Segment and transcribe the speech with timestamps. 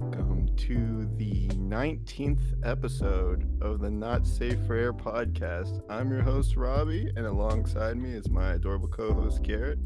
[0.00, 5.82] welcome to the 19th episode of the Not Safe for Air podcast.
[5.88, 9.78] I'm your host, Robbie, and alongside me is my adorable co host, Garrett.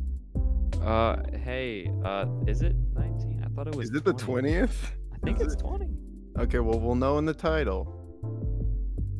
[0.83, 3.45] Uh, hey, uh, is it 19?
[3.45, 3.91] I thought it was.
[3.91, 4.71] Is it the 20th?
[5.13, 5.67] I think Is it's it?
[5.67, 5.91] 20.
[6.39, 7.95] Okay, well, we'll know in the title.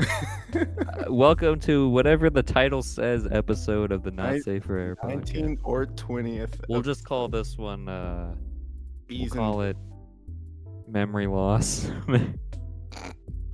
[0.01, 0.65] Uh,
[1.11, 5.35] welcome to whatever the title says episode of the Not Safe for Air podcast.
[5.35, 6.61] 19th or 20th.
[6.67, 8.35] We'll of just call this one, uh,
[9.11, 9.77] we'll call it
[10.89, 11.91] memory loss.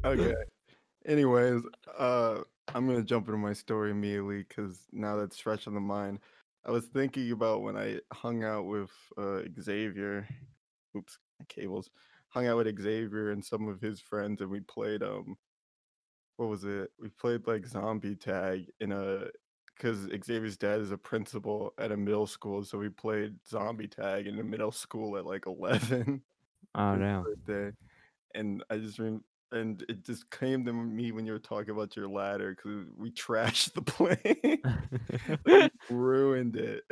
[0.04, 0.34] Okay.
[1.06, 1.62] Anyways,
[1.98, 2.40] uh,
[2.74, 6.18] I'm gonna jump into my story immediately because now that's fresh on the mind.
[6.66, 10.28] I was thinking about when I hung out with uh, Xavier.
[10.94, 11.90] Oops, cables.
[12.28, 15.36] Hung out with Xavier and some of his friends, and we played um,
[16.36, 16.90] what was it?
[17.00, 19.28] We played like zombie tag in a
[19.74, 24.26] because Xavier's dad is a principal at a middle school, so we played zombie tag
[24.26, 26.22] in the middle school at like 11
[26.74, 27.24] oh, no.
[27.24, 27.76] birthday,
[28.34, 31.96] and I just rem- and it just came to me when you were talking about
[31.96, 34.60] your ladder because we trashed the plane,
[35.46, 36.82] like, ruined it.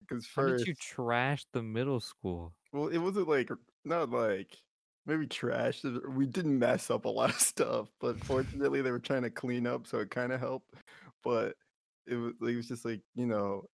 [0.00, 2.54] Because How did first, you trash the middle school?
[2.72, 3.50] well, it wasn't like
[3.84, 4.56] not like
[5.06, 5.82] maybe trash.
[6.08, 9.66] We didn't mess up a lot of stuff, but fortunately they were trying to clean
[9.66, 10.74] up, so it kind of helped.
[11.22, 11.56] But
[12.06, 13.64] it was it was just like you know.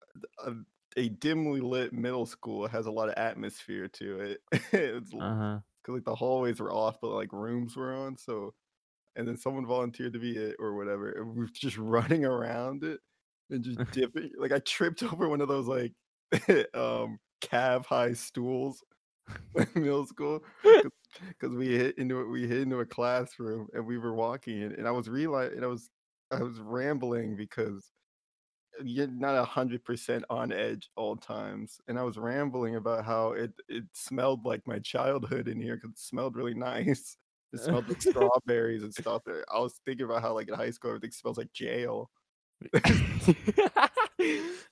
[0.45, 0.55] Uh,
[0.97, 4.41] A, dimly lit middle school has a lot of atmosphere to it.
[4.73, 5.61] it's Uh huh.
[5.83, 8.17] because like the hallways were off, but like rooms were on.
[8.19, 8.55] So,
[9.17, 12.85] and then someone volunteered to be it or whatever, and we were just running around
[12.85, 13.01] it
[13.51, 14.33] and just dipping.
[14.39, 15.95] Like I tripped over one of those like
[16.75, 18.85] um calf high stools
[19.57, 22.27] in middle school because we hit into it.
[22.27, 25.65] We hit into a classroom and we were walking, and, and I was realizing, and
[25.65, 25.91] I was
[26.31, 27.93] I was rambling because
[28.85, 31.81] you're not a hundred percent on edge all times.
[31.89, 35.91] And I was rambling about how it it smelled like my childhood in here because
[35.91, 37.17] it smelled really nice.
[37.53, 39.23] It smelled like strawberries and stuff.
[39.53, 42.11] I was thinking about how like in high school everything smells like jail.
[42.75, 43.91] I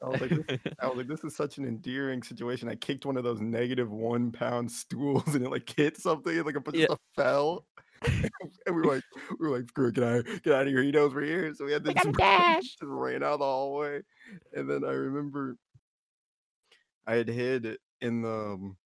[0.03, 2.69] was like, this, I was like, this is such an endearing situation.
[2.69, 6.47] I kicked one of those negative one pound stools and it like hit something and
[6.47, 6.85] like a bunch Yeah.
[6.85, 7.67] of stuff fell.
[8.07, 8.31] and
[8.67, 9.05] we were like,
[9.39, 10.83] we were like, screw it, get out, get out of here.
[10.83, 11.55] He knows we're here.
[11.55, 12.09] So we had to just,
[12.63, 14.01] just ran out the hallway.
[14.53, 15.57] And then I remember
[17.07, 18.77] I had hid in the um,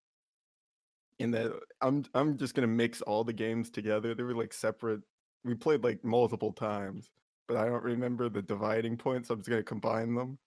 [1.19, 4.15] in the I'm I'm just gonna mix all the games together.
[4.15, 5.01] They were like separate.
[5.43, 7.09] We played like multiple times,
[7.47, 9.27] but I don't remember the dividing points.
[9.27, 10.39] so I'm just gonna combine them.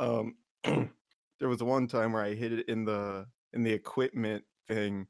[0.00, 5.06] Um there was one time where I hid it in the in the equipment thing,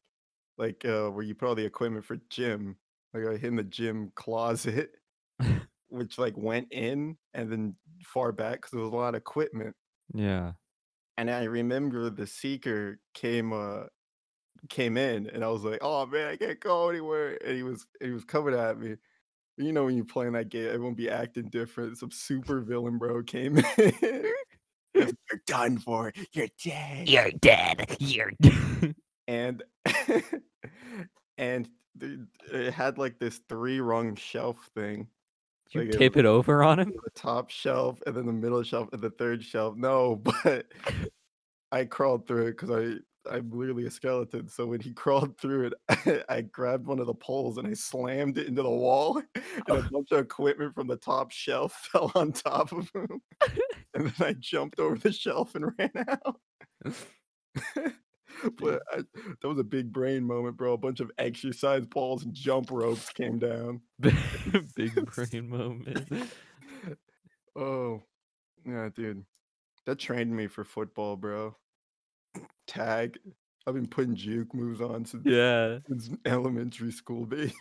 [0.59, 2.77] like uh where you put all the equipment for gym.
[3.15, 4.91] Like I hid in the gym closet,
[5.89, 7.75] which like went in and then
[8.05, 9.75] far back because there was a lot of equipment.
[10.13, 10.53] yeah.
[11.19, 13.85] And I remember the seeker came uh
[14.69, 17.39] came in and I was like, oh man, I can't go anywhere.
[17.45, 18.97] And he was he was coming at me.
[19.59, 21.97] You know when you're playing that game, everyone be acting different.
[21.97, 23.95] Some super villain bro came in.
[24.95, 26.13] You're done for.
[26.33, 27.09] You're dead.
[27.09, 27.97] You're dead.
[27.99, 28.33] You're
[29.29, 29.63] and
[31.39, 31.69] and
[32.51, 35.09] it had like this three rung shelf thing.
[35.73, 36.93] you Like, it tip it over on him?
[37.05, 39.77] the top shelf and then the middle shelf and the third shelf.
[39.77, 40.67] No, but
[41.73, 42.99] I crawled through it because I
[43.29, 44.49] I'm literally a skeleton.
[44.49, 48.39] So when he crawled through it, I grabbed one of the poles and I slammed
[48.39, 52.33] it into the wall, and a bunch of equipment from the top shelf fell on
[52.33, 53.21] top of him.
[53.95, 56.41] and then I jumped over the shelf and ran out.
[58.59, 59.03] but I,
[59.41, 60.73] that was a big brain moment, bro.
[60.75, 63.81] A bunch of exercise balls and jump ropes came down.
[64.77, 66.11] Big brain moment.
[67.55, 68.03] Oh,
[68.67, 69.25] yeah, dude.
[69.87, 71.57] That trained me for football, bro.
[72.67, 73.19] Tag.
[73.67, 75.79] I've been putting juke moves on since, Yeah.
[75.89, 77.53] since elementary school, baby.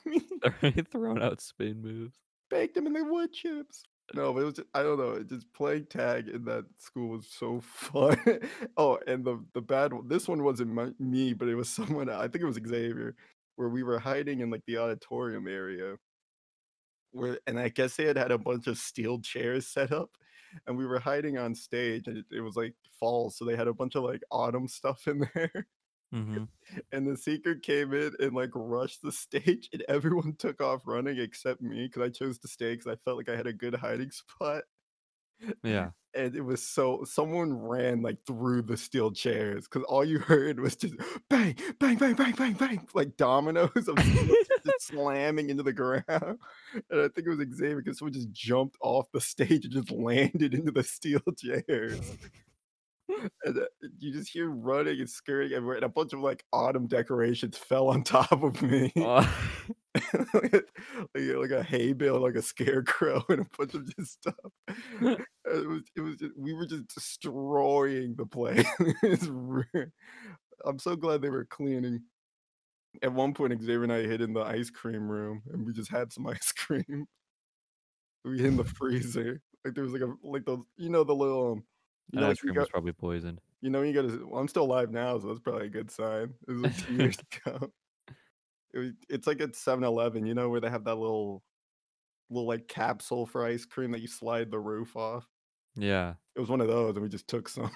[0.92, 2.16] Throwing out spin moves.
[2.50, 3.84] Baked them in the wood chips.
[4.14, 5.14] No, but it was just, I don't know.
[5.14, 8.18] it Just playing tag in that school was so fun.
[8.78, 10.08] oh, and the the bad one.
[10.08, 12.10] This one wasn't my, me, but it was someone.
[12.10, 13.16] I think it was Xavier,
[13.56, 15.96] where we were hiding in like the auditorium area.
[17.12, 20.12] Where and I guess they had had a bunch of steel chairs set up,
[20.68, 23.68] and we were hiding on stage, and it, it was like fall, so they had
[23.70, 25.68] a bunch of like autumn stuff in there.
[26.16, 26.46] Hmm
[26.92, 31.20] And the seeker came in and like rushed the stage, and everyone took off running
[31.20, 33.76] except me because I chose to stay because I felt like I had a good
[33.76, 34.64] hiding spot.
[35.64, 35.92] Yeah.
[36.14, 40.62] And it was so someone ran like through the steel chairs because all you heard
[40.62, 40.96] was just
[41.30, 45.74] bang, bang, bang, bang, bang, bang, like dominoes of steel chairs just slamming into the
[45.74, 46.06] ground.
[46.90, 49.92] And I think it was Xavier because someone just jumped off the stage and just
[49.92, 52.18] landed into the steel chairs.
[53.44, 53.66] And uh,
[54.00, 57.90] you just hear running and scurrying everywhere, and a bunch of like autumn decorations fell
[57.90, 58.92] on top of me.
[60.14, 64.14] Oh, like, a, like, a hay bale, like a scarecrow, and a bunch of just
[64.14, 64.36] stuff.
[65.02, 68.66] It was, it was just, we were just destroying the place.
[70.66, 72.02] I'm so glad they were cleaning.
[73.02, 75.92] At one point, Xavier and I hid in the ice cream room, and we just
[75.92, 77.08] had some ice cream.
[78.24, 79.42] We hid in the freezer.
[79.64, 81.64] Like there was like a like those, you know, the little, um,
[82.12, 83.40] you know, ice cream was probably poisoned.
[83.62, 84.28] you know, you got to.
[84.30, 86.34] Well, I'm still alive now, so that's probably a good sign.
[86.48, 87.72] It was like two years ago.
[88.74, 91.44] It was, it's like at 7-Eleven, you know, where they have that little
[92.30, 95.26] little like capsule for ice cream that you slide the roof off.
[95.76, 96.16] Yeah.
[96.36, 97.72] It was one of those, and we just took some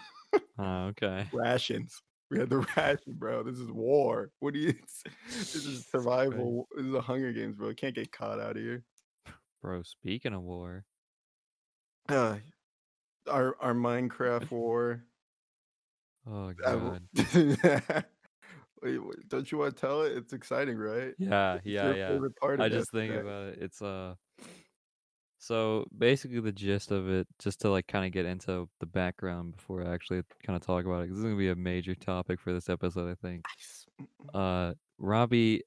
[0.57, 1.27] Oh, okay.
[1.33, 2.01] rations.
[2.29, 3.41] We had the ration, bro.
[3.43, 4.31] This is war.
[4.39, 4.73] What do you?
[5.27, 6.67] This is survival.
[6.75, 7.73] This is the Hunger Games, bro.
[7.73, 8.83] Can't get caught out of here.
[9.61, 10.85] Bro, speaking of war.
[12.07, 12.37] Uh,
[13.29, 15.05] our our Minecraft war.
[16.25, 17.07] Oh god.
[18.81, 20.13] Wait, wait, don't you want to tell it?
[20.17, 21.13] It's exciting, right?
[21.17, 22.19] Yeah, yeah, yeah.
[22.57, 23.59] I just think about it.
[23.61, 24.15] It's uh
[25.37, 29.55] so basically the gist of it, just to like kind of get into the background
[29.55, 31.95] before I actually kind of talk about it, 'cause this is gonna be a major
[31.95, 33.45] topic for this episode, I think.
[34.33, 35.63] Uh, Robbie,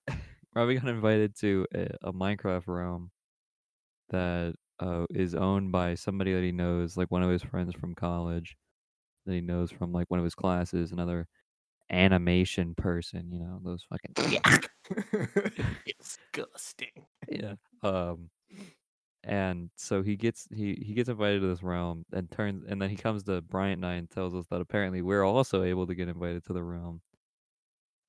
[0.55, 3.13] Robbie got invited to a, a Minecraft realm
[4.11, 7.95] that uh is owned by somebody that he knows, like one of his friends from
[7.95, 8.57] college
[9.27, 11.29] that he knows from like one of his classes, another
[11.91, 14.59] animation person, you know, those fucking yeah.
[15.99, 17.07] Disgusting.
[17.29, 17.55] yeah.
[17.83, 18.31] Um,
[19.25, 22.91] and so he gets he he gets invited to this realm and turns and then
[22.91, 25.95] he comes to Bryant and I and tells us that apparently we're also able to
[25.95, 27.03] get invited to the realm.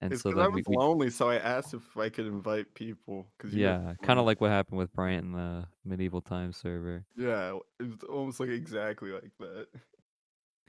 [0.04, 2.74] And It's so because I was we lonely, so I asked if I could invite
[2.74, 3.26] people.
[3.38, 7.06] Because yeah, kind of like what happened with Bryant in the medieval times server.
[7.16, 9.68] Yeah, it's almost like exactly like that.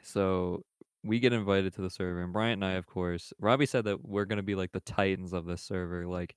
[0.04, 0.62] So
[1.02, 4.06] we get invited to the server and Bryant and I of course Robbie said that
[4.08, 6.36] we're gonna be like the titans of this server, like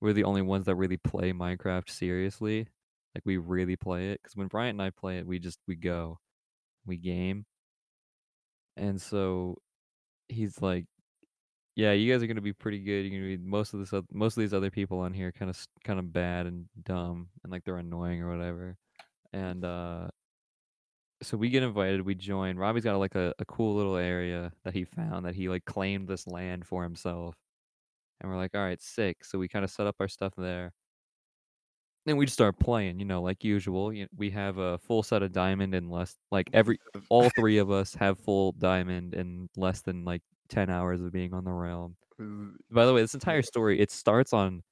[0.00, 2.66] we're the only ones that really play Minecraft seriously.
[3.14, 4.20] Like we really play it.
[4.20, 6.18] Because when Bryant and I play it, we just we go.
[6.84, 7.46] We game.
[8.76, 9.58] And so
[10.28, 10.86] he's like,
[11.76, 13.04] "Yeah, you guys are gonna be pretty good.
[13.04, 15.50] You're gonna be most of this, oth- most of these other people on here, kind
[15.50, 18.76] of, kind of bad and dumb, and like they're annoying or whatever."
[19.32, 20.08] And uh,
[21.22, 22.02] so we get invited.
[22.02, 22.56] We join.
[22.56, 26.08] Robbie's got like a, a cool little area that he found that he like claimed
[26.08, 27.36] this land for himself.
[28.20, 30.72] And we're like, "All right, sick." So we kind of set up our stuff there.
[32.06, 33.92] Then we just start playing, you know, like usual.
[33.92, 36.78] You we have a full set of diamond and less, like every
[37.08, 41.32] all three of us have full diamond in less than like ten hours of being
[41.34, 41.96] on the realm.
[42.70, 44.62] By the way, this entire story it starts on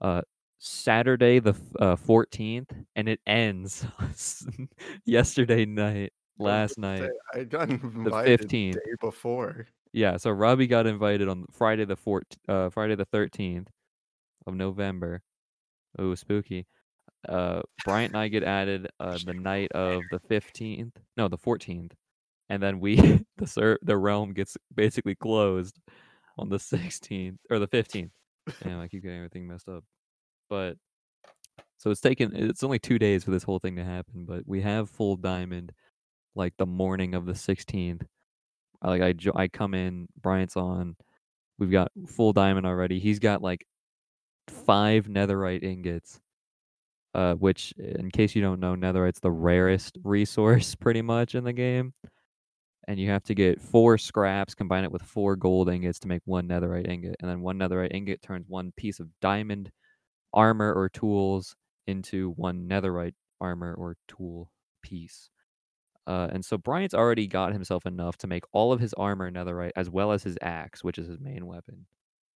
[0.00, 0.22] uh
[0.58, 3.86] Saturday the uh, 14th and it ends
[5.04, 8.72] yesterday night, last say, night, I got the invited the 15th.
[8.74, 9.66] day before.
[9.92, 13.66] Yeah, so Robbie got invited on Friday the 4th, uh Friday the 13th
[14.46, 15.22] of November.
[16.00, 16.66] Ooh, spooky.
[17.28, 20.92] Uh Bryant and I get added uh the night of the 15th.
[21.16, 21.92] No, the 14th.
[22.50, 22.96] And then we
[23.36, 25.78] the ser- the realm gets basically closed
[26.38, 28.10] on the 16th or the 15th.
[28.62, 29.84] Damn, I keep getting everything messed up.
[30.50, 30.76] But
[31.78, 34.60] so it's taken it's only 2 days for this whole thing to happen, but we
[34.62, 35.72] have full diamond
[36.34, 38.02] like the morning of the 16th.
[38.82, 40.96] I- Like I jo- I come in, Bryant's on.
[41.58, 42.98] We've got full diamond already.
[42.98, 43.66] He's got like
[44.48, 46.20] 5 netherite ingots.
[47.14, 51.52] Uh, which, in case you don't know, netherite's the rarest resource pretty much in the
[51.52, 51.94] game.
[52.86, 56.22] And you have to get four scraps, combine it with four gold ingots to make
[56.26, 57.16] one netherite ingot.
[57.20, 59.70] And then one netherite ingot turns one piece of diamond
[60.34, 64.50] armor or tools into one netherite armor or tool
[64.82, 65.30] piece.
[66.06, 69.72] Uh, and so Bryant's already got himself enough to make all of his armor netherite
[69.76, 71.86] as well as his axe, which is his main weapon.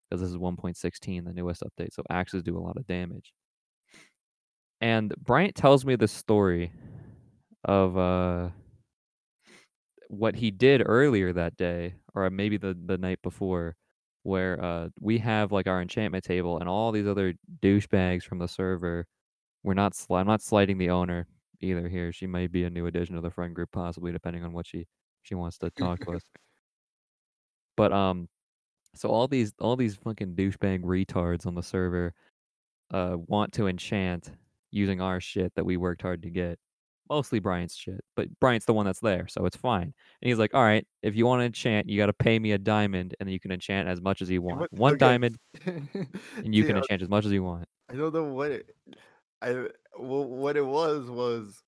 [0.08, 3.34] Because this is 1.16, the newest update, so axes do a lot of damage.
[4.80, 6.72] And Bryant tells me the story
[7.64, 8.48] of uh
[10.08, 13.76] what he did earlier that day, or maybe the the night before,
[14.24, 18.48] where uh we have like our enchantment table and all these other douchebags from the
[18.48, 19.06] server.
[19.64, 21.28] We're not sli- I'm not slighting the owner
[21.60, 22.12] either here.
[22.12, 24.86] She might be a new addition to the friend group, possibly depending on what she
[25.22, 26.22] she wants to talk to us.
[27.76, 28.28] But um,
[28.94, 32.14] so all these all these fucking douchebag retards on the server
[32.92, 34.32] uh want to enchant
[34.72, 36.58] using our shit that we worked hard to get.
[37.10, 39.82] Mostly Bryant's shit, but Bryant's the one that's there, so it's fine.
[39.82, 39.94] And
[40.28, 42.58] he's like, "All right, if you want to enchant, you got to pay me a
[42.58, 44.60] diamond, and then you can enchant as much as you want.
[44.60, 47.94] what- One okay, diamond, and you see, can enchant as much as you want." I
[47.94, 48.74] don't know what it.
[49.42, 51.62] I well, what it was was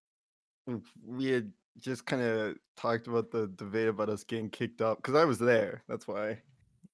[1.05, 5.15] we had just kind of talked about the debate about us getting kicked up because
[5.15, 5.83] I was there.
[5.89, 6.41] That's why.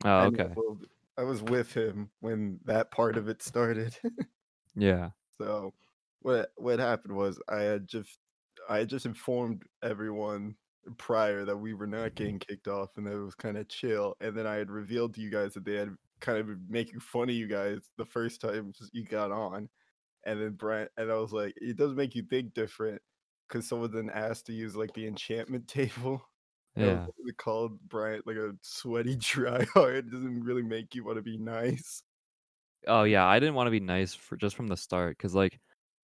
[0.05, 0.49] Oh, I okay.
[0.57, 0.79] know-
[1.19, 3.97] I was with him when that part of it started.
[4.79, 5.09] Yeah.
[5.38, 5.73] so
[6.21, 8.19] what what happened was I had just
[8.68, 10.56] I had just informed everyone
[10.99, 12.14] prior that we were not mm-hmm.
[12.14, 14.16] getting kicked off and that it was kind of chill.
[14.20, 17.00] And then I had revealed to you guys that they had kind of been making
[17.00, 19.68] fun of you guys the first time you got on.
[20.25, 23.00] And then Brent and I was like, it does make you think different
[23.49, 26.23] because someone then asked to use like the enchantment table.
[26.76, 27.06] And I was Yeah.
[27.06, 29.99] literally called Bryant like a sweaty tryhard.
[29.99, 32.02] It doesn't really make you want to be nice.
[32.87, 35.58] Oh yeah, I didn't want to be nice for just from the start because like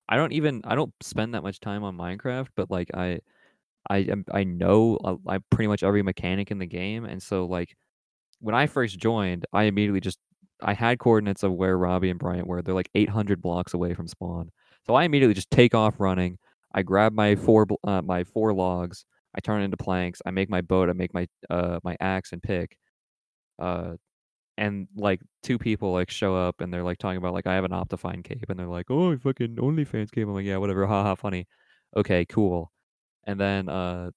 [0.08, 3.20] I don't even I don't spend that much time on Minecraft, but like I
[3.90, 7.46] I am I know uh, I pretty much every mechanic in the game, and so
[7.46, 7.76] like
[8.40, 10.18] when I first joined, I immediately just
[10.62, 12.62] I had coordinates of where Robbie and Bryant were.
[12.62, 14.50] They're like 800 blocks away from spawn,
[14.86, 16.38] so I immediately just take off running.
[16.74, 19.04] I grab my four uh, my four logs.
[19.36, 20.20] I turn it into planks.
[20.26, 20.90] I make my boat.
[20.90, 22.76] I make my uh my axe and pick.
[23.58, 23.94] Uh,
[24.58, 27.64] and like two people like show up and they're like talking about like I have
[27.64, 30.26] an Optifine cape and they're like, oh, fucking OnlyFans cape.
[30.26, 31.46] I'm like, yeah, whatever, haha, funny.
[31.96, 32.72] Okay, cool.
[33.24, 34.10] And then uh,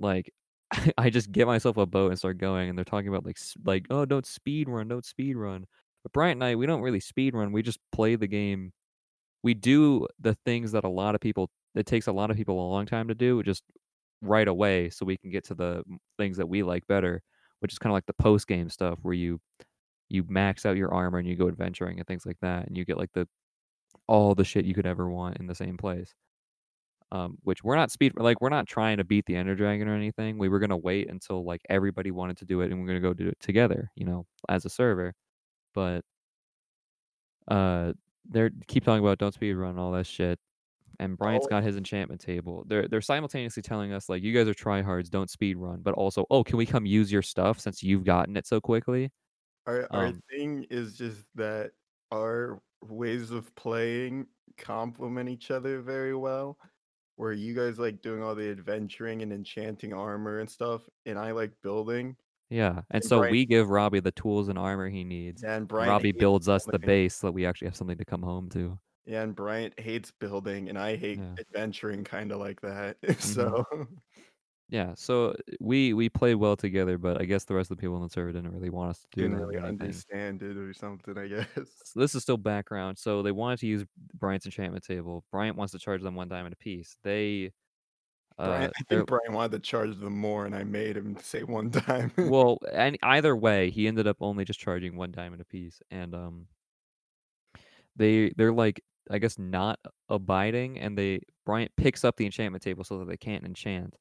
[0.00, 0.32] like
[0.98, 3.86] I just get myself a boat and start going, and they're talking about like like
[3.90, 5.66] oh, don't speed run, don't speed run.
[6.02, 7.52] But Bryant and I, we don't really speed run.
[7.52, 8.72] We just play the game.
[9.42, 11.50] We do the things that a lot of people.
[11.74, 13.64] It takes a lot of people a long time to do, just
[14.22, 15.82] right away, so we can get to the
[16.18, 17.22] things that we like better,
[17.64, 19.40] which is kind of like the post game stuff where you
[20.10, 22.84] you max out your armor and you go adventuring and things like that, and you
[22.84, 23.26] get like the
[24.06, 26.12] all the shit you could ever want in the same place.
[27.10, 29.94] Um, which we're not speed like we're not trying to beat the Ender Dragon or
[29.94, 30.36] anything.
[30.36, 33.14] We were gonna wait until like everybody wanted to do it, and we're gonna go
[33.14, 35.14] do it together, you know, as a server.
[35.74, 36.02] But
[37.48, 37.94] uh,
[38.28, 40.38] they're keep talking about don't speed run all that shit.
[41.00, 41.50] And Bryant's Oh.
[41.50, 42.64] got his enchantment table.
[42.66, 46.26] They're they're simultaneously telling us like you guys are tryhards, don't speed run, but also
[46.30, 49.10] oh can we come use your stuff since you've gotten it so quickly?
[49.66, 51.72] Our our Um, thing is just that
[52.12, 54.26] our ways of playing
[54.58, 56.58] complement each other very well.
[57.16, 61.30] Where you guys like doing all the adventuring and enchanting armor and stuff, and I
[61.30, 62.16] like building.
[62.50, 65.42] Yeah, and And so Bryant- we give Robbie the tools and armor he needs.
[65.44, 68.22] And Bryant Robbie builds us the base so that we actually have something to come
[68.22, 68.78] home to.
[69.06, 71.36] Yeah, and Bryant hates building, and I hate Yeah.
[71.38, 72.98] adventuring, kind of like that.
[73.24, 73.54] Mm-hmm.
[73.62, 73.64] so
[74.68, 77.96] Yeah, so we we play well together, but I guess the rest of the people
[77.96, 80.02] on the server didn't really want us to do didn't that really anything.
[80.02, 81.16] understand it or something.
[81.16, 81.84] I guess.
[81.84, 82.98] So this is still background.
[82.98, 83.84] So they wanted to use
[84.14, 85.24] Bryant's enchantment table.
[85.30, 86.96] Bryant wants to charge them one diamond apiece.
[87.02, 87.52] They
[88.38, 91.42] uh Bryant, I think Bryant wanted to charge them more, and I made him say
[91.42, 92.12] one time.
[92.22, 96.48] well, and either way, he ended up only just charging one diamond apiece, and um,
[97.96, 102.84] they they're like I guess not abiding, and they Bryant picks up the enchantment table
[102.84, 103.96] so that they can't enchant,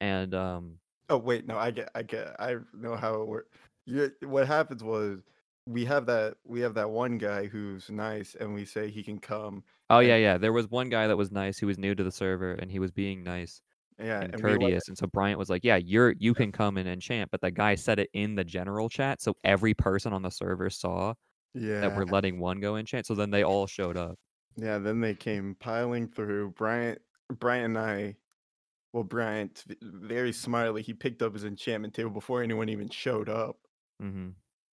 [0.00, 3.56] and um, Oh wait, no, I get, I get, I know how it works.
[3.86, 5.22] You, what happens was
[5.66, 9.18] we have that, we have that one guy who's nice, and we say he can
[9.18, 9.64] come.
[9.88, 12.12] oh yeah, yeah, there was one guy that was nice who was new to the
[12.12, 13.62] server, and he was being nice
[13.98, 16.52] Yeah, and and we let- courteous, and so Bryant was like, yeah, you're you can
[16.52, 20.12] come and enchant, but the guy said it in the general chat, so every person
[20.14, 21.14] on the server saw
[21.54, 24.18] yeah, that we're letting one go enchant, so then they all showed up.
[24.56, 24.78] yeah.
[24.78, 26.50] Then they came piling through.
[26.50, 28.16] Bryant, Bryant and I.
[28.92, 33.56] Well, Bryant, very smartly, he picked up his enchantment table before anyone even showed up
[34.00, 34.30] hmm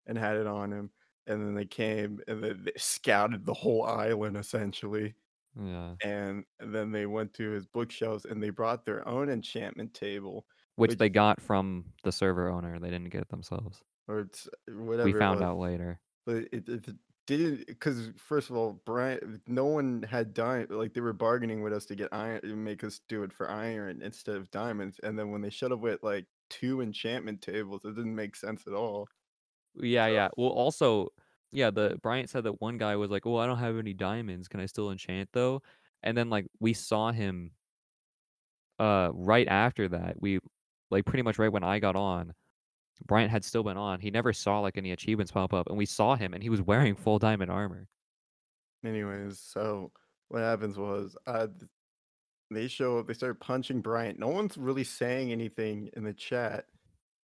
[0.08, 0.90] and had it on him.
[1.28, 5.16] And then they came and they, they scouted the whole island essentially.
[5.60, 5.96] Yeah.
[6.04, 10.92] and then they went to his bookshelves and they brought their own enchantment table Which
[10.92, 12.80] Which- they got from the server owner.
[12.80, 13.82] They didn't get it themselves.
[14.08, 16.00] or it's whatever we found out later.
[16.28, 16.96] But it, it, it
[17.28, 21.74] didn't because first of all bryant no one had diamond like they were bargaining with
[21.74, 25.32] us to get iron make us do it for iron instead of diamonds and then
[25.32, 29.10] when they shut up with like two enchantment tables it didn't make sense at all
[29.76, 30.30] Yeah, So- yeah.
[30.38, 31.10] Well, also,
[31.52, 31.72] yeah.
[31.72, 34.48] The Bryant said that one guy was like, "Oh, I don't have any diamonds.
[34.48, 35.62] Can I still enchant though?"
[36.04, 37.54] And then like we saw him.
[38.80, 40.40] Uh, right after that, we
[40.92, 42.34] like pretty much right when I got on,
[43.06, 44.00] Bryant had still been on.
[44.00, 46.62] He never saw like any achievements pop up, and we saw him, and he was
[46.62, 47.88] wearing full diamond armor.
[48.86, 49.92] anyways so
[50.30, 51.48] what happens was uh
[52.52, 56.66] they show up they start punching bryant no one's really saying anything in the chat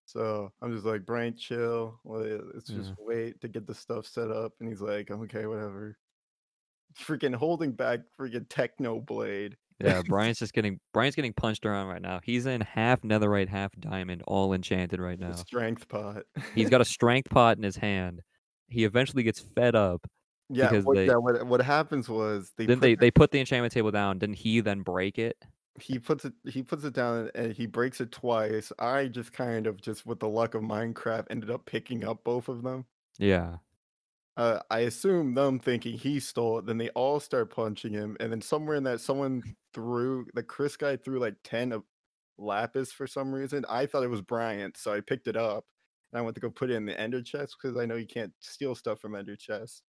[0.06, 2.22] so i'm just like bryant chill well,
[2.54, 2.96] let's just Yeah.
[3.00, 5.98] wait to get the stuff set up and he's like okay whatever
[6.98, 12.20] freaking holding back freaking Technoblade Yeah, Bryant's just getting Bryant's getting punched around right now.
[12.24, 15.34] He's in half netherite, half diamond, all enchanted right now.
[15.34, 16.24] strength pot
[16.56, 18.22] He's got a strength pot in his hand.
[18.68, 20.06] He eventually gets fed up.
[20.50, 23.12] yeah because what, they- yeah what, what happens was they then put they, the- they
[23.12, 24.20] put the enchantment table down.
[24.20, 25.38] Didn't he then break it?
[25.80, 28.72] he puts it he puts it down and he breaks it twice.
[28.78, 32.48] I just kind of just with the luck of Minecraft ended up picking up both
[32.48, 32.86] of them.
[33.18, 33.56] Yeah.
[34.38, 38.32] Uh, I assume them thinking he stole it, then they all start punching him, and
[38.32, 41.84] then somewhere in that someone threw the Chris guy threw like 10 of
[42.38, 43.66] lapis for some reason.
[43.70, 45.66] I thought it was Bryant, so I picked it up
[46.12, 48.08] and I went to go put it in the ender chest because I know you
[48.08, 49.82] can't steal stuff from ender chests.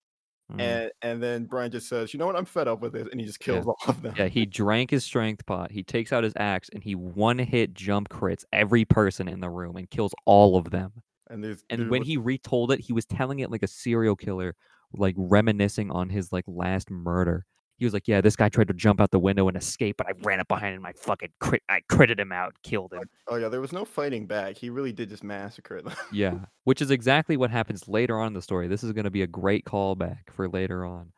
[0.53, 0.61] Mm.
[0.61, 2.37] And and then Bryant just says, "You know what?
[2.37, 3.55] I'm fed up with this," and he just Yeah.
[3.55, 4.15] kills all of them.
[4.17, 5.71] Yeah, he drank his strength pot.
[5.71, 9.49] He takes out his axe and he one hit jump crits every person in the
[9.49, 11.03] room and kills all of them.
[11.31, 13.67] And there's And there when was- he retold it, he was telling it like a
[13.67, 14.55] serial killer,
[14.93, 17.47] like reminiscing on his like last murder.
[17.77, 20.07] He was like, "Yeah, this guy tried to jump out the window and escape, but
[20.07, 20.87] I ran up behind him.
[20.87, 23.85] I fucking crit, I critted him out, killed oh, him." oh yeah, there was no
[23.85, 24.57] fighting back.
[24.57, 25.95] He really did just massacre them.
[26.13, 28.69] Yeah, which is exactly what happens later on in the story.
[28.69, 31.13] This is going to be a great callback for later on.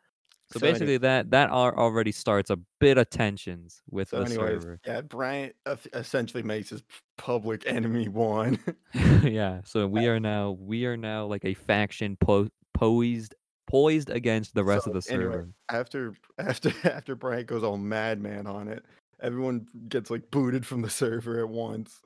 [0.53, 4.63] So, So basically, that that already starts a bit of tensions with So, the anyways,
[4.63, 4.81] server.
[4.87, 5.57] yeah, Bryant
[5.93, 6.85] essentially makes his
[7.19, 8.59] public enemy one.
[9.25, 13.35] yeah, so we are now we are now like a faction po- poised
[13.67, 15.51] poised against the rest of So, the anyway, server.
[15.71, 18.85] after after after Bryant goes all madman on it,
[19.21, 22.03] everyone gets like booted from the server at once,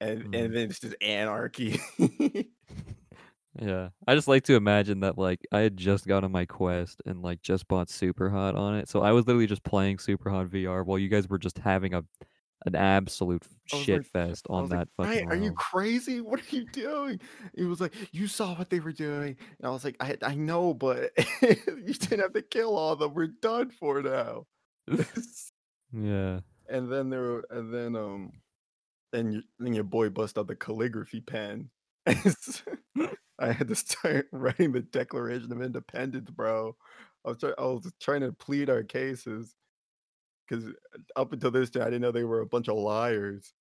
[0.00, 0.34] and Mhm.
[0.34, 1.80] and then it's just anarchy.
[3.60, 7.02] Yeah, I just like to imagine that like I had just got on my quest
[7.04, 10.84] and like just bought Superhot on it, so I was literally just playing Superhot VR
[10.84, 12.02] while you guys were just having a
[12.66, 15.26] an absolute shit like- fest on was like, that fucking.
[15.26, 16.20] "Bryant, are you crazy?
[16.20, 17.20] What are you doing?
[17.56, 20.34] He was like, you saw what they were doing, and I was like, I I
[20.34, 21.10] know, but
[21.42, 23.14] you didn't have to kill all of them.
[23.14, 24.46] We're done for now.
[25.92, 26.40] yeah.
[26.68, 28.32] and then there were, and then um
[29.12, 31.68] then you, then your boy bust out the calligraphy pen
[32.06, 36.74] i had to start writing the declaration of independence bro
[37.24, 39.54] i was, try- I was trying to plead our cases
[40.48, 40.64] because
[41.16, 43.52] up until this day i didn't know they were a bunch of liars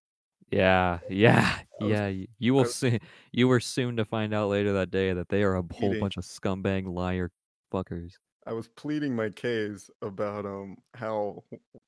[0.52, 2.12] Yeah, yeah, was- yeah.
[2.40, 3.00] You will see.
[3.32, 6.18] You were soon to find out later that day that they are a whole bunch
[6.18, 7.32] of scumbag liar
[7.74, 8.14] fuckers.
[8.46, 11.44] i was pleading my case about um how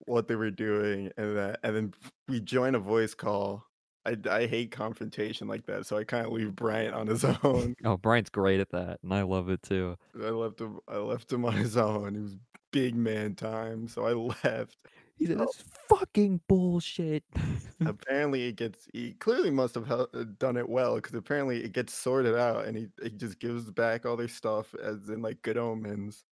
[0.06, 1.94] what they were doing and that and then
[2.30, 3.66] we join a voice call
[4.06, 7.74] I, I hate confrontation like that, so I kind of leave Bryant on his own.
[7.86, 9.96] Oh, Bryant's great at that, and I love it too.
[10.22, 10.80] I left him.
[10.90, 12.14] I left him on his own.
[12.16, 12.36] He was
[12.74, 14.14] big man time, so I
[14.46, 14.80] left.
[15.18, 15.54] He said, Oh.
[15.54, 17.26] "That's fucking bullshit."
[17.86, 18.88] apparently, it gets.
[18.94, 20.08] He clearly must have uh,
[20.38, 24.06] done it well because apparently it gets sorted out, and he, he just gives back
[24.06, 26.26] all their stuff as in like good omens.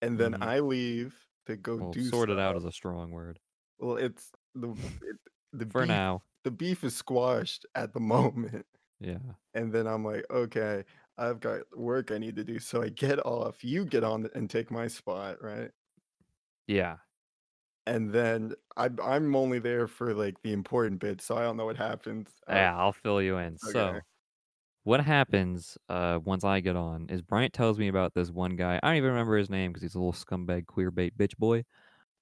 [0.00, 0.40] And then Mhm.
[0.40, 3.40] I leave to go well, do sorted out is a strong word
[3.78, 4.70] Well, it's the
[5.02, 5.16] it,
[5.52, 6.24] the for beef, now.
[6.44, 8.66] The beef is squashed at the moment,
[9.00, 9.34] Yeah.
[9.54, 10.84] and then I'm like, okay,
[11.18, 13.64] I've got work I need to do, so I get off.
[13.64, 15.70] You get on and take my spot, right?
[16.66, 16.98] Yeah.
[17.86, 21.66] and then I'm I'm only there for like the important bits, so I don't know
[21.66, 22.30] what happens.
[22.50, 23.58] Uh, Yeah, I'll fill you in.
[23.58, 24.00] So,
[24.84, 28.80] what happens uh, once I get on is Bryant tells me about this one guy.
[28.82, 31.64] I don't even remember his name because he's a little scumbag queer bait bitch boy.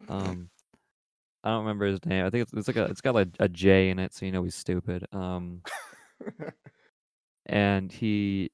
[0.09, 0.51] Um,
[1.45, 2.25] I don't remember his name.
[2.25, 4.33] I think it's, it's like a it's got like a J in it, so you
[4.33, 5.07] know he's stupid.
[5.13, 5.63] Um,
[7.47, 8.51] and he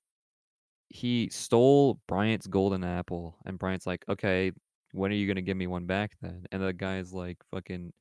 [0.88, 4.53] he stole Bryant's golden apple, and Bryant's like, okay,
[4.92, 6.46] when are you gonna give me one back then?
[6.53, 7.92] And the guy's like, fucking,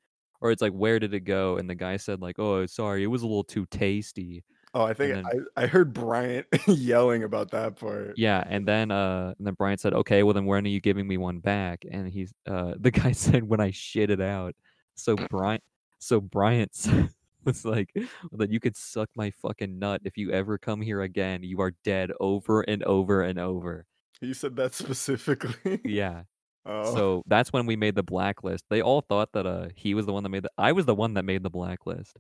[0.42, 1.58] or it's like, where did it go?
[1.58, 4.44] And the guy said like, oh, sorry, it was a little too tasty.
[4.74, 5.26] oh, I think then-
[5.58, 8.14] I, I heard Bryant yelling about that part.
[8.18, 11.08] Yeah, and then uh, and then Bryant said, okay, well then when are you giving
[11.08, 11.84] me one back?
[11.92, 14.56] And he's uh, the guy said when I shit it out.
[14.96, 15.64] So Bryant,
[16.00, 16.72] so Bryant
[17.48, 17.92] was like
[18.34, 21.44] that you could suck my fucking nut if you ever come here again.
[21.44, 23.88] You are dead over and over and over.
[24.22, 25.82] He said that specifically.
[25.84, 26.24] Yeah.
[26.66, 28.66] Oh, So that's when we made the blacklist.
[28.70, 30.96] They all thought that uh he was the one that made the I was the
[30.96, 32.18] one that made the blacklist.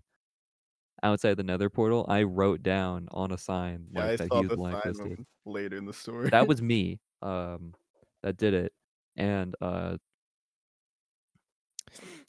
[1.03, 4.41] Outside the nether portal, I wrote down on a sign yeah, like I that saw
[4.41, 5.25] he was blacklisted.
[5.45, 6.31] later in the story.
[6.31, 6.99] That was me.
[7.21, 7.75] Um
[8.23, 8.73] that did it.
[9.15, 9.97] And uh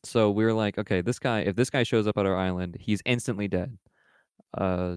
[0.04, 2.76] so we were like, okay, this guy if this guy shows up at our island,
[2.80, 3.76] he's instantly dead.
[4.56, 4.96] Uh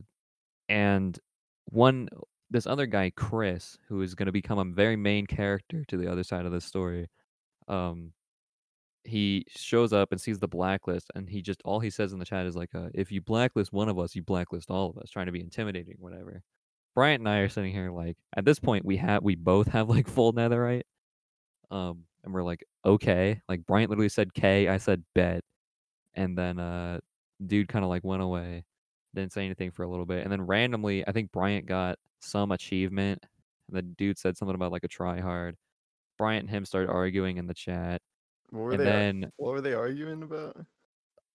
[0.70, 1.20] and
[1.66, 2.10] one
[2.50, 6.24] this other guy, Chris, who is gonna become a very main character to the other
[6.24, 7.08] side of this story,
[7.68, 8.14] um
[9.04, 12.26] he shows up and sees the blacklist and he just all he says in the
[12.26, 15.10] chat is like uh, if you blacklist one of us you blacklist all of us
[15.10, 16.42] trying to be intimidating whatever
[16.94, 19.90] bryant and i are sitting here like at this point we have we both have
[19.90, 20.84] like full netherite
[21.72, 25.44] um and we're like okay like bryant literally said k i said bet
[26.16, 27.00] and then uh
[27.46, 28.64] dude kind of like went away
[29.14, 32.52] didn't say anything for a little bit and then randomly i think bryant got some
[32.52, 33.24] achievement
[33.68, 35.56] and the dude said something about like a try hard
[36.18, 38.02] bryant and him started arguing in the chat
[38.52, 38.86] what were and they?
[38.86, 40.58] then what were they arguing about?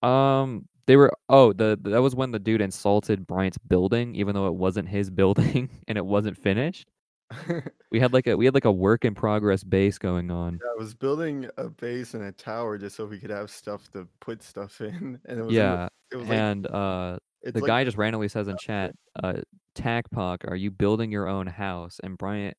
[0.07, 4.47] Um, they were oh, the that was when the dude insulted Bryant's building, even though
[4.47, 6.87] it wasn't his building and it wasn't finished.
[7.91, 10.63] We had like a we had like a work in progress base going on.
[10.63, 13.91] Yeah, I was building a base and a tower just so we could have stuff
[13.93, 17.19] to put stuff in, and it was Yeah, it was like and, uh,
[17.53, 19.43] the like guy just randomly says in chat, uh,
[19.75, 22.57] "Tacpoc, are you building your own house?" And Bryant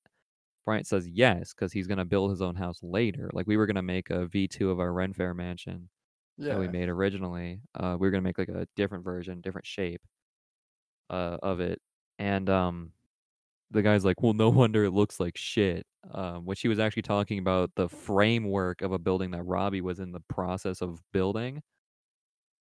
[0.66, 3.30] Bryant says yes, because he's gonna build his own house later.
[3.34, 5.90] Like, we were gonna make a V2 of our Ren Fair mansion
[6.50, 7.62] that we made originally.
[7.76, 10.04] Uh, we were gonna make, like, a different version, different shape,
[11.10, 11.82] uh, of it,
[12.20, 12.94] and, um,
[13.72, 17.04] the guy's like, "Well, no wonder it looks like shit," um, which he was actually
[17.04, 21.62] talking about the framework of a building that Robbie was in the process of building.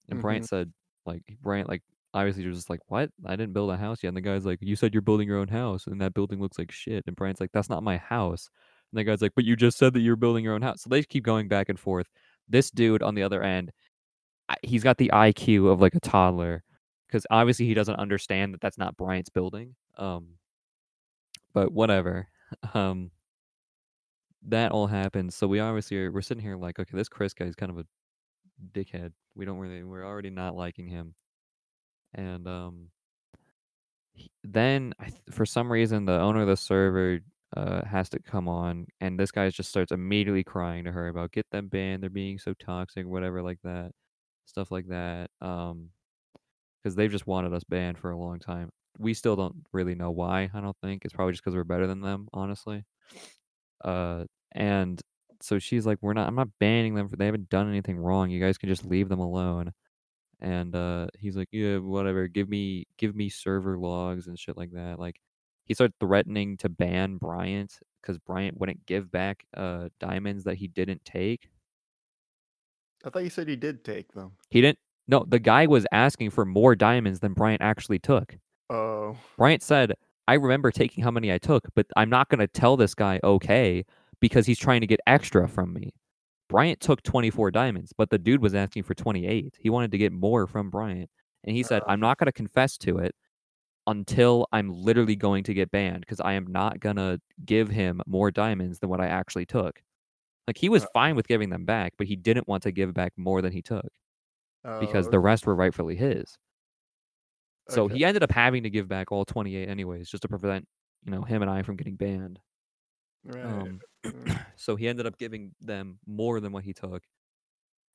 [0.08, 0.46] And Bryant Mhm.
[0.46, 0.72] said,
[1.04, 1.82] like Bryant, like,
[2.14, 3.10] obviously you're just like, "What?
[3.24, 5.38] I didn't build a house yet." And the guy's like, "You said you're building your
[5.38, 8.50] own house, and that building looks like shit." And Bryant's like, "That's not my house."
[8.92, 10.90] And the guy's like, "But you just said that you're building your own house." So
[10.90, 12.08] they keep going back and forth.
[12.48, 13.72] This dude on the other end,
[14.62, 16.64] he's got the IQ of like a toddler,
[17.08, 19.76] because obviously he doesn't understand that that's not Bryant's building.
[19.98, 20.38] Um,
[21.56, 22.28] but whatever.
[22.74, 23.12] Um,
[24.48, 25.34] that all happens.
[25.34, 27.78] So we obviously are, we're sitting here like, okay, this Chris guy is kind of
[27.78, 27.86] a
[28.72, 29.12] dickhead.
[29.34, 31.14] We don't really, we're already not liking him.
[32.14, 32.90] And um,
[34.12, 37.20] he- then I for some reason the owner of the server
[37.56, 41.32] uh has to come on, and this guy just starts immediately crying to her about
[41.32, 42.02] get them banned.
[42.02, 43.92] They're being so toxic, whatever, like that,
[44.46, 45.30] stuff like that.
[45.40, 45.90] Um,
[46.82, 48.70] because they've just wanted us banned for a long time.
[48.98, 50.50] We still don't really know why.
[50.52, 52.84] I don't think it's probably just because we're better than them, honestly.
[53.84, 55.00] Uh, and
[55.40, 56.28] so she's like, "We're not.
[56.28, 58.30] I'm not banning them for they haven't done anything wrong.
[58.30, 59.72] You guys can just leave them alone."
[60.40, 62.28] And uh, he's like, "Yeah, whatever.
[62.28, 65.20] Give me, give me server logs and shit like that." Like,
[65.64, 70.68] he started threatening to ban Bryant because Bryant wouldn't give back uh diamonds that he
[70.68, 71.48] didn't take.
[73.04, 74.32] I thought you said he did take them.
[74.50, 74.78] He didn't.
[75.08, 78.36] No, the guy was asking for more diamonds than Bryant actually took.
[78.70, 79.16] Oh.
[79.36, 79.94] Bryant said,
[80.28, 83.20] I remember taking how many I took, but I'm not going to tell this guy
[83.22, 83.84] okay
[84.20, 85.92] because he's trying to get extra from me.
[86.48, 89.54] Bryant took 24 diamonds, but the dude was asking for 28.
[89.58, 91.10] He wanted to get more from Bryant.
[91.44, 93.14] And he said, I'm Uh, not going to confess to it
[93.86, 98.00] until I'm literally going to get banned because I am not going to give him
[98.06, 99.80] more diamonds than what I actually took.
[100.46, 102.94] Like he was uh, fine with giving them back, but he didn't want to give
[102.94, 103.88] back more than he took
[104.80, 106.36] because oh, the rest were rightfully his.
[107.68, 107.94] So okay.
[107.96, 110.66] he ended up having to give back all 28 anyways, just to prevent,
[111.04, 112.38] you know, him and I from getting banned.
[113.24, 113.44] Right.
[113.44, 113.80] Um,
[114.56, 117.02] so he ended up giving them more than what he took,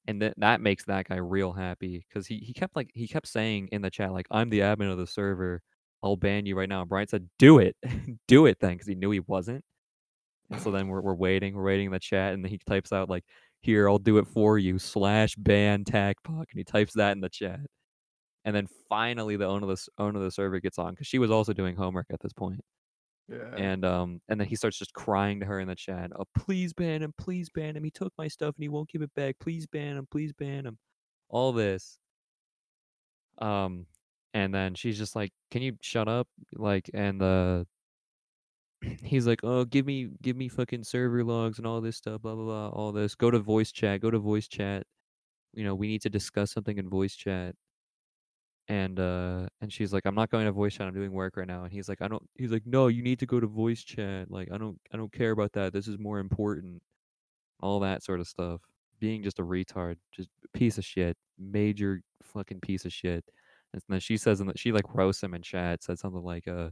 [0.07, 3.27] and that that makes that guy real happy because he he kept like he kept
[3.27, 5.61] saying in the chat like I'm the admin of the server,
[6.03, 6.81] I'll ban you right now.
[6.81, 7.75] And Bryant said, "Do it,
[8.27, 9.63] do it then," because he knew he wasn't.
[10.49, 12.91] And so then we're we're waiting, we're waiting in the chat, and then he types
[12.91, 13.23] out like,
[13.61, 17.29] "Here, I'll do it for you." Slash ban Tacpoc, and he types that in the
[17.29, 17.61] chat.
[18.45, 21.19] And then finally, the owner of the owner of the server gets on because she
[21.19, 22.61] was also doing homework at this point.
[23.29, 23.55] Yeah.
[23.55, 26.11] And um, and then he starts just crying to her in the chat.
[26.17, 27.83] Oh, please ban him, please ban him.
[27.83, 29.37] He took my stuff and he won't give it back.
[29.39, 30.77] Please ban him, please ban him.
[31.29, 31.97] All this.
[33.37, 33.87] Um,
[34.33, 37.67] and then she's just like, "Can you shut up?" Like, and the
[39.03, 42.35] he's like, "Oh, give me, give me fucking server logs and all this stuff, blah
[42.35, 43.15] blah blah, all this.
[43.15, 44.85] Go to voice chat, go to voice chat.
[45.53, 47.55] You know, we need to discuss something in voice chat."
[48.67, 51.47] And uh and she's like, I'm not going to voice chat, I'm doing work right
[51.47, 51.63] now.
[51.63, 54.31] And he's like, I don't he's like, No, you need to go to voice chat.
[54.31, 55.73] Like I don't I don't care about that.
[55.73, 56.81] This is more important.
[57.61, 58.61] All that sort of stuff.
[58.99, 61.17] Being just a retard, just piece of shit.
[61.39, 63.25] Major fucking piece of shit.
[63.73, 66.47] And then she says in that she like roasts him in chat, said something like,
[66.47, 66.71] uh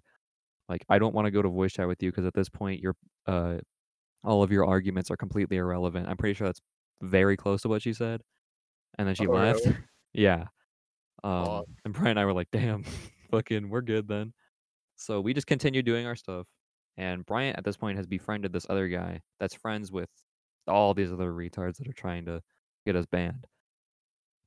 [0.69, 2.82] like I don't want to go to voice chat with you because at this point
[2.82, 2.95] you're
[3.28, 3.60] uh
[4.23, 6.08] all of your arguments are completely irrelevant.
[6.08, 6.62] I'm pretty sure that's
[7.02, 8.21] very close to what she said.
[8.97, 9.65] And then she Oh, left.
[9.65, 9.78] really?
[10.13, 10.47] yeah.
[11.23, 12.84] Um, and Bryant and I were like, "Damn,
[13.32, 14.34] fucking, we're good then."
[14.95, 16.47] So we just continued doing our stuff,
[16.97, 20.10] and Bryant at this point has befriended this other guy that's friends with
[20.67, 22.41] all these other retards that are trying to
[22.86, 23.45] get us banned.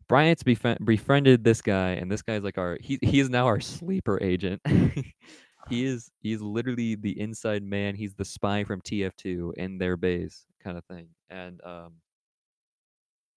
[0.08, 3.61] Bryant's befri- befriended this guy, and this guy's like our he he is now our
[3.61, 4.61] sleeper agent.
[5.68, 7.94] he is he's literally the inside man.
[7.94, 11.08] He's the spy from TF2 in their base kind of thing.
[11.30, 11.94] And um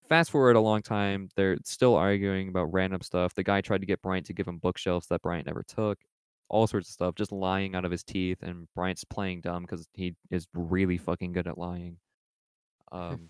[0.09, 3.33] Fast forward a long time, they're still arguing about random stuff.
[3.33, 5.97] The guy tried to get Bryant to give him bookshelves that Bryant never took.
[6.47, 9.87] All sorts of stuff, just lying out of his teeth, and Bryant's playing dumb because
[9.93, 11.97] he is really fucking good at lying.
[12.91, 13.29] Um,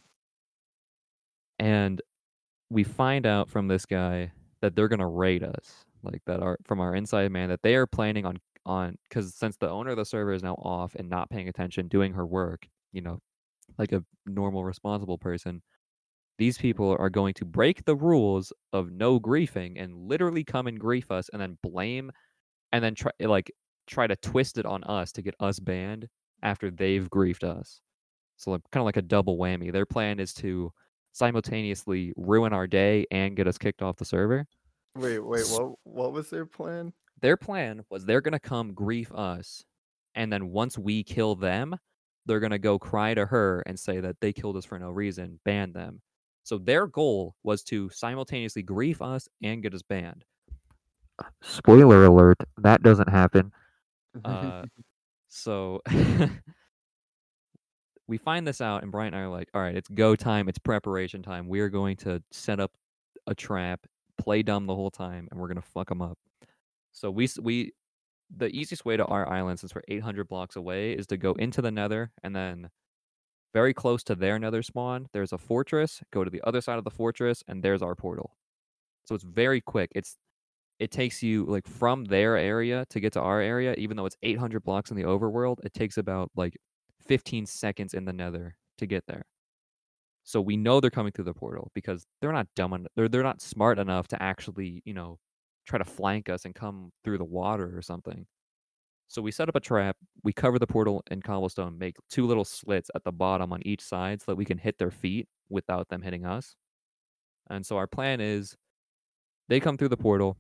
[1.57, 2.01] and
[2.69, 6.79] we find out from this guy that they're gonna raid us, like that are from
[6.81, 10.05] our inside man that they are planning on on because since the owner of the
[10.05, 13.19] server is now off and not paying attention, doing her work, you know,
[13.77, 15.61] like a normal responsible person,
[16.37, 20.79] these people are going to break the rules of no griefing and literally come and
[20.79, 22.11] grief us and then blame
[22.71, 23.51] and then try eh, like
[23.87, 26.07] try to twist it on us to get us banned
[26.43, 27.81] after they've griefed us.
[28.37, 29.71] So like, kind of like a double whammy.
[29.71, 30.71] Their plan is to
[31.13, 34.45] simultaneously ruin our day and get us kicked off the server.
[34.95, 36.93] Wait, wait, what what was their plan?
[37.21, 39.63] Their plan was they're going to come grief us
[40.15, 41.75] and then once we kill them,
[42.25, 44.89] they're going to go cry to her and say that they killed us for no
[44.89, 46.01] reason, ban them.
[46.45, 50.23] So their goal was to simultaneously grief us and get us banned.
[51.41, 53.51] Spoiler alert, that doesn't happen.
[54.23, 54.65] Uh,
[55.27, 55.81] so
[58.07, 60.47] we find this out, and Bryant and I are like, all right, it's go time,
[60.47, 61.47] it's preparation time.
[61.47, 62.71] We're going to set up
[63.25, 63.87] a trap,
[64.19, 66.19] play dumb the whole time, and we're going to fuck them up.
[66.91, 67.73] So we, we,
[68.37, 71.63] the easiest way to our island, since we're 800 blocks away, is to go into
[71.63, 72.69] the nether and then
[73.55, 76.03] very close to their nether spawn, there's a fortress.
[76.13, 78.37] Go to the other side of the fortress, and there's our portal.
[79.05, 79.91] So it's very quick.
[79.95, 80.17] It's
[80.79, 84.17] it takes you like from their area to get to our area, even though it's
[84.23, 85.57] 800 blocks in the overworld.
[85.65, 86.57] It takes about like
[87.07, 89.25] 15 seconds in the nether to get there.
[90.23, 92.91] So we know they're coming through the portal because they're not dumb enough.
[92.95, 95.19] They're they're not smart enough to actually, you know,
[95.67, 98.25] try to flank us and come through the water or something.
[99.07, 99.97] So we set up a trap.
[100.23, 103.81] We cover the portal in cobblestone, make two little slits at the bottom on each
[103.81, 106.55] side so that we can hit their feet without them hitting us.
[107.49, 108.55] And so our plan is
[109.47, 110.37] they come through the portal.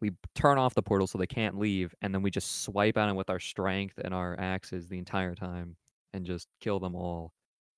[0.00, 3.06] We turn off the portal so they can't leave, and then we just swipe at
[3.06, 5.76] them with our strength and our axes the entire time
[6.12, 7.32] and just kill them all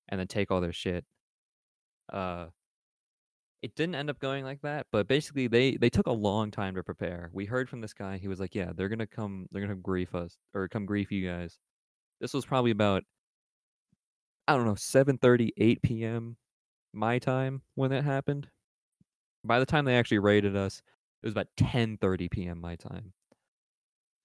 [0.09, 1.05] and then take all their shit.
[2.11, 2.47] Uh
[3.61, 6.75] it didn't end up going like that, but basically they they took a long time
[6.75, 7.29] to prepare.
[7.33, 10.15] We heard from this guy, he was like, "Yeah, they're to come they're to grief
[10.15, 11.59] us or come grief you guys."
[12.21, 13.03] This was probably about
[14.47, 16.37] I don't know, 7:30, 8 p.m.
[16.93, 18.49] my time when that happened.
[19.43, 20.79] By the time they actually raided us,
[21.23, 22.59] it was about 10:30 p.m.
[22.61, 23.13] my time.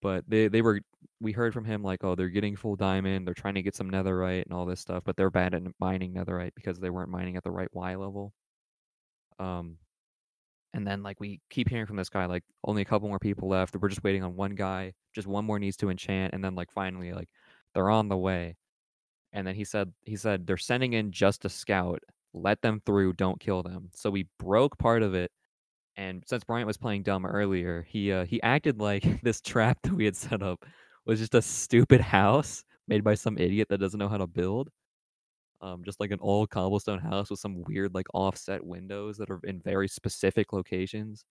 [0.03, 0.81] But they they were
[1.21, 3.91] we heard from him like, "Oh, they're getting full diamond, they're trying to get some
[3.91, 7.37] netherite and all this stuff, but they're bad at mining netherite because they weren't mining
[7.37, 8.35] at the right Y level."
[9.41, 9.79] Um,
[10.75, 13.49] and then like we keep hearing from this guy like only a couple more people
[13.49, 13.77] left.
[13.77, 14.93] We're just waiting on one guy.
[15.15, 17.29] Just one more needs to enchant, and then like finally like
[17.75, 18.57] they're on the way.
[19.33, 22.01] And then he said he said they're sending in just a scout.
[22.35, 23.15] Let them through.
[23.15, 23.91] Don't kill them.
[23.95, 25.31] So we broke part of it.
[25.97, 29.95] And since Bryant was playing dumb earlier, he uh, he acted like this trap that
[29.95, 30.65] we had set up
[31.07, 34.71] was just a stupid house made by some idiot that doesn't know how to build
[35.63, 39.41] um, just like an old cobblestone house with some weird like offset windows that are
[39.45, 41.25] in very specific locations.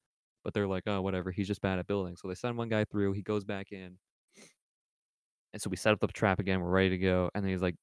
[0.44, 1.32] But they're like, oh, whatever.
[1.32, 2.15] He's just bad at building.
[2.15, 3.13] So they send one guy through.
[3.13, 3.98] He goes back in,
[5.54, 6.62] and so we set up the trap again.
[6.62, 7.30] We're ready to go.
[7.36, 7.76] And then he's like,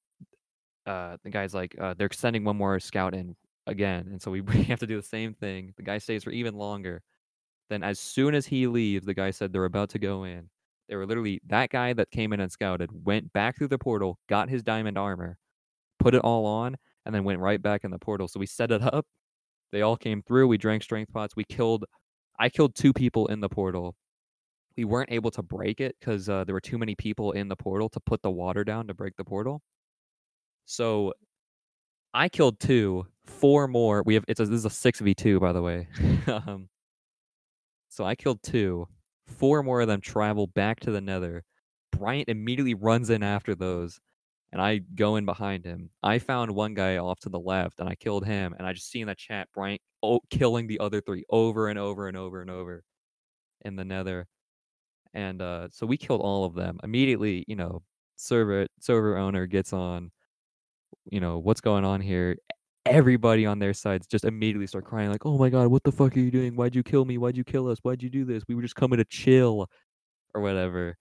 [0.87, 4.41] uh, the guy's like, uh, they're sending one more scout in again, and so we,
[4.43, 5.75] we have to do the same thing.
[5.77, 7.03] The guy stays for even longer.
[7.69, 10.49] Then as soon as he leaves, the guy said they're about to go in.
[10.89, 14.19] They were literally that guy that came in and scouted went back through the portal,
[14.29, 15.37] got his diamond armor,
[16.07, 18.29] put it all on, and then went right back in the portal.
[18.29, 19.05] So we set it up.
[19.73, 20.47] They all came through.
[20.47, 21.35] We drank strength pots.
[21.35, 21.85] We killed.
[22.39, 23.97] I killed two people in the portal.
[24.77, 27.57] We weren't able to break it because uh, there were too many people in the
[27.57, 29.63] portal to put the water down to break the portal.
[30.65, 31.13] So
[32.15, 33.09] I killed two.
[33.25, 34.05] Four more.
[34.07, 34.25] We have.
[34.29, 35.89] It's a, this is a six v two, by the way.
[36.29, 36.69] um,
[37.89, 38.87] so I killed two.
[39.27, 41.43] Four more of them travel back to the Nether.
[41.91, 43.99] Bryant immediately runs in after those
[44.57, 45.91] and I go in behind him.
[46.03, 48.55] I found one guy off to the left and I killed him.
[48.57, 51.79] And I just see in the chat Bryant oh, killing the other three over and
[51.79, 52.83] over and over and over
[53.67, 54.27] in the nether.
[55.13, 56.79] And uh, so we killed all of them.
[56.83, 57.83] Immediately, you know,
[58.17, 60.11] server server owner gets on,
[61.05, 62.39] you know, what's going on here.
[62.87, 66.17] Everybody on their sides just immediately start crying, like, oh my god, what the fuck
[66.17, 66.57] are you doing?
[66.57, 67.19] Why'd you kill me?
[67.19, 67.81] Why'd you kill us?
[67.83, 68.43] Why'd you do this?
[68.49, 69.69] We were just coming to chill
[70.33, 70.97] or whatever.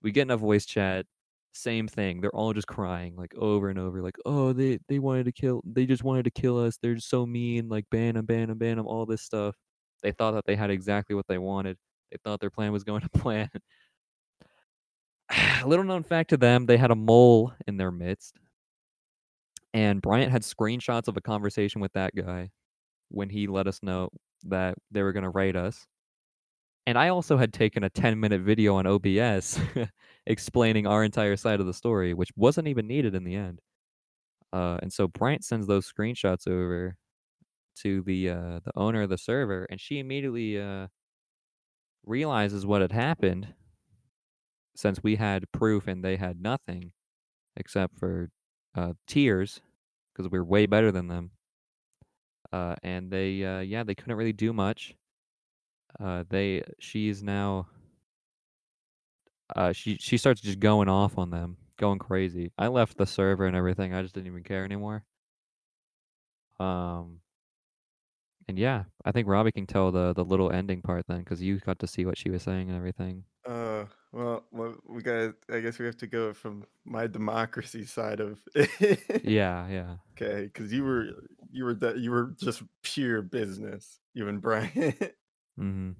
[0.00, 1.06] We get in a voice chat
[1.52, 2.20] same thing.
[2.20, 5.62] They're all just crying like over and over, like, oh, they they wanted to kill,
[5.64, 6.78] they just wanted to kill us.
[6.82, 9.54] They're so mean, like ban them, ban them, ban them, all this stuff.
[10.02, 11.76] They thought that they had exactly what they wanted.
[12.10, 13.50] They thought their plan was going to plan.
[15.66, 18.36] Little known fact to them, they had a mole in their midst.
[19.72, 22.50] And Bryant had screenshots of a conversation with that guy
[23.10, 24.10] when he let us know
[24.44, 25.86] that they were going to raid us.
[26.86, 29.60] And I also had taken a 10 minute video on OBS
[30.26, 33.60] explaining our entire side of the story, which wasn't even needed in the end.
[34.52, 36.96] Uh, and so Bryant sends those screenshots over
[37.78, 40.88] to the uh, the owner of the server, and she immediately uh,
[42.04, 43.54] realizes what had happened,
[44.74, 46.92] since we had proof and they had nothing,
[47.56, 48.30] except for
[48.74, 49.60] uh, tears,
[50.14, 51.32] because we we're way better than them.
[52.52, 54.94] uh, and they uh, yeah they couldn't really do much.
[55.98, 57.66] Uh, they she's now
[59.56, 62.52] uh, she she starts just going off on them, going crazy.
[62.58, 63.94] I left the server and everything.
[63.94, 65.04] I just didn't even care anymore.
[66.58, 67.20] Um,
[68.48, 71.58] and yeah, I think Robbie can tell the the little ending part then, because you
[71.58, 73.24] got to see what she was saying and everything.
[73.46, 75.34] Uh, well, well, we got.
[75.50, 79.24] I guess we have to go from my democracy side of it.
[79.24, 79.96] Yeah, yeah.
[80.12, 81.06] Okay, because you were
[81.50, 84.94] you were that you were just pure business, you and Brian.
[85.60, 85.96] Mhm.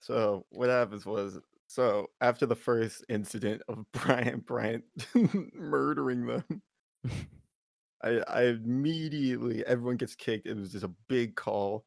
[0.00, 4.84] so what happens was, so after the first incident of Brian Bryant
[5.54, 6.62] murdering them,
[8.02, 10.46] I I immediately everyone gets kicked.
[10.46, 11.84] It was just a big call.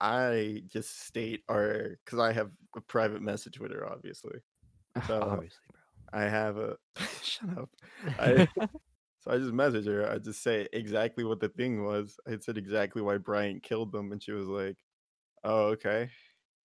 [0.00, 4.40] I just state our because I have a private message with her, obviously.
[5.02, 5.80] So Obviously, bro.
[6.12, 6.78] I have a
[7.22, 7.70] shut up.
[8.18, 8.46] I
[9.20, 10.08] so I just message her.
[10.10, 12.18] I just say exactly what the thing was.
[12.28, 14.78] I said exactly why Bryant killed them, and she was like,
[15.44, 16.10] "Oh, okay."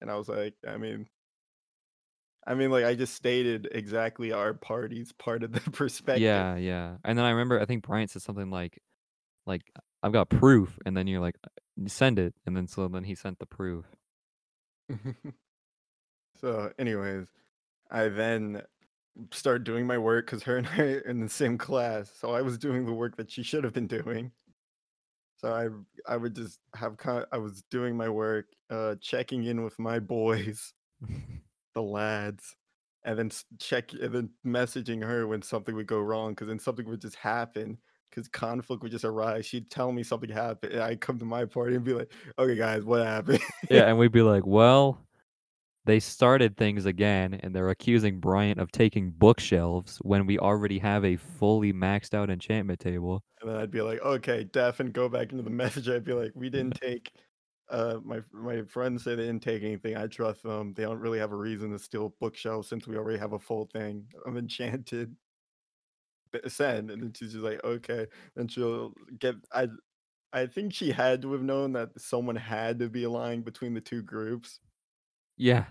[0.02, 1.08] And I was like, I mean,
[2.48, 6.22] I mean, like I just stated exactly our party's part of the perspective.
[6.24, 6.96] Yeah, yeah.
[7.04, 8.80] And then I remember I think Bryant said something like
[9.46, 9.64] like
[10.02, 13.16] I've got proof, and then you're like, "Uh, send it, and then so then he
[13.16, 13.86] sent the proof.
[16.40, 17.28] so, anyways,
[17.92, 18.62] I then
[19.32, 22.12] start doing my work because her and I are in the same class.
[22.20, 24.32] So I was doing the work that she should have been doing.
[25.38, 29.64] So I I would just have kind I was doing my work, uh, checking in
[29.64, 30.74] with my boys,
[31.76, 32.56] the lads,
[33.04, 36.88] and then check and then messaging her when something would go wrong because then something
[36.90, 37.78] would just happen
[38.10, 39.46] because conflict would just arise.
[39.46, 42.84] She'd tell me something happened, I'd come to my party and be like, "Okay, guys,
[42.84, 45.07] what happened?" Yeah, and we'd be like, "Well,
[45.88, 51.04] they started things again, and they're accusing Bryant of taking bookshelves when we already have
[51.06, 55.10] a fully maxed out enchantment table." And then I'd be like, "Okay, Def," and go
[55.10, 55.90] back into the message.
[55.90, 57.12] I'd be like, "We didn't take."
[57.70, 59.96] Uh, my my friends say they didn't take anything.
[59.98, 60.74] I trust them.
[60.74, 63.66] They don't really have a reason to steal bookshelves since we already have a full
[63.66, 64.12] thing.
[64.26, 65.16] I'm enchanted.
[66.48, 69.36] Send, and then she's just like, "Okay." Then she'll get.
[69.52, 69.68] I
[70.34, 73.82] I think she had to have known that someone had to be lying between the
[73.82, 74.60] two groups.
[75.38, 75.66] Yeah,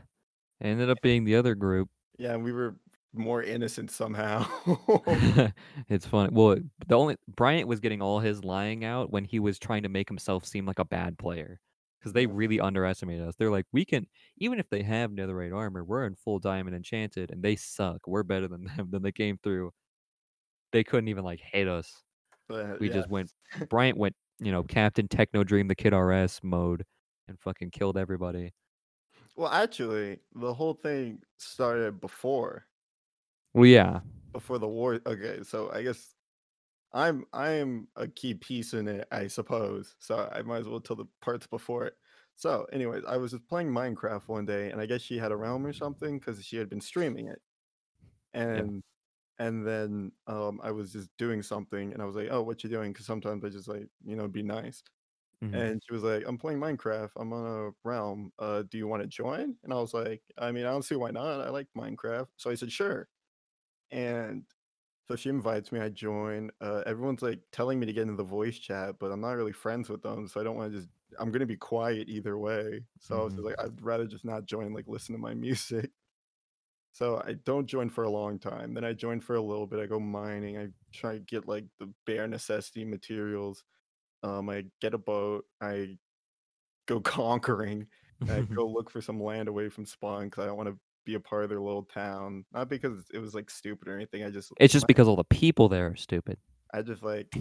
[0.61, 1.89] it ended up being the other group.
[2.19, 2.77] Yeah, we were
[3.15, 4.47] more innocent somehow.
[5.89, 6.31] It's funny.
[6.33, 9.89] Well, the only Bryant was getting all his lying out when he was trying to
[9.89, 11.61] make himself seem like a bad player,
[12.01, 12.37] because they mm-hmm.
[12.37, 13.35] really underestimated us.
[13.39, 14.07] They're like, "We can
[14.39, 18.07] even if they have netherite armor, we're in full diamond enchanted, and they suck.
[18.07, 19.73] We're better than them." Then they came through.
[20.73, 22.03] They couldn't even, like, hit us.
[22.49, 23.33] But We yeah, just went
[23.71, 26.85] Bryant went, you know, Captain Techno Dream the Kid RS mode
[27.29, 28.53] and fucking killed everybody.
[29.37, 32.67] Well, actually, the whole thing started before
[33.55, 34.01] Well, yeah.
[34.33, 35.01] before the war.
[35.07, 36.15] Okay, so I guess
[36.93, 39.97] I'm I am a key piece in it, I suppose.
[40.01, 41.97] So I might as well tell the parts before it.
[42.37, 45.37] So, anyways, I was just playing Minecraft one day, and I guess she had a
[45.37, 47.43] realm or something because she had been streaming it,
[48.55, 48.63] Yeah.
[48.63, 48.83] and
[49.39, 52.71] and then um I was just doing something, and I was like, "Oh, what you
[52.71, 54.83] doing?" Because sometimes I just like you know be nice,
[55.41, 55.71] Mhm.
[55.73, 57.13] and she was like, "I'm playing Minecraft.
[57.17, 58.33] I'm on a realm.
[58.39, 60.97] Uh, do you want to join?" And I was like, "I mean, I don't see
[60.97, 61.41] why not.
[61.41, 63.09] I like Minecraft." So I said, "Sure."
[63.91, 64.45] And
[65.09, 66.51] so she invites me, I join.
[66.61, 69.53] Uh, everyone's like telling me to get into the voice chat, but I'm not really
[69.53, 70.91] friends with them, so I don't want to just.
[71.21, 72.83] I'm gonna be quiet either way.
[73.01, 73.47] So I was just Mhm.
[73.47, 75.93] like, I'd rather just not join, like listen to my music.
[76.93, 78.75] So I don't join for a long time.
[78.75, 79.81] Then I join for a little bit.
[79.81, 80.57] I go mining.
[80.59, 83.65] I try to get like the bare necessity materials.
[84.23, 85.45] Um, I get a boat.
[85.61, 85.99] I
[86.87, 87.87] go conquering.
[88.31, 91.15] I go look for some land away from spawn because I don't want to be
[91.15, 92.45] a part of their little town.
[92.53, 94.25] Not because it was like stupid or anything.
[94.25, 96.39] I just It's just because all the people there are stupid.
[96.73, 97.35] I just like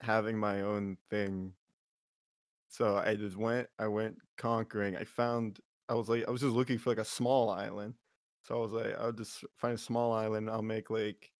[0.00, 1.52] having my own thing.
[2.68, 4.96] So I just went, I went conquering.
[4.96, 7.94] I found, I was like, I was just looking for like a small island.
[8.44, 10.48] So I was like, I'll just find a small island.
[10.48, 11.30] I'll make like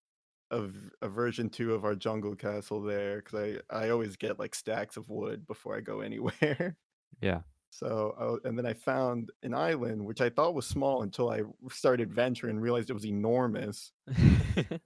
[0.51, 0.71] a,
[1.03, 4.97] a version two of our jungle castle there because I, I always get like stacks
[4.97, 6.77] of wood before I go anywhere.
[7.21, 7.43] Yeah.
[7.73, 11.43] So, I and then I found an island which I thought was small until I
[11.71, 13.93] started venturing and realized it was enormous.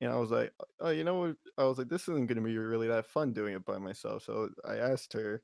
[0.00, 2.56] And I was like, "Oh, you know what?" I was like, "This isn't gonna be
[2.58, 5.42] really that fun doing it by myself." So I asked her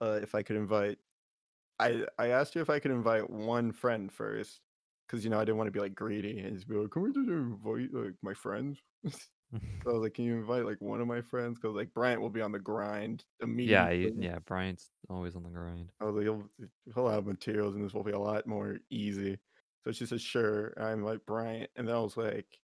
[0.00, 0.98] uh, if I could invite.
[1.80, 4.62] I I asked her if I could invite one friend first,
[5.06, 7.02] because you know I didn't want to be like greedy and just be like, "Can
[7.02, 9.18] we just invite like my friends?" so
[9.86, 12.30] I was like, "Can you invite like one of my friends?" Because like Bryant will
[12.30, 15.92] be on the grind immediately." Yeah, he yeah, Bryant's always on the grind.
[16.00, 16.48] I was like, "He'll
[16.94, 19.38] he'll have materials, and this will be a lot more easy."
[19.84, 22.58] So she said, "Sure." I'm like Bryant, and then I was like,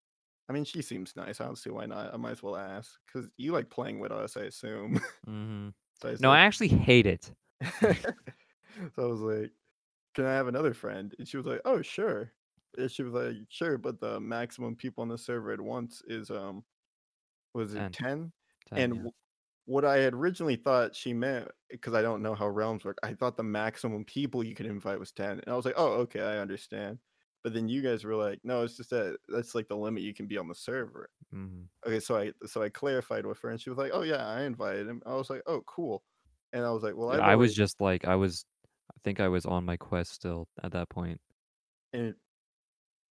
[0.50, 1.42] "I mean, she seems nice.
[1.42, 2.14] I don't see why not.
[2.14, 5.70] I might as well ask because you like playing with us, I assume." Mm-hmm.
[6.02, 7.34] So I No, I actually hate it.
[7.82, 8.14] so
[8.98, 9.52] I was like,
[10.20, 12.34] "Can I have another friend?" And she was like, "Oh, sure."
[12.78, 16.30] And she was like, "Sure, but the maximum people on the server at once is
[16.32, 16.66] um,
[17.54, 17.94] was it 10.
[17.94, 18.32] 10?"
[18.66, 19.08] 10, And yeah.
[19.66, 23.14] what I had originally thought she meant, because I don't know how realms work, I
[23.16, 25.40] thought the maximum people you could invite was 10.
[25.42, 27.00] And I was like, "Oh, okay, I understand."
[27.44, 30.14] But then you guys were like, "No, it's just that that's like the limit you
[30.16, 31.70] can be on the server." Mhm.
[31.88, 34.44] Okay, so I so I clarified with her, and she was like, "Oh yeah, I
[34.44, 36.04] invited him." I was like, "Oh cool,"
[36.54, 38.46] and I was like, "Well, I was just like I was
[39.04, 41.20] think I was on my quest still at that point.
[41.94, 42.16] And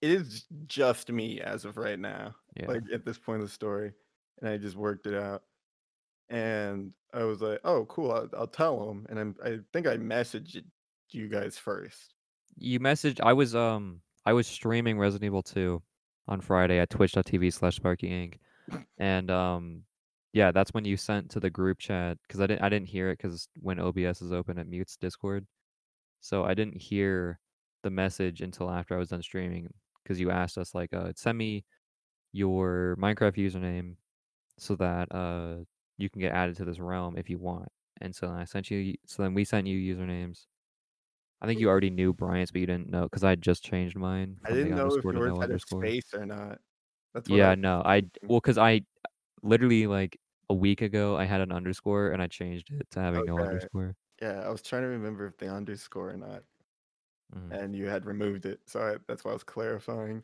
[0.00, 2.66] it is just me as of right now, Yeah.
[2.68, 3.92] like at this point of the story,
[4.40, 5.42] and I just worked it out.
[6.30, 9.96] And I was like, "Oh, cool, I'll, I'll tell him." And I'm, I think I
[9.96, 10.62] messaged
[11.10, 12.14] you guys first.
[12.56, 15.82] You messaged I was um I was streaming Resident Evil 2
[16.28, 18.38] on Friday at twitch.tv slash Sparky Inc.
[18.98, 19.84] And um
[20.34, 23.08] yeah, that's when you sent to the group chat because I didn't I didn't hear
[23.10, 25.46] it because when OBS is open it mutes Discord.
[26.20, 27.40] So I didn't hear
[27.82, 29.68] the message until after I was done streaming
[30.02, 31.64] because you asked us like uh send me
[32.32, 33.96] your Minecraft username
[34.58, 35.64] so that uh
[35.98, 37.68] you can get added to this realm if you want.
[38.00, 40.46] And so then I sent you so then we sent you usernames.
[41.40, 44.38] I think you already knew Bryant's, but you didn't know because I just changed mine
[44.44, 45.60] I didn't know if underscore to yours no had a underscore.
[45.60, 46.58] space or not.
[47.14, 48.82] That's what I Yeah, was no, I well, cause I
[49.42, 50.18] literally like
[50.50, 53.96] a week ago I had an underscore and I changed it to having no underscore.
[54.20, 56.44] Yeah, I was trying to remember if the underscore or not.
[57.34, 57.58] Mhm.
[57.60, 58.60] and you had removed it.
[58.68, 60.22] So I, that's why I was clarifying.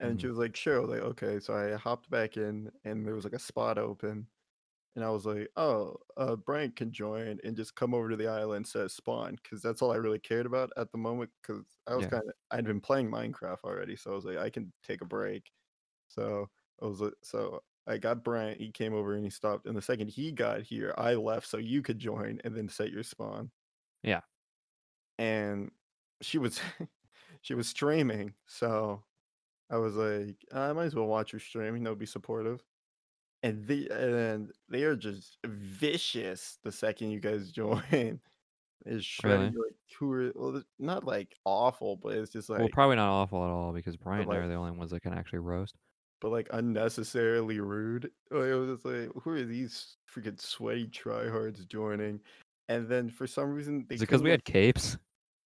[0.00, 0.28] And she Mhm.
[0.28, 0.76] was like, sure.
[0.76, 1.40] I was like, okay.
[1.40, 4.28] So I hopped back in and there was like a spot open.
[4.96, 8.28] And I was like, oh, uh, Brian can join and just come over to the
[8.28, 9.38] island, says spawn.
[9.48, 11.32] Cause that's all I really cared about at the moment.
[11.44, 12.08] Cause I was Yeah.
[12.08, 13.96] kind of, I'd been playing Minecraft already.
[13.96, 15.52] So I was like, I can take a break.
[16.08, 16.48] So
[16.82, 18.58] I was like, so I got Brian.
[18.58, 19.66] He came over and he stopped.
[19.66, 22.90] And the second he got here, I left so you could join and then set
[22.90, 23.50] your spawn
[24.02, 24.20] Yeah.
[25.18, 25.70] and
[26.22, 26.60] she was
[27.42, 29.02] she was streaming so
[29.70, 32.62] i was like i might as well watch her stream you know be supportive
[33.42, 38.18] and they and they are just vicious the second you guys join
[38.86, 40.24] is shredding Really?
[40.30, 43.50] like well it's not like awful but it's just Well, like probably not awful at
[43.50, 45.74] all because Bryant and I like are the only ones that can actually roast.
[46.20, 51.66] But like unnecessarily rude like, it was just like who are these freaking sweaty tryhards
[51.68, 52.20] joining
[52.68, 54.96] and then for some reason they Is it because we had capes?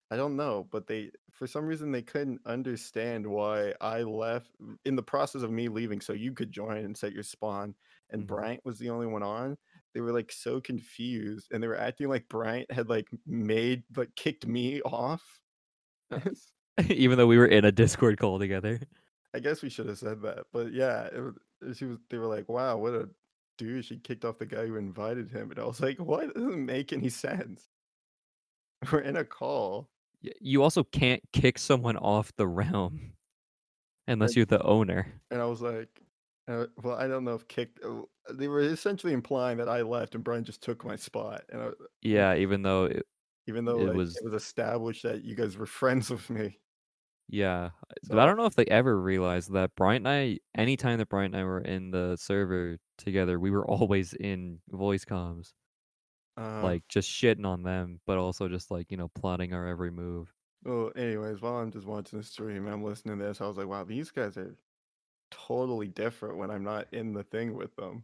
[0.09, 4.51] I don't know, but they for some reason they couldn't understand why I left
[4.85, 7.75] in the process of me leaving so you could join and set your spawn
[8.09, 8.25] and Mhm.
[8.25, 9.57] Bryant was the only one on.
[9.93, 14.15] They were like so confused and they were acting like Bryant had like made like
[14.15, 15.41] kicked me off.
[16.11, 16.19] Uh,
[16.89, 18.79] Even though we were in a Discord call together.
[19.33, 20.47] I guess we should have said that.
[20.51, 23.09] But yeah, it she was they were like, "Wow, what a
[23.57, 23.87] douche.
[23.87, 26.25] She kicked off the guy who invited him." And I was like, "What?
[26.25, 27.69] It doesn't make any sense."
[28.91, 29.89] We're in a call.
[30.41, 33.13] You also can't kick someone off the realm
[34.07, 35.21] unless you're the owner.
[35.31, 36.01] And I was like,
[36.47, 37.83] uh, well, I don't know if kicked.
[37.83, 38.01] uh,
[38.31, 41.43] They were essentially implying that I left and Brian just took my spot.
[41.49, 41.69] And I,
[42.01, 43.05] Yeah, even though it,
[43.47, 46.59] even though it like, was it was established that you guys were friends with me,
[47.29, 47.71] Yeah,
[48.09, 51.33] but I don't know if they ever realized that Bryant and I, anytime that Bryant
[51.35, 55.53] and I were in the server together, we were always in voice comms,
[56.37, 59.91] uh, like just shitting on them, but also just like, you know, plotting our every
[59.91, 60.33] move.
[60.63, 63.41] well, anyways, while I'm just watching the stream, and I'm listening to this.
[63.41, 64.55] I was like, wow, these guys are
[65.31, 68.03] totally different when I'm not in the thing with them.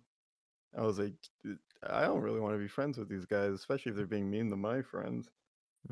[0.78, 1.14] I was like,
[1.46, 4.30] "D- I don't really want to be friends with these guys, especially if they're being
[4.32, 5.30] mean to my friends.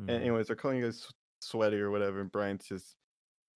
[0.08, 0.22] And Mm.
[0.22, 2.96] anyways, they're calling you guys s- sweaty or whatever, and Brian's just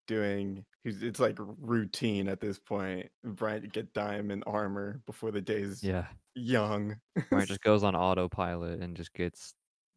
[0.07, 3.11] doing he's it's like routine at this point.
[3.25, 7.01] Brian to get diamond armor before the day's Yeah, young.
[7.31, 9.55] Bryant just goes on autopilot and just gets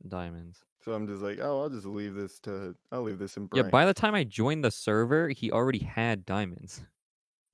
[0.08, 0.64] diamonds.
[0.82, 3.64] so I'm just like, oh, I'll just leave this to I'll leave this in Yeah,
[3.64, 6.86] by the time I joined the server, he already had diamonds,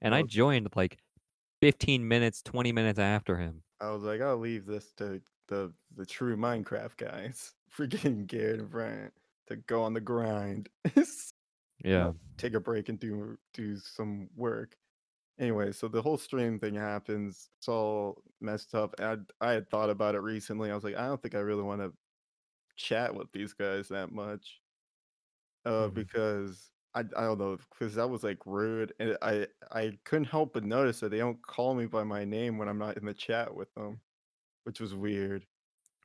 [0.01, 0.23] and I Okay.
[0.23, 0.99] joined like
[1.61, 3.63] 15 minutes, 20 minutes after him.
[3.79, 7.55] I was like, I'll leave this to the the true Minecraft guys.
[7.71, 9.11] Freaking Garrett and Brian
[9.47, 10.69] to go on the grind.
[11.83, 14.77] Yeah, take a break and do do some work.
[15.39, 17.49] Anyway, so the whole stream thing happens.
[17.59, 18.95] It's all messed up.
[18.99, 20.71] I I had thought about it recently.
[20.71, 21.93] I was like, I don't think I really want to
[22.77, 24.61] chat with these guys that much.
[25.65, 25.89] Uh, Mhm.
[25.89, 30.53] because I I don't know, because that was like rude, and I I couldn't help
[30.53, 33.13] but notice that they don't call me by my name when I'm not in the
[33.15, 34.01] chat with them,
[34.65, 35.47] which was weird.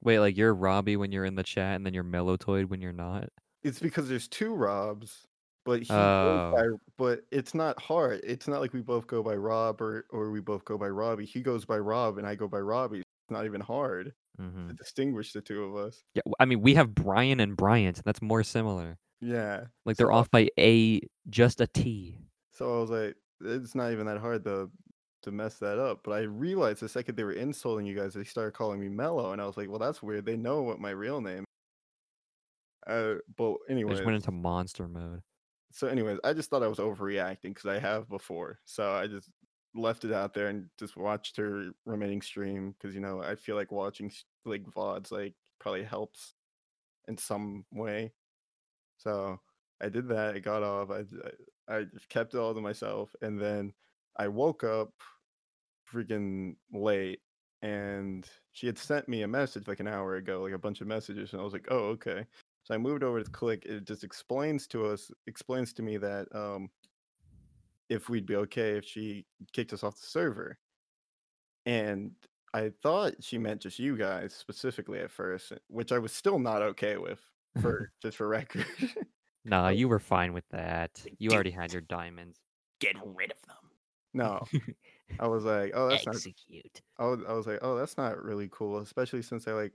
[0.03, 2.93] Wait, like you're Robbie when you're in the chat, and then you're Melotoid when you're
[2.93, 3.31] not.
[3.62, 5.27] It's because there's two Robs,
[5.65, 6.53] but he Oh.
[6.57, 6.65] by
[6.97, 8.21] but it's not hard.
[8.25, 11.27] It's not like we both go by Rob or or we both go by Robbie.
[11.27, 13.01] He goes by Rob and I go by Robbie.
[13.01, 16.03] It's not even hard hmm to distinguish the two of us.
[16.15, 18.01] Yeah, I mean, we have Brian and Bryant.
[18.05, 18.97] That's more similar.
[19.21, 19.65] Yeah.
[19.85, 22.19] Like they're So- off by a just a T.
[22.53, 24.71] So I was like, it's not even that hard to
[25.23, 26.01] to mess that up.
[26.05, 29.33] But I realized the second they were insulting you guys, they started calling me Mellow,
[29.33, 30.25] and I was like, well, that's weird.
[30.25, 31.45] They know what my real name.
[32.87, 35.21] Uh, but I anyway, just went into monster mode.
[35.73, 38.59] So anyways, I just thought I was overreacting because I have before.
[38.64, 39.31] So I just
[39.75, 43.55] left it out there and just watched her remaining stream because you know I feel
[43.57, 44.11] like watching
[44.45, 46.35] like vods like probably helps
[47.09, 48.12] in some way.
[48.99, 49.41] So
[49.83, 50.35] I did that.
[50.35, 50.91] I got off.
[51.68, 53.73] i just kept it all to myself, and then
[54.18, 54.93] I woke up
[55.93, 57.21] freaking late,
[57.62, 60.87] and she had sent me a message like an hour ago, like a bunch of
[60.87, 62.27] messages, and I was like, oh okay.
[62.71, 63.64] So I moved over to click.
[63.66, 66.71] It just explains to us, explains to me that um,
[67.89, 70.57] if we'd be okay if she kicked us off the server,
[71.66, 72.12] and
[72.55, 76.62] I thought she meant just you guys specifically at first, which I was still not
[76.62, 77.21] okay with
[77.61, 78.66] for just for record.
[79.47, 81.03] Nah, you were fine with that.
[81.18, 82.39] You already had your diamonds.
[82.79, 83.71] Get rid of them.
[84.12, 84.45] no,
[85.18, 86.16] I was like, oh, that's not.
[86.16, 86.83] Execute.
[86.99, 89.73] I was, I was like, oh, that's not really cool, especially since I like,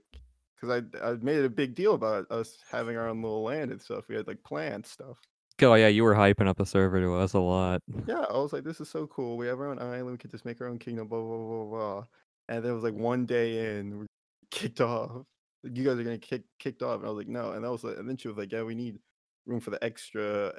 [0.60, 3.80] because I I made a big deal about us having our own little land and
[3.80, 4.04] stuff.
[4.08, 5.18] We had like planned stuff.
[5.62, 7.82] Oh yeah, you were hyping up the server to us a lot.
[8.06, 9.36] Yeah, I was like, this is so cool.
[9.36, 10.12] We have our own island.
[10.12, 11.08] We could just make our own kingdom.
[11.08, 12.04] Blah blah blah blah.
[12.48, 14.06] And there was like one day in, we
[14.50, 15.22] kicked off.
[15.62, 17.52] You guys are gonna kick kicked off, and I was like, no.
[17.52, 18.98] And that was like, and then she was like, yeah, we need
[19.46, 20.52] room for the extra.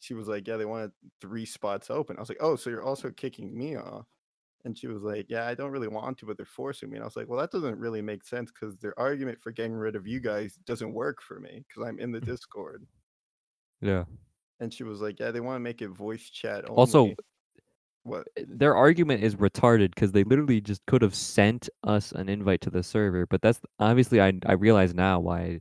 [0.00, 2.16] She was like, yeah, they wanted three spots open.
[2.16, 4.06] I was like, oh, so you're also kicking me off?
[4.64, 6.96] And she was like, yeah, I don't really want to, but they're forcing me.
[6.96, 9.72] And I was like, well, that doesn't really make sense because their argument for getting
[9.72, 12.26] rid of you guys doesn't work for me because I'm in the mm.
[12.26, 12.86] Discord.
[13.80, 14.04] Yeah.
[14.60, 16.78] And she was like, yeah, they want to make it voice chat only.
[16.78, 17.14] Also,
[18.04, 18.28] what?
[18.36, 22.60] Eh, their argument is retarded because they literally just could have sent us an invite
[22.62, 23.26] to the server.
[23.26, 25.58] But that's obviously I I realize now why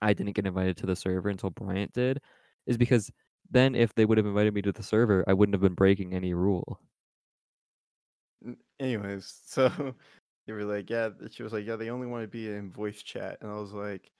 [0.00, 2.20] I didn't get invited to the server until Bryant did,
[2.66, 3.10] is because
[3.50, 6.14] then if they would have invited me to the server, I wouldn't have been breaking
[6.14, 6.80] any rule.
[8.80, 9.68] Anyways, so
[10.46, 13.02] they were like, yeah, she was like, yeah, they only want to be in voice
[13.02, 14.10] chat, and I was like,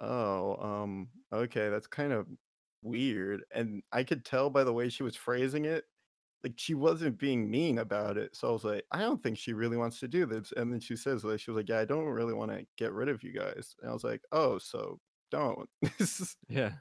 [0.00, 2.26] oh, um, okay, that's kind of
[2.82, 5.84] weird, and I could tell by the way she was phrasing it,
[6.44, 8.36] like she wasn't being mean about it.
[8.36, 10.52] So I was like, I don't think she really wants to do this.
[10.56, 12.92] And then she says, like, she was like, yeah, I don't really want to get
[12.92, 15.00] rid of you guys, and I was like, oh, so
[15.32, 15.68] don't.
[16.48, 16.72] Yeah.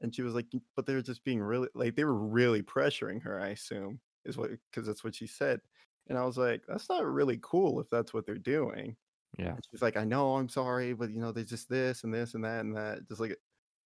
[0.00, 0.46] and she was like,
[0.76, 3.40] but they were just being really like they were really pressuring her.
[3.40, 5.60] I assume is what because that's what she said.
[6.08, 8.96] And I was like, that's not really cool if that's what they're doing.
[9.38, 9.56] Yeah.
[9.56, 12.34] And she's like, I know, I'm sorry, but you know, there's just this and this
[12.34, 13.08] and that and that.
[13.08, 13.36] Just like,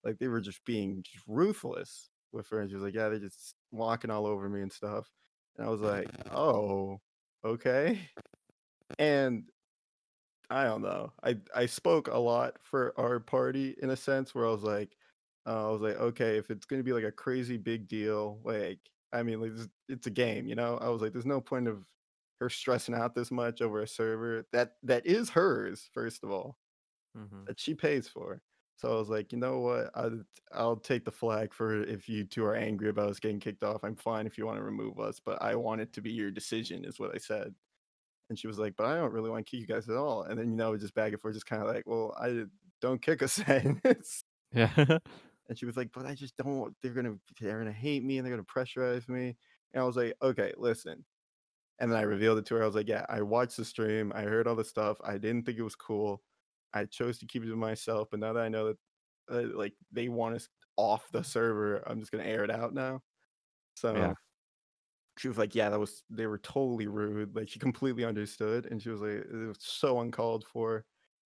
[0.04, 2.60] like they were just being just ruthless with her.
[2.60, 5.10] And she was like, yeah, they're just walking all over me and stuff.
[5.56, 7.00] And I was like, oh,
[7.44, 8.00] okay.
[8.98, 9.50] And
[10.50, 11.12] I don't know.
[11.22, 14.96] I I spoke a lot for our party in a sense where I was like,
[15.46, 18.80] uh, I was like, okay, if it's gonna be like a crazy big deal, like
[19.12, 20.76] I mean, like this- it's a game, you know.
[20.78, 21.86] I was like, there's no point of
[22.40, 26.58] her stressing out this much over a server that that is hers, first of all,
[27.16, 27.44] Mm-hmm.
[27.46, 28.42] that she pays for.
[28.76, 29.90] So I was like, you know what?
[29.94, 30.22] I'll,
[30.52, 33.84] I'll take the flag for if you two are angry about us getting kicked off.
[33.84, 36.30] I'm fine if you want to remove us, but I want it to be your
[36.30, 37.54] decision, is what I said.
[38.30, 40.22] And she was like, but I don't really want to kick you guys at all.
[40.24, 42.44] And then, you know, just back and forth, just kind of like, well, I
[42.80, 43.80] don't kick us then.
[44.52, 44.70] Yeah.
[45.48, 48.26] and she was like, but I just don't, they're to, they're to hate me and
[48.26, 49.36] they're to pressurize me.
[49.72, 51.04] And I was like, okay, listen.
[51.80, 52.62] And then I revealed it to her.
[52.62, 54.12] I was like, yeah, I watched the stream.
[54.14, 54.98] I heard all the stuff.
[55.02, 56.22] I didn't think it was cool.
[56.74, 58.08] I chose to keep it to myself.
[58.10, 58.76] But now that I know that,
[59.32, 62.74] uh, like, they want us off the server, I'm just going to air it out
[62.74, 63.00] now.
[63.76, 64.14] So
[65.16, 67.34] she was like, yeah, that was, they were totally rude.
[67.34, 68.66] Like, she completely understood.
[68.66, 70.84] And she was like, it was so uncalled for.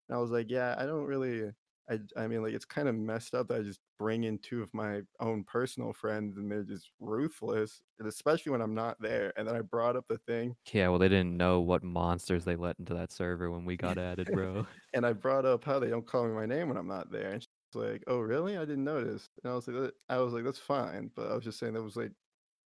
[0.08, 1.50] And I was like, yeah, I don't really,
[1.90, 4.62] I, I mean, like, it's kind of messed up that I just bring in two
[4.62, 9.32] of my own personal friends and they're just ruthless, and especially when I'm not there.
[9.36, 10.88] And then I brought up the thing yeah.
[10.88, 14.30] Well, they didn't know what monsters they let into that server when we got added,
[14.32, 14.66] bro.
[14.94, 17.32] and I brought up how they don't call me my name when I'm not there.
[17.32, 18.56] And she's like, "Oh, really?
[18.56, 21.44] I didn't notice." And I was like, "I was like, that's fine," but I was
[21.44, 22.12] just saying that was like,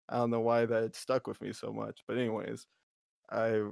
[0.09, 2.03] I don't know why that stuck with me so much.
[2.07, 2.67] But anyways,
[3.31, 3.71] I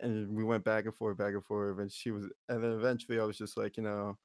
[0.00, 3.20] and we went back and forth, back and forth, and she was, and then eventually
[3.20, 4.18] I was just like, you know,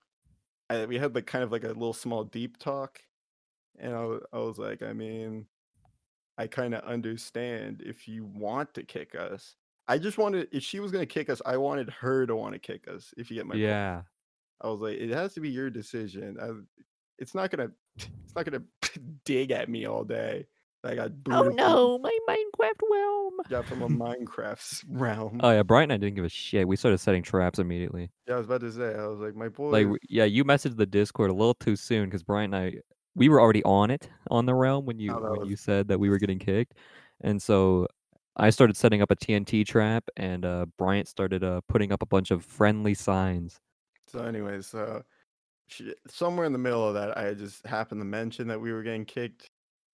[0.69, 2.99] I, we had like kind of like a little small deep talk,
[3.79, 5.45] and I, I was like, I mean,
[6.37, 9.55] I kind of understand if you want to kick us.
[9.87, 12.59] I just wanted if she was gonna kick us, I wanted her to want to
[12.59, 13.13] kick us.
[13.17, 13.61] If you get my point.
[13.61, 14.01] yeah.
[14.61, 16.37] I was like, it has to be your decision.
[16.41, 16.49] I,
[17.19, 18.63] it's not gonna, it's not gonna
[19.25, 20.47] dig at me all day.
[20.85, 23.33] I got Oh booted from no, my Minecraft realm.
[23.49, 25.39] yeah, from a Minecraft realm.
[25.43, 26.67] Oh yeah, Brian and I didn't give a shit.
[26.67, 28.09] We started setting traps immediately.
[28.27, 30.43] Yeah, I was about to say, I was like, my Like, boy w- yeah, you
[30.43, 32.79] messaged the Discord a little too soon because Brian and I,
[33.15, 35.87] we were already on it on the realm when you Oh, when was you said
[35.87, 36.73] that we were getting kicked,
[37.21, 37.87] and so
[38.35, 42.05] I started setting up a TNT trap, and uh, Bryant started uh, putting up a
[42.05, 43.59] bunch of friendly signs.
[44.07, 45.03] so anyways, so
[45.67, 48.83] she, somewhere in the middle of that, I just happened to mention that we were
[48.83, 49.47] getting kicked.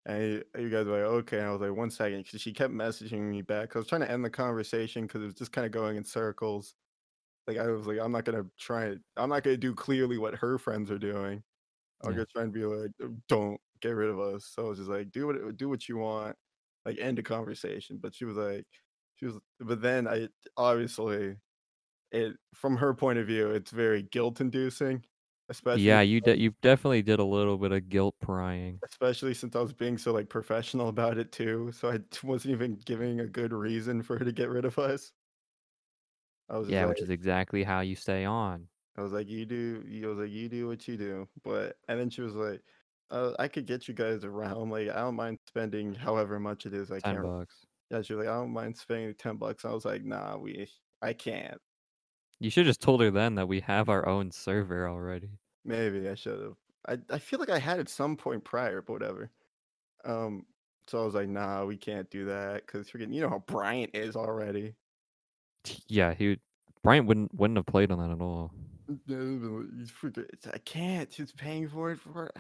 [0.06, 1.40] And you you guys were like, okay.
[1.40, 2.26] And I was like, one second.
[2.30, 3.76] 'cause she kept messaging me back.
[3.76, 6.04] I was trying to end the conversation because it was just kind of going in
[6.04, 6.76] circles.
[7.48, 9.00] Like I was like, I'm not gonna try it.
[9.18, 11.44] I'm not gonna do clearly what her friends are doing.
[12.04, 12.16] I'm Yeah.
[12.16, 14.48] gonna try and be like, "Uh, don't get rid of us.
[14.48, 16.38] So I was just like, do what do what you want,
[16.86, 17.98] like end the conversation.
[18.00, 18.66] But she was like,
[19.16, 19.40] she was.
[19.60, 21.38] But then I obviously
[22.12, 25.06] it from her point of view, it's very guilt inducing,
[25.52, 28.82] especially Yeah, you de- you definitely did a little bit of guilt prying.
[28.84, 31.72] especially since I was being so like professional about it too.
[31.72, 35.14] So I wasn't even giving a good reason for her to get rid of us.
[36.50, 38.70] I was just Yeah, like, which is exactly how you stay on.
[38.98, 41.30] I was like, you do, you was like, you do what you do.
[41.44, 42.62] But and then she was like,
[43.10, 44.70] uh, I could get you guys around.
[44.70, 46.92] Like, I don't mind spending however much it is.
[46.92, 47.22] I Ten can't.
[47.22, 47.68] bucks.
[47.92, 49.66] Yeah, she was like, I don't mind spending ten bucks.
[49.66, 50.70] I was like, nah, we,
[51.02, 51.62] I can't.
[52.40, 55.40] You should just told her then that we have our own server already.
[55.64, 56.58] Maybe I should have.
[56.88, 59.32] I I feel like I had at some point prior, but whatever.
[60.06, 60.48] Um,
[60.88, 63.96] so I was like, nah, we can't do that because freaking, you know how Bryant
[63.96, 64.76] is already.
[65.88, 66.42] Yeah, he would,
[66.84, 68.54] Bryant wouldn't wouldn't have played on that at all.
[68.88, 71.14] He's freaking- I can't.
[71.14, 72.36] He's paying for it for it.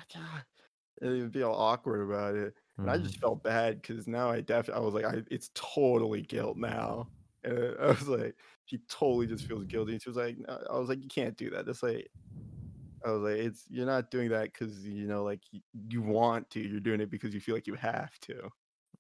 [1.02, 2.56] He'd be all awkward about it.
[2.84, 3.20] And I just Mhm.
[3.20, 7.10] felt bad because now I definitely I was like, I it's totally guilt now.
[7.44, 10.00] And I was like, she totally just feels guilty.
[10.00, 11.66] She was like, I was like, you can't do that.
[11.66, 12.10] That's like,
[13.06, 15.42] I was like, it's you're not doing that because you know, like
[15.90, 16.60] you want to.
[16.62, 18.50] You're doing it because you feel like you have to.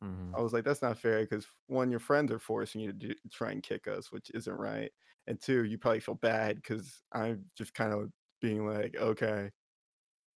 [0.02, 0.38] Mhm.
[0.38, 3.14] I was like, that's not fair because one, your friends are forcing you to do,
[3.32, 4.91] try and kick us, which isn't right.
[5.28, 9.52] And two, you probably feel bad because I'm just kind of being like, okay.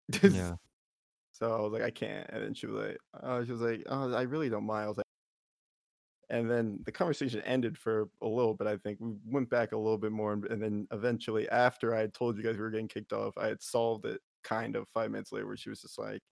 [0.26, 0.56] Yeah.
[1.32, 2.28] so I was like, I can't.
[2.30, 4.84] And then she was like, uh, she was like, oh, I really don't mind.
[4.84, 5.06] I was like,
[6.32, 8.66] and then the conversation ended for a little bit.
[8.66, 12.14] I think we went back a little bit more, and, then eventually, after I had
[12.14, 15.10] told you guys we were getting kicked off, I had solved it kind of five
[15.10, 16.22] minutes later, where she was just like,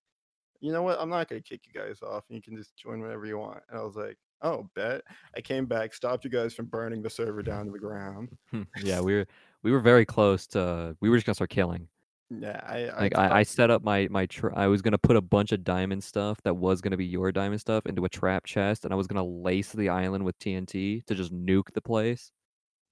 [0.61, 0.99] you know what?
[0.99, 3.63] I'm not gonna kick you guys off, and you can just join whenever you want.
[3.69, 5.03] And I was like, oh, bet.
[5.37, 8.31] I came back, stopped you guys from burning the server down to the ground.
[8.83, 9.27] yeah, we were
[9.63, 10.97] we were very close to.
[11.01, 11.89] We were just gonna start killing.
[12.31, 15.16] Yeah, I I Like I, I set up my my tr- I was gonna put
[15.16, 18.45] a bunch of diamond stuff that was gonna be your diamond stuff into a trap
[18.47, 22.31] chest, and I was gonna lace the island with TNT to just nuke the place,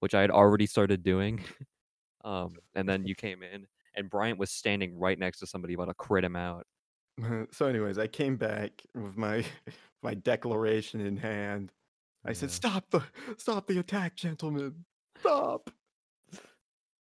[0.01, 1.45] which I had already started doing.
[2.24, 5.86] um, and then you came in, and Bryant was standing right next to somebody about
[5.86, 6.66] to crit him out.
[7.53, 9.45] so, anyways, I came back with my
[10.03, 11.70] my declaration in hand.
[12.24, 13.05] I said, "Stop the
[13.36, 14.84] stop the attack, gentlemen!
[15.20, 15.70] Stop!"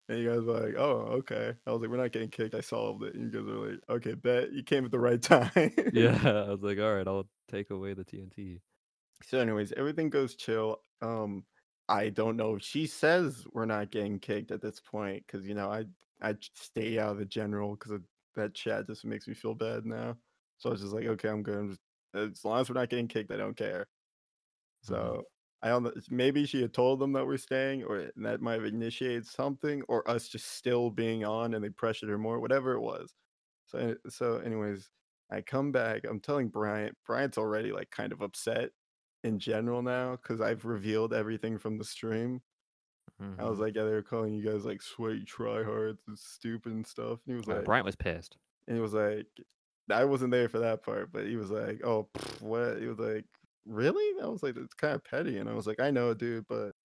[0.10, 2.55] And you guys were like, "Oh, okay." I was like, "We're not getting kicked.
[2.55, 5.22] I solved it." And you guys were like, "Okay, bet you came at the right
[5.22, 8.62] time." Yeah, I was like, all right, I'll take away the TNT.
[9.24, 10.82] So, anyways, everything goes chill.
[11.01, 11.45] Um,
[11.89, 12.55] I don't know.
[12.55, 15.86] If she says we're not getting kicked at this point because you know I
[16.22, 18.01] I stay out of the general because
[18.36, 20.18] that chat just makes me feel bad now.
[20.58, 21.58] So I was just like, okay, I'm good.
[21.58, 21.82] I'm just,
[22.14, 23.88] as long as we're not getting kicked, I don't care.
[24.82, 25.24] So
[25.62, 25.93] I don't know.
[26.10, 30.10] Maybe she had told them that we're staying, or that might have initiated something, or
[30.10, 32.39] us just still being on and they pressured her more.
[32.39, 33.16] Whatever it was.
[33.68, 34.91] So so, anyways,
[35.32, 36.03] I come back.
[36.05, 36.97] I'm telling Bryant.
[37.05, 38.72] Bryant's already like kind of upset
[39.24, 42.41] in general now because I've revealed everything from the stream.
[43.38, 43.60] I was Mhm.
[43.60, 47.20] like, yeah, they were calling you guys like sweaty tryhards and stupid and stuff.
[47.26, 48.38] And he was Uh, like, Bryant was pissed.
[48.68, 49.28] and he was like,
[49.91, 52.80] I wasn't there for that part, but he was like, oh, pff, what?
[52.82, 53.26] He was like,
[53.68, 54.22] really?
[54.22, 55.38] I was like, it's kind of petty.
[55.38, 56.76] And I was like, I know, dude, but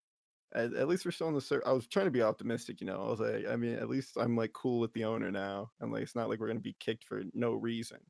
[0.55, 1.67] at, at least we're still in the server.
[1.69, 3.03] I was trying to be optimistic, you know.
[3.07, 5.73] I was like, I mean, at least I'm like cool with the owner now.
[5.81, 8.01] And like, it's not like we're going to be kicked for no reason.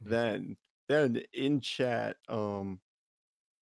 [0.00, 0.56] Then,
[0.88, 2.80] then in chat, um,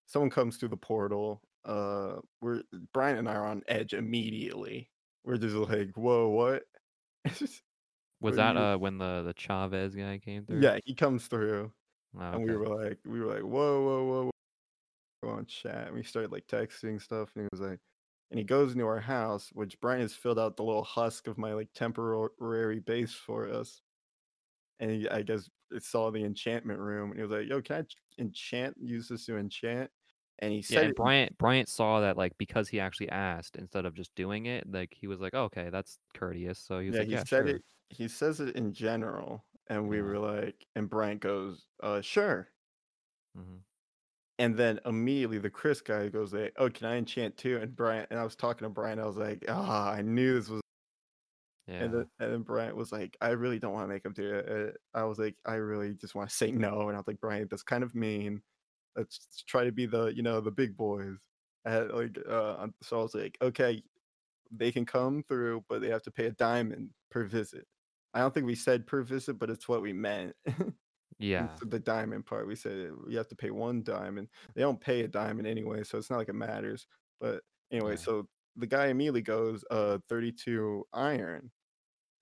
[0.06, 1.42] someone comes through the portal.
[1.64, 4.92] Uh, we're Brian and I are on edge immediately.
[5.24, 6.64] We're just like, whoa, what?
[8.20, 10.72] Was Where that uh when the the Chavez guy came through?
[10.72, 11.72] yeah, he comes through.
[12.14, 14.30] Oh, and we were like, we were like, whoa, whoa, whoa, whoa.
[15.30, 15.88] On chat.
[15.88, 17.80] And we started like texting stuff, and he was like,
[18.30, 21.38] and he goes into our house, which Brian has filled out the little husk of
[21.38, 23.82] my like temporary base for us.
[24.80, 27.76] And he, I guess it saw the enchantment room, and he was like, "Yo, can
[27.78, 28.76] I ch- enchant?
[28.80, 29.90] Use this to enchant?"
[30.40, 33.56] And he Yeah, said, and it- Bryant Bryant saw that like because he actually asked
[33.56, 36.58] instead of just doing it, like he was like, oh, okay, that's courteous.
[36.60, 37.48] So he was "Yeah, like, he yeah, said sure.
[37.48, 37.64] it.
[37.88, 42.52] He says it in general." And we were like, and Brian goes, "Uh, sure."
[43.34, 43.64] hmm
[44.38, 48.06] And then immediately the Chris guy goes like, "Oh, can I enchant too?" And Brian
[48.10, 48.98] and I was talking to Brian.
[48.98, 50.62] I was like, "Ah, I knew this was."
[51.66, 51.92] Yeah.
[51.92, 54.34] And then and then Brian was like, "I really don't want to make him do
[54.34, 57.20] it." I was like, "I really just want to say no." And I was like,
[57.20, 58.42] "Brian, that's kind of mean.
[58.96, 61.18] Let's try to be the you know the big boys."
[61.64, 63.82] And like, uh, so I was like, "Okay,
[64.52, 67.68] they can come through, but they have to pay a diamond per visit."
[68.14, 70.34] I don't think we said per visit, but it's what we meant.
[71.18, 71.48] yeah.
[71.62, 72.46] The diamond part.
[72.46, 74.28] We said you have to pay one diamond.
[74.54, 76.86] They don't pay a diamond anyway, so it's not like it matters.
[77.20, 77.96] But anyway, Yeah.
[77.96, 81.50] so the guy immediately goes, uh, 32 iron.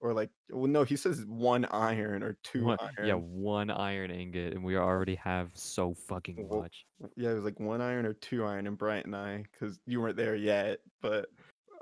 [0.01, 4.53] Or like, well, no, he says one iron or two One, yeah, one iron ingot,
[4.53, 6.85] and we already have so fucking Well, much.
[7.17, 10.01] Yeah, it was like one iron or two iron, and Bryant and I, because you
[10.01, 11.29] weren't there yet, but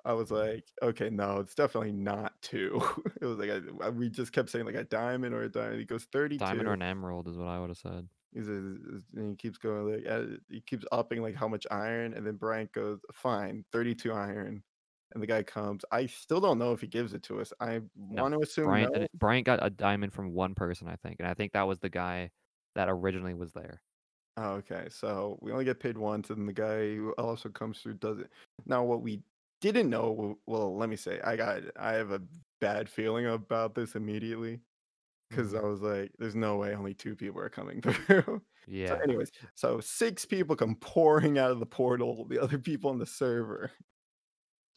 [0.07, 2.80] I was like, okay, no, it's definitely not two.
[3.20, 5.80] it was like a, uh, we just kept saying like a diamond or a diamond.
[5.80, 6.38] He goes 32.
[6.38, 8.09] Diamond or an emerald is what I would have said.
[8.32, 8.48] He says,
[9.14, 12.36] and he keeps going like uh, he keeps upping like how much iron, and then
[12.36, 14.62] Bryant goes, "Fine, thirty-two iron."
[15.14, 15.84] And the guy comes.
[15.90, 17.52] I still don't know if he gives it to us.
[17.61, 19.00] I No, want to assume Bryant no.
[19.00, 21.80] did Bryant got a diamond from one person, I think, and I think that was
[21.80, 22.30] the guy
[22.74, 23.82] that originally was there.
[24.36, 27.94] Oh, okay, so we only get paid once, and the guy who also comes through
[27.94, 28.30] does it.
[28.66, 29.22] Now, what we
[29.61, 32.22] didn't know, well, let me say, I got, I have a
[32.61, 34.61] bad feeling about this immediately
[35.30, 35.62] because I Mhm.
[35.62, 38.98] was like, "There's no way only two people are coming through." Yeah.
[38.98, 42.26] So, anyways, so six people come pouring out of the portal.
[42.28, 43.72] The other people on the server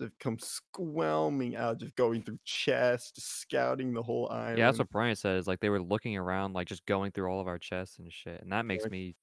[0.02, 4.56] just come squelming out, just going through chests, just scouting the whole island.
[4.56, 5.38] yeah, that's what Brian said.
[5.38, 8.12] Is like they were looking around, like just going through all of our chests and
[8.12, 9.16] shit, and that makes Like, me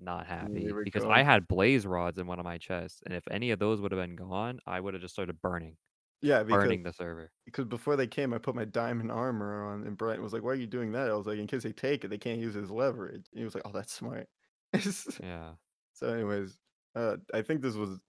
[0.00, 3.50] not happy because I had blaze rods in one of my chests, and if any
[3.50, 5.76] of those would have been gone, I would have just started burning,
[6.20, 7.32] Yeah, because burning the server.
[7.46, 10.52] because before they came, I put my diamond armor on, and Brian was like, "Why
[10.52, 12.56] are you doing that?" I was like, "In case they take it, they can't use
[12.56, 14.28] it as leverage." And he was like, "Oh, that's smart."
[15.18, 15.56] Yeah,
[15.94, 16.58] so, anyways,
[16.94, 18.00] uh, I think this was,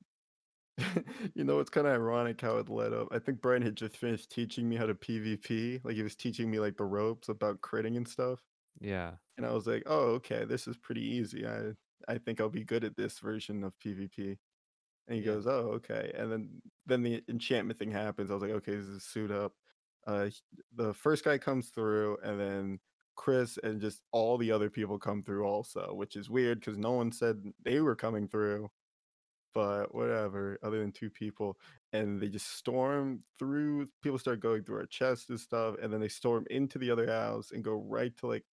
[1.35, 3.09] you know, it's kind of ironic how it led up.
[3.11, 6.51] I think Brian had just finished teaching me how to PvP, like he was teaching
[6.51, 8.43] me like the ropes about critting and stuff,
[8.79, 11.47] yeah, and I was like, "Oh, okay, this is pretty easy.
[11.47, 11.73] I
[12.07, 14.37] I think I'll be good at this version of PvP."
[15.07, 15.23] And he Yeah.
[15.23, 18.31] goes, "Oh, okay." And then then the enchantment thing happens.
[18.31, 19.55] I was like, "Okay, this is suit up."
[20.07, 20.29] Uh,
[20.73, 22.79] the first guy comes through, and then
[23.17, 26.93] Chris and just all the other people come through also, which is weird because no
[26.93, 28.69] one said they were coming through.
[29.53, 31.59] But whatever, other than two people,
[31.91, 33.89] and they just storm through.
[34.03, 37.07] People start going through our chests and stuff, and then they storm into the other
[37.07, 38.45] house and go right to like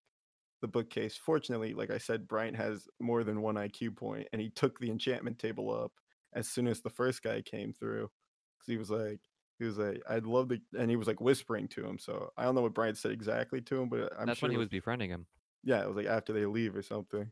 [0.65, 1.15] the bookcase.
[1.15, 4.91] Fortunately, like I said, Bryant has more than one IQ point, and he took the
[4.91, 5.93] enchantment table up
[6.35, 8.11] as soon as the first guy came through.
[8.57, 9.21] Because he was like,
[9.59, 11.99] he was like, I'd love to, and he was like whispering to him.
[11.99, 14.53] So I don't know what Bryant said exactly to him, but I'm that's sure when
[14.53, 15.27] he was, was befriending him.
[15.65, 17.31] yeah, it was like after they leave or something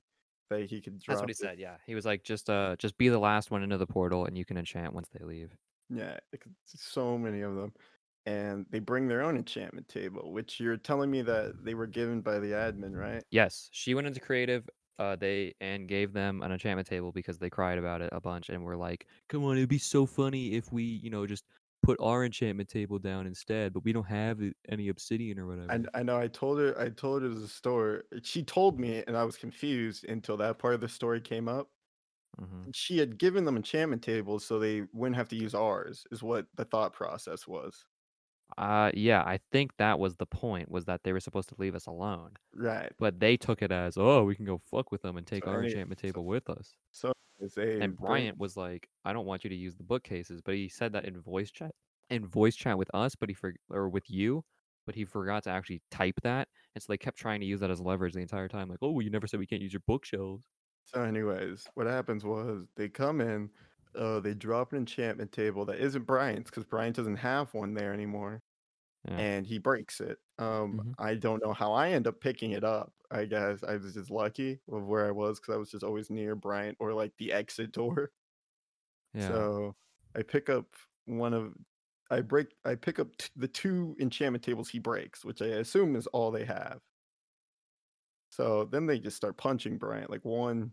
[0.50, 1.16] that he could drop.
[1.16, 1.38] That's what he it.
[1.38, 1.58] said.
[1.58, 4.36] Yeah, he was like, just uh, just be the last one into the portal, and
[4.36, 5.56] you can enchant once they leave.
[5.88, 6.18] Yeah,
[6.66, 7.72] so many of them.
[8.26, 12.20] And they bring their own enchantment table, which you're telling me that they were given
[12.22, 13.24] by the admin, right?
[13.30, 14.68] Yes, she went into creative.
[14.98, 18.50] Uh, they and gave them an enchantment table because they cried about it a bunch
[18.50, 21.44] and were like, "Come on, it'd be so funny if we, you know, just
[21.82, 25.84] put our enchantment table down instead, but we don't have any obsidian or whatever." I,
[25.94, 28.02] I know I told her I told her the story.
[28.22, 31.70] She told me and I was confused until that part of the story came up.
[32.38, 36.22] hmm She had given them enchantment tables so they wouldn't have to use ours, is
[36.24, 37.86] what the thought process was.
[38.58, 41.74] Uh, yeah, I think that was the point was that they were supposed to leave
[41.74, 42.94] us alone, Right.
[42.98, 45.48] but they took it as, "Oh, we can go fuck with them and take So
[45.48, 49.12] our any enchantment so, table with us." so anyways, they And Bryant was like, "I
[49.12, 51.74] don't want you to use the bookcases," but he said that in voice chat,
[52.10, 54.44] in voice chat with us, but he for or with you,
[54.86, 57.70] but he forgot to actually type that, and so they kept trying to use that
[57.70, 60.44] as leverage the entire time, like, "Oh, you never said we can't use your bookshelves."
[60.84, 63.50] so anyways, what happens was they come in,
[63.96, 67.92] uh, they drop an enchantment table that isn't Brian's because Brian doesn't have one there
[67.92, 68.42] anymore.
[69.08, 69.16] Yeah.
[69.18, 70.18] and he breaks it.
[70.38, 70.94] Um, Mhm.
[70.96, 72.92] I don't know how I end up picking it up.
[73.10, 76.08] I guess I was just lucky of where I was because I was just always
[76.08, 78.12] near Bryant or like the exit door.
[79.14, 79.26] Yeah.
[79.28, 79.76] So
[80.14, 80.66] I pick up
[81.06, 81.52] one of,
[82.12, 85.96] I break, I pick up t- the two enchantment tables he breaks, which I assume
[85.96, 86.80] is all they have.
[88.30, 90.10] So then they just start punching Bryant.
[90.10, 90.72] Like one,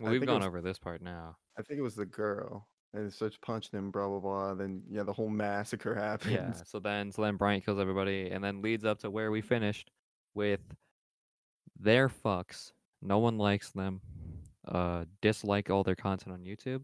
[0.00, 1.36] well, we've gone was- over this part now.
[1.58, 3.90] I think it was the girl, and it starts punching him.
[3.90, 4.54] Blah blah blah.
[4.54, 6.32] Then yeah, the whole massacre happens.
[6.32, 6.52] Yeah.
[6.66, 9.90] So then, so then Bryant kills everybody, and then leads up to where we finished
[10.34, 10.60] with
[11.78, 12.72] their fucks.
[13.02, 14.00] No one likes them.
[14.66, 16.82] Uh, dislike all their content on YouTube.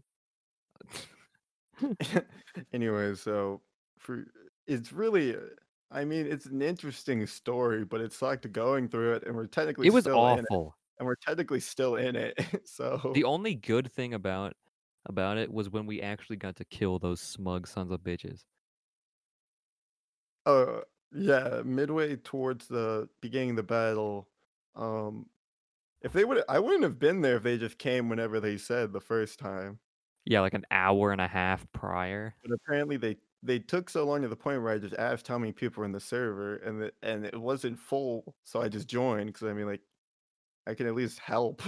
[2.73, 3.61] anyway, so
[3.97, 4.25] for
[4.67, 5.39] it's really, uh,
[5.89, 9.87] I mean, it's an interesting story, but it sucked going through it, and we're technically
[9.87, 10.45] it was still in it.
[10.51, 10.75] awful.
[11.01, 12.39] And we're technically still in it.
[12.67, 14.57] so The only good thing about
[15.05, 18.43] about it was when we actually got to kill those smug sons of bitches.
[20.45, 20.81] Uh,
[21.11, 24.29] yeah, midway towards the beginning of the battle,
[24.75, 25.29] um,
[26.01, 28.93] if they would, I wouldn't have been there if they just came whenever they said
[28.93, 29.81] the first time.
[30.25, 32.35] Yeah, like an hour and a half prior.
[32.43, 35.37] But apparently they they took so long to the point where I just asked how
[35.39, 38.87] many people were in the server, and the, and it wasn't full, so I just
[38.87, 39.81] joined because I mean, like,
[40.67, 41.61] I can at least help.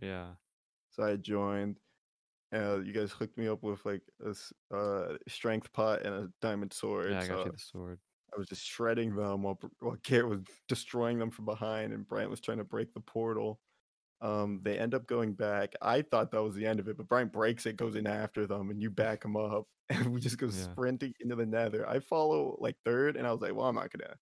[0.00, 0.28] Yeah.
[0.90, 1.78] so I joined.
[2.52, 4.34] Uh, you guys hooked me up with like a
[4.76, 7.12] uh, strength pot and a diamond sword.
[7.12, 7.98] Yeah, I got so you the sword.
[8.34, 12.30] I was just shredding them while while Garrett was destroying them from behind, and Bryant
[12.30, 13.60] was trying to break the portal.
[14.20, 15.74] Um, they end up going back.
[15.80, 18.46] I thought that was the end of it, but Bryant breaks it, goes in after
[18.46, 20.52] them, and you back him up, and we just go Yeah.
[20.52, 21.88] sprinting into the Nether.
[21.88, 24.14] I follow like third, and I was like, well, I'm not gonna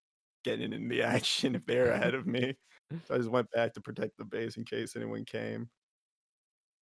[0.44, 2.56] get in, the action if they're ahead of me.
[3.04, 5.70] So I just went back to protect the base in case anyone came.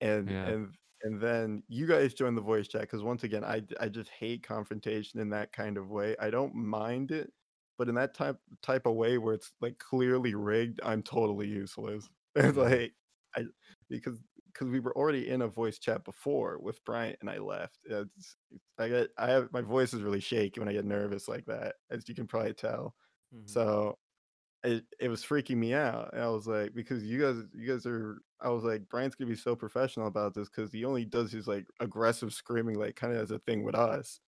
[0.00, 0.46] And Yeah.
[0.46, 4.10] and and then you guys joined the voice chat because once again, I I just
[4.10, 6.16] hate confrontation in that kind of way.
[6.20, 7.32] I don't mind it,
[7.78, 12.08] but in that type type of way where it's like clearly rigged, I'm totally useless.
[12.36, 12.70] It's mm.
[12.70, 12.94] like
[13.36, 13.44] I
[13.88, 17.78] because because we were already in a voice chat before with Bryant and I left.
[17.84, 18.36] It's,
[18.78, 21.76] I get I have my voice is really shaky when I get nervous like that,
[21.90, 22.94] as you can probably tell.
[23.32, 23.66] Mhm.
[23.66, 23.98] So
[24.64, 26.12] it it was freaking me out.
[26.14, 29.30] And I was like, because you guys you guys are I was like, Brian's gonna
[29.30, 33.14] be so professional about this because he only does his like aggressive screaming like kind
[33.14, 34.20] of as a thing with us.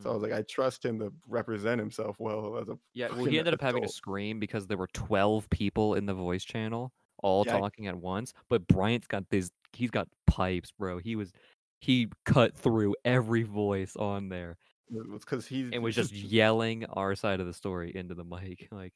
[0.00, 0.14] So I Mhm.
[0.14, 3.54] was like, I trust him to represent himself well as a Yeah, well, he ended
[3.54, 7.56] up having to scream because there were 12 people in the voice channel all Yeah,
[7.58, 8.32] I- talking at once.
[8.48, 10.98] But Bryant's got this, he's got pipes, bro.
[10.98, 11.32] He was,
[11.80, 14.56] he cut through every voice on there
[15.12, 18.68] because he's and was just yelling our side of the story into the mic.
[18.70, 18.92] Like,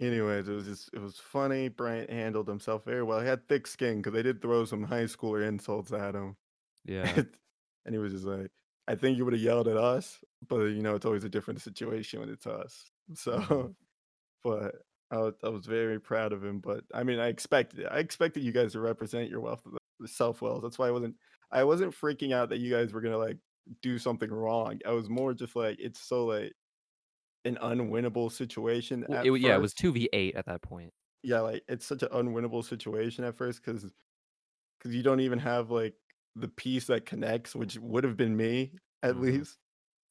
[0.00, 1.68] Anyways, it was just it was funny.
[1.68, 3.20] Bryant handled himself very well.
[3.20, 6.36] He had thick skin because they did throw some high schooler insults at him.
[6.84, 7.22] yeah,
[7.84, 8.50] and he was just like,
[8.88, 11.60] I think you would have yelled at us, but you know, it's always a different
[11.62, 12.90] situation when it's us.
[13.14, 13.74] So, Mhm.
[14.44, 14.76] but
[15.10, 16.60] I was, I was very proud of him.
[16.60, 17.88] But I mean, I expected it.
[17.90, 19.62] I expected you guys to represent your wealth,
[20.06, 20.62] self wells.
[20.62, 21.16] That's why I wasn't,
[21.50, 23.38] I wasn't freaking out that you guys were gonna like
[23.82, 24.80] do something wrong.
[24.86, 26.54] I was more just like, it's so like
[27.44, 29.06] an unwinnable situation.
[29.06, 30.92] Well, it, yeah, it was 2v8 at that point.
[31.22, 33.92] yeah, like it's such an unwinnable situation at first because
[34.78, 35.94] because you don't even have like
[36.36, 39.20] the piece that connects, which would have been me at Mhm.
[39.20, 39.58] least.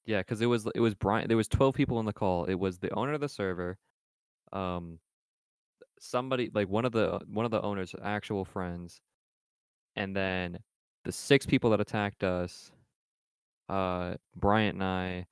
[0.05, 2.45] Yeah, because it was, it was Brian, there was 12 people on the call.
[2.45, 3.78] It was the owner of the server,
[4.53, 4.99] um,
[5.99, 9.01] somebody, like one of the, one of the owner's actual friends,
[9.95, 10.60] and then
[11.05, 12.72] the six people that attacked us,
[13.70, 15.28] uh, Bryant and I,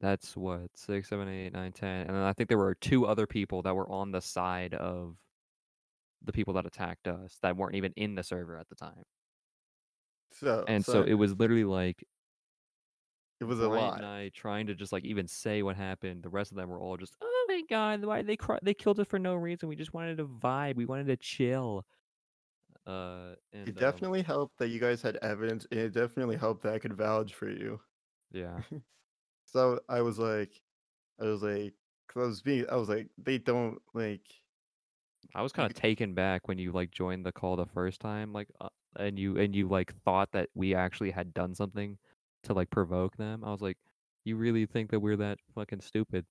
[0.00, 2.06] that's what, six, seven, eight, nine, ten.
[2.06, 5.16] And then I think there were two other people that were on the side of
[6.22, 9.04] the people that attacked us that weren't even in the server at the time.
[10.32, 12.04] So And so so it was literally like
[13.40, 13.98] it was a Bryant lot.
[13.98, 16.22] and I trying to just like even say what happened.
[16.22, 18.58] The rest of them were all just, oh my god, why they cry?
[18.62, 19.68] They killed us for no reason.
[19.68, 20.76] We just wanted to vibe.
[20.76, 21.86] We wanted to chill.
[22.90, 26.62] Uh, and It um, definitely helped that you guys had evidence, and it definitely helped
[26.64, 27.80] that I could vouch for you.
[28.30, 28.62] yeah,
[29.44, 30.62] So I was like,
[31.20, 31.74] I was like,
[32.06, 34.42] because I was being, I was like, they don't like.
[35.34, 38.32] I was kind of taken back when you like joined the call the first time,
[38.32, 41.98] like, uh, and you and you like thought that we actually had done something
[42.44, 43.44] to like provoke them.
[43.44, 43.78] I was like,
[44.24, 46.26] you really think that we're that fucking stupid?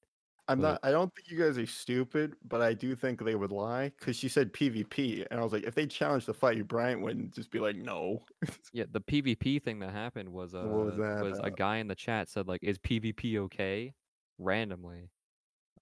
[0.49, 0.79] I'm not.
[0.83, 4.15] I don't think you guys are stupid, but I do think they would lie because
[4.15, 7.33] she said PvP, and I was like, if they challenged the fight, you Bryant wouldn't
[7.33, 8.25] just be like, no.
[8.73, 11.95] Yeah, the PvP thing that happened was uh What was that a guy in the
[11.95, 13.93] chat said like, "Is PvP okay?"
[14.37, 15.09] randomly.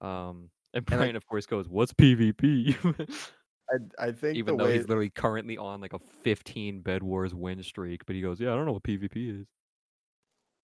[0.02, 2.76] Um, and And, like- Brian of course goes, "What's PvP?"
[3.70, 7.04] I I think Even the though way he's literally currently on like a 15 Bed
[7.04, 9.48] Wars win streak, but he goes, "Yeah, I don't know what PvP is."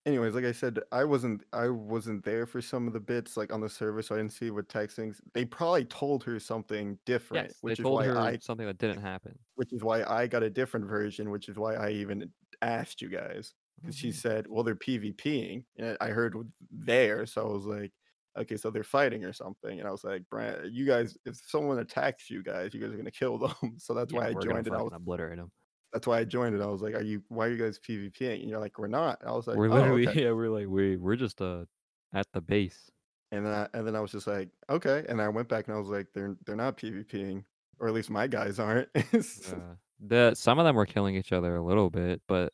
[0.05, 3.51] Anyways, like I said, I wasn't I wasn't there for some of the bits like
[3.53, 5.21] on the server, so I didn't see what textings.
[5.33, 8.65] They probably told her something different, Yes, which they is told why her I something
[8.67, 9.39] that didn't happen.
[9.55, 13.09] which is why I got a different version, which is why I even asked you
[13.09, 14.11] guys because she Mhm.
[14.11, 16.35] said, "Well, they're PvPing," and I heard
[16.71, 17.93] there, so I was like,
[18.37, 21.79] "Okay, so they're fighting or something," and I was like, "Brand, you guys, if someone
[21.79, 24.67] attacks you guys, you guys are gonna kill them." So that's Yeah, why I joined
[24.67, 24.73] it.
[24.73, 25.51] I was, obliterate him.
[25.93, 26.61] That's why I joined it.
[26.61, 27.23] I was like, "Are you?
[27.29, 29.69] Why are you guys PvPing?" And you're like, "We're not." And I was like, we're
[29.69, 31.65] "Oh, literally okay." yeah, we're like we we're just uh
[32.13, 32.89] at the base.
[33.31, 35.75] And then I, and then I was just like, "Okay," and I went back and
[35.75, 37.43] I was like, "They're they're not PvPing."
[37.79, 38.89] Or at least my guys aren't.
[39.13, 39.75] Yeah.
[40.05, 42.51] The some of them were killing each other a little bit, but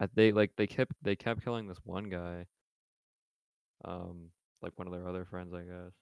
[0.00, 2.46] I, they like they kept they kept killing this one guy.
[3.84, 4.30] Um,
[4.62, 5.92] like one of their other friends, I guess.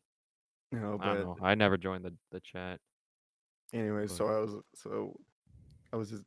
[0.73, 1.37] no, I don't know.
[1.43, 2.79] I never joined the the chat.
[3.73, 5.17] Anyway, But so I was so
[5.93, 6.25] I was just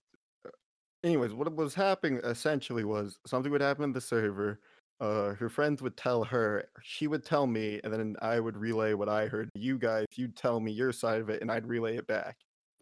[1.03, 4.59] anyways, what was happening essentially was something would happen in the server.
[4.99, 8.93] Uh, her friends would tell her, she would tell me, and then I would relay
[8.93, 9.49] what I heard.
[9.55, 12.37] You guys, you'd tell me your side of it, and I'd relay it back.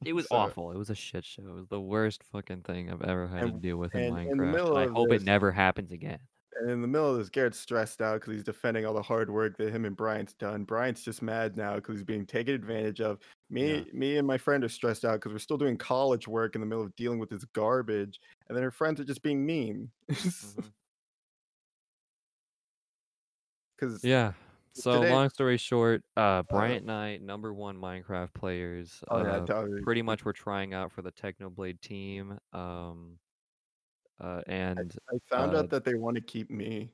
[0.06, 0.72] it was So, awful.
[0.72, 1.44] It was a shit show.
[1.44, 4.78] It was the worst fucking thing I've ever had to deal with in and Minecraft.
[4.78, 6.20] I hope it never happens again.
[6.60, 9.30] And in the middle of this, Garrett's stressed out because he's defending all the hard
[9.30, 10.64] work that him and Bryant's done.
[10.64, 13.20] Bryant's just mad now because he's being taken advantage of.
[13.50, 13.78] Yeah.
[13.78, 16.62] Me, me, and my friend are stressed out because we're still doing college work in
[16.62, 19.90] the middle of dealing with this garbage, and then her friends are just being mean.
[23.80, 24.34] Because Yeah.
[24.74, 29.24] So today, long story short, uh, uh, Bryant and I, number one Minecraft players, oh
[29.24, 29.82] yeah, uh, totally.
[29.82, 32.38] pretty much were trying out for the Technoblade team.
[32.54, 33.18] Um,
[34.22, 36.92] uh, and I found uh, out that they want to keep me,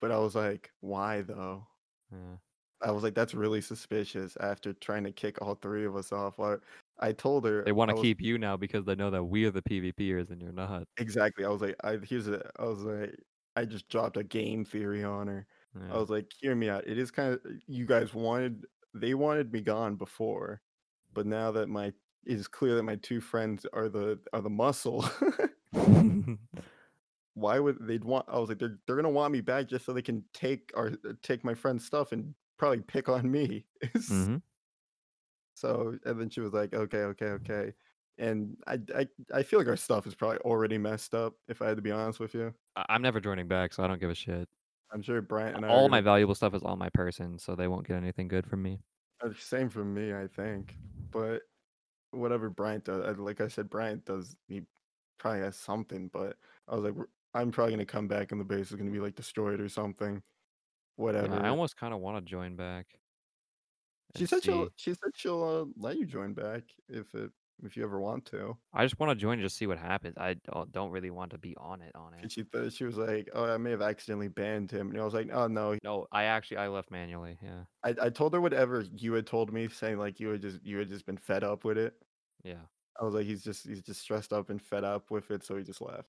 [0.00, 1.66] but I was like, why though?
[2.12, 2.36] yeah.
[2.82, 4.38] I was like, that's really suspicious.
[4.40, 6.54] After trying to kick all three of us off, I,
[6.98, 9.44] I told her they want to was keep you now because they know that we
[9.44, 10.84] are the PvPers and you're not.
[10.96, 11.44] exactly.
[11.44, 12.42] I was like, I here's a.
[12.58, 13.14] I was like,
[13.54, 15.46] I just dropped a game theory on her.
[15.92, 16.86] I was like, hear me out.
[16.86, 18.64] It is kind of you guys wanted
[18.94, 20.60] they wanted me gone before,
[21.14, 21.92] but now that my
[22.26, 25.04] it is clear that my two friends are the are the muscle.
[27.34, 28.26] why would they'd want?
[28.28, 30.90] I was like, they're they're gonna want me back just so they can take our
[31.22, 33.66] take my friend's stuff and probably pick on me.
[34.08, 34.36] hmm
[35.54, 37.72] so and then she was like, okay, okay, okay.
[38.18, 41.34] And I, I I feel like our stuff is probably already messed up.
[41.48, 43.86] If I had to be honest with you, I- I'm never joining back, so I
[43.86, 44.48] don't give a shit.
[44.92, 47.54] I'm sure Bryant and I All gonna my valuable stuff is on my person, so
[47.54, 48.80] they won't get anything good from me.
[49.20, 50.76] Uh, Same for me, I think.
[51.10, 51.42] But
[52.10, 54.36] whatever Bryant does, like I said, Bryant does.
[54.48, 54.62] He
[55.18, 56.10] probably has something.
[56.12, 56.36] But
[56.68, 56.94] I was like,
[57.34, 60.14] I'm probably gonna come back and the base is gonna be like destroyed or something.
[60.14, 60.20] Yeah,
[61.04, 61.34] Whatever.
[61.42, 62.86] I almost kind of want to join back
[64.16, 64.68] she said she'll.
[64.76, 67.30] She said she'll uh, let you join back if it
[67.64, 68.58] if you ever want to.
[68.72, 70.16] I just want to join and just see what happens.
[70.18, 71.94] I don't, really want to be on it.
[71.94, 72.32] On And it.
[72.32, 75.14] she th- she was like, "Oh, I may have accidentally banned him." And I was
[75.14, 77.38] like, "Oh no." No, I actually I left manually.
[77.42, 80.64] Yeah, I, I told her whatever you had told me, saying like you had just
[80.64, 81.94] you had just been fed up with it.
[82.44, 82.66] yeah.
[83.00, 85.56] I was like, he's just he's just stressed up and fed up with it, so
[85.56, 86.08] he just left.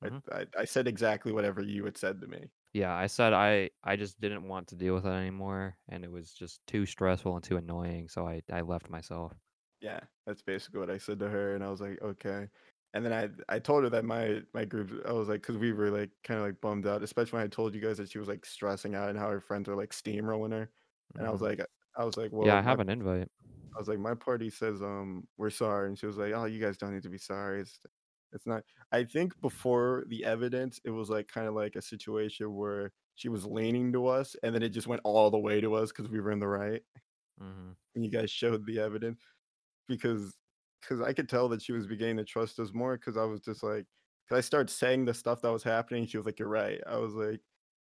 [0.00, 0.22] Mhm.
[0.30, 2.50] I, I I said exactly whatever you had said to me.
[2.72, 6.10] Yeah, I said I I just didn't want to deal with it anymore, and it
[6.10, 8.08] was just too stressful and too annoying.
[8.08, 9.34] So I I left myself.
[9.80, 12.48] Yeah, that's basically what I said to her, and I was like, okay.
[12.94, 15.72] And then I I told her that my my group I was like, because we
[15.72, 18.18] were like kind of like bummed out, especially when I told you guys that she
[18.18, 20.70] was like stressing out and how her friends were like steamrolling her,
[21.18, 21.42] and I was Mhm.
[21.42, 21.60] like
[21.96, 23.30] I was like, well, Yeah, I my have an invite.
[23.76, 26.60] I was like, my party says um we're sorry, and she was like, oh, you
[26.60, 27.60] guys don't need to be sorry.
[27.62, 27.78] It's
[28.32, 28.64] it's not.
[28.92, 33.28] I think before the evidence, it was like kind of like a situation where she
[33.30, 36.08] was leaning to us, and then it just went all the way to us because
[36.10, 36.82] we were in the right,
[37.38, 39.22] hmm and you guys showed the evidence
[39.88, 40.36] because
[40.82, 43.40] because I could tell that she was beginning to trust us more because I was
[43.40, 43.86] just like,
[44.26, 46.06] because I started saying the stuff that was happening.
[46.06, 47.40] She was like, "You're right." I was like,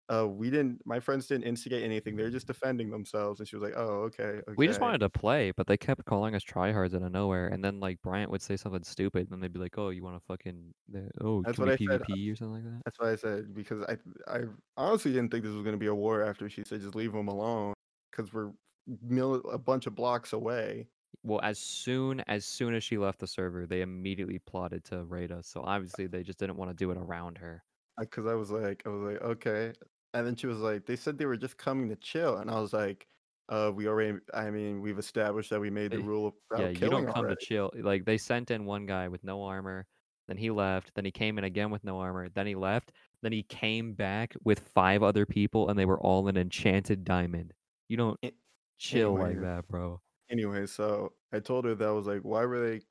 [0.09, 0.81] "Uh, we didn't.
[0.85, 2.15] My friends didn't instigate anything.
[2.15, 5.51] They're just defending themselves." And she was like, "Oh, okay, We just wanted to play,
[5.51, 7.47] but they kept calling us tryhards out of nowhere.
[7.47, 10.03] And then like Bryant would say something stupid, and then they'd be like, "Oh, you
[10.03, 10.73] want to fucking
[11.21, 12.01] oh, That's can what we I said.
[12.03, 13.97] PvP or something like that?" That's why I said because I
[14.27, 14.43] I
[14.77, 17.27] honestly didn't think this was gonna be a war after she said just leave them
[17.27, 17.73] alone
[18.11, 18.53] because we're
[19.01, 20.89] mil- a bunch of blocks away.
[21.23, 25.31] Well, as soon as soon as she left the server, they immediately plotted to raid
[25.31, 25.47] us.
[25.47, 27.63] So obviously they just didn't want to do it around her.
[27.99, 29.73] Because I was like I was like okay,
[30.13, 32.59] and then she was like they said they were just coming to chill, and I
[32.59, 33.07] was like,
[33.49, 36.69] uh, we already I mean we've established that we made the Eh, rule about Yeah,
[36.69, 37.27] you don't come already.
[37.27, 37.71] to chill.
[37.75, 39.87] Like they sent in one guy with no armor,
[40.27, 42.91] then he left, then he came in again with no armor, then he left,
[43.21, 47.53] then he came back with five other people and they were all an enchanted diamond.
[47.89, 48.33] You don't A-
[48.79, 50.01] chill like that, bro.
[50.29, 52.81] Anyway, so I told her that I was like, why were they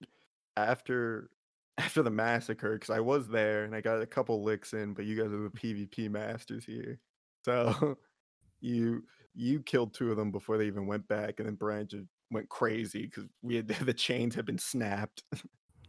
[0.57, 1.31] after
[1.79, 2.75] after the massacre?
[2.75, 5.43] Because I was there and I got a couple licks in, but you guys are
[5.43, 5.83] the mm-hmm.
[5.85, 6.99] PvP masters here,
[7.45, 7.97] so
[8.61, 12.07] you you killed two of them before they even went back, and then Brian just
[12.31, 15.23] went crazy because we had the chains had been snapped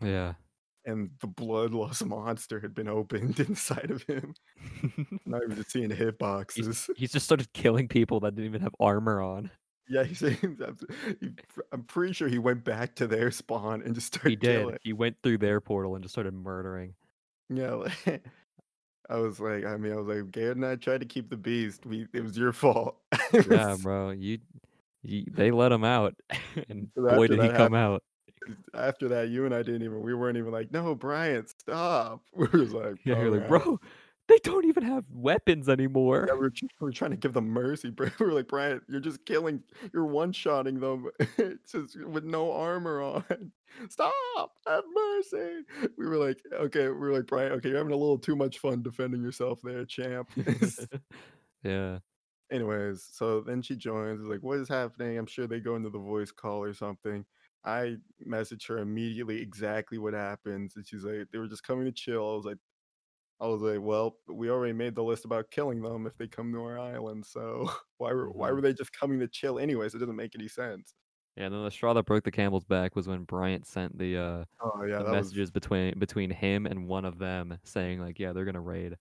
[0.01, 0.33] Yeah.
[0.85, 4.33] and the bloodlust monster had been opened inside of him.
[4.81, 6.89] He was just seeing he's hitboxes.
[6.95, 9.51] he's just started killing people that didn't even have armor on.
[9.89, 10.75] Yeah, he's saying that.
[11.71, 14.29] I'm pretty sure he went back to their spawn and just started.
[14.29, 14.59] He did.
[14.59, 14.77] killing.
[14.83, 16.93] He went through their portal and just started murdering.
[17.49, 18.23] Yeah, like,
[19.09, 21.37] I was like, I mean, I was like, Garrett and I tried to keep the
[21.37, 21.85] beast.
[21.85, 22.97] We, it was your fault.
[23.49, 24.11] Yeah, bro.
[24.11, 24.39] You,
[25.03, 26.15] you they let him out,
[26.69, 28.01] and So boy did he come out.
[28.73, 30.01] After that, you and I didn't even.
[30.01, 32.21] We weren't even like, no, Brian, stop.
[32.33, 33.79] We were just like, Yeah, you're like, bro,
[34.37, 36.25] They don't even have weapons anymore.
[36.27, 36.51] Yeah, we're,
[36.81, 38.09] we're trying to give them mercy, bro.
[38.19, 39.63] We're like, Brian, you're just killing,
[39.93, 41.07] you're one shotting them
[41.71, 43.51] just with no armor on.
[43.89, 45.63] Stop, have mercy.
[45.97, 48.59] We were like, okay, we were like, Brian, okay, you're having a little too much
[48.59, 50.29] fun defending yourself there, champ.
[51.63, 51.99] yeah.
[52.51, 55.17] Anyways, so then she joins, like, what is happening?
[55.17, 57.25] I'm sure they go into the voice call or something.
[57.63, 60.75] I message her immediately exactly what happens.
[60.75, 62.29] And she's like, they were just coming to chill.
[62.29, 62.57] I was like,
[63.39, 66.51] I was like, well, we already made the list about killing them if they come
[66.53, 67.25] to our island.
[67.25, 68.53] So why were why Mhm.
[68.53, 69.93] were they just coming to chill anyways?
[69.95, 70.95] It doesn't make any sense.
[71.35, 74.17] Yeah, and then the straw that broke the camel's back was when Bryant sent the
[74.17, 77.99] uh Oh yeah, the that was messages between between him and one of them saying
[78.01, 78.97] like, yeah, they're gonna raid.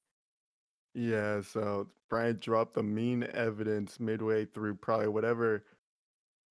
[0.95, 1.41] yeah.
[1.43, 5.65] So Bryant dropped the mean evidence midway through probably whatever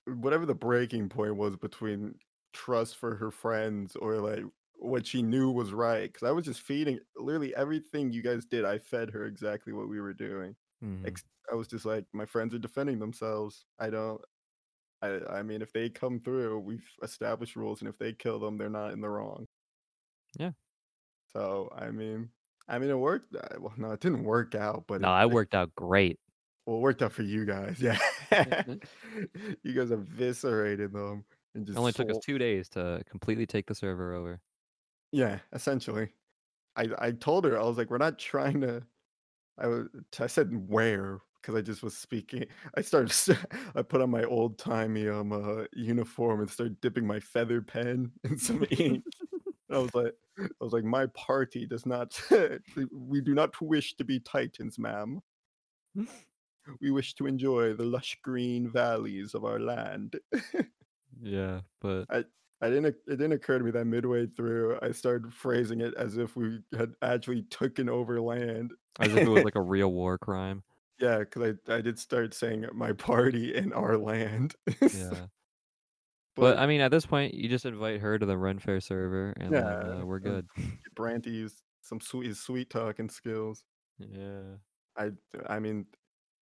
[0.07, 2.19] whatever the breaking point was between
[2.53, 4.43] trust for her friends or like
[4.77, 6.11] what she knew was right.
[6.11, 8.65] Because I was just feeding literally everything you guys did.
[8.65, 10.55] I fed her exactly what we were doing.
[10.81, 11.15] Mhm.
[11.51, 13.65] I was just like, my friends are defending themselves.
[13.79, 14.21] I don't.
[15.01, 18.57] I I mean, if they come through, we've established rules, and if they kill them,
[18.57, 19.47] they're not in the wrong.
[20.37, 20.51] Yeah.
[21.33, 22.31] So I mean,
[22.67, 23.35] I mean, it worked.
[23.35, 26.19] uh, Well, no, it didn't work out, but No, it, I it worked out great.
[26.65, 27.79] well, it worked out for you guys.
[27.81, 27.97] Yeah,
[29.63, 33.67] you guys eviscerated them and It just only took us two days to completely take
[33.67, 34.41] the server over.
[35.11, 36.09] Yeah, essentially.
[36.75, 38.83] I I told her I was like, we're not trying to.
[39.57, 39.87] I was.
[40.19, 42.45] I said where because I just was speaking.
[42.77, 43.37] I started.
[43.75, 48.11] I put on my old timey um uh, uniform and started dipping my feather pen
[48.23, 49.03] in some ink.
[49.71, 52.19] I was like, I was like, my party does not.
[52.91, 55.21] we do not wish to be titans, ma'am.
[56.81, 60.19] We wish to enjoy the lush green valleys of our land.
[61.21, 62.25] yeah, but I
[62.61, 66.17] I didn't it didn't occur to me that midway through I started phrasing it as
[66.17, 68.73] if we had actually taken over land.
[68.99, 70.63] as if it was like a real war crime.
[70.99, 74.55] Yeah, because I I did start saying my party in our land.
[74.93, 75.27] Yeah.
[76.35, 79.33] But I mean, at this point, you just invite her to the Ren Fair server,
[79.39, 80.47] and Yeah, then uh, we're good.
[80.95, 83.63] Branty used some sweet sweet talking skills.
[83.99, 84.57] yeah.
[84.97, 85.11] I
[85.47, 85.85] I mean,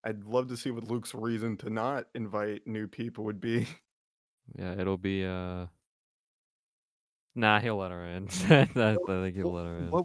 [0.04, 3.66] I'd love to see what Luke's reason to not invite new people would be.
[4.58, 5.66] Yeah, it'll be uh.
[7.34, 8.24] Nah, he'll let her in.
[8.48, 9.90] I think he'll let her in.
[9.90, 10.04] What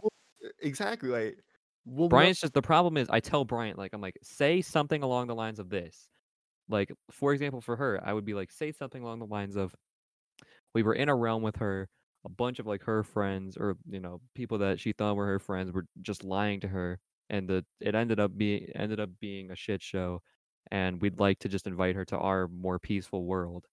[0.62, 1.36] exactly like
[1.84, 5.28] we'll Bryant's just the problem is I tell Bryant like I'm like say something along
[5.28, 6.08] the lines of this.
[6.68, 9.74] Like for example for her, I would be like say something along the lines of
[10.74, 11.88] we were in a realm with her,
[12.24, 15.38] a bunch of like her friends or you know, people that she thought were her
[15.38, 19.50] friends were just lying to her and the it ended up being ended up being
[19.50, 20.20] a shit show
[20.70, 23.66] and we'd like to just invite her to our more peaceful world.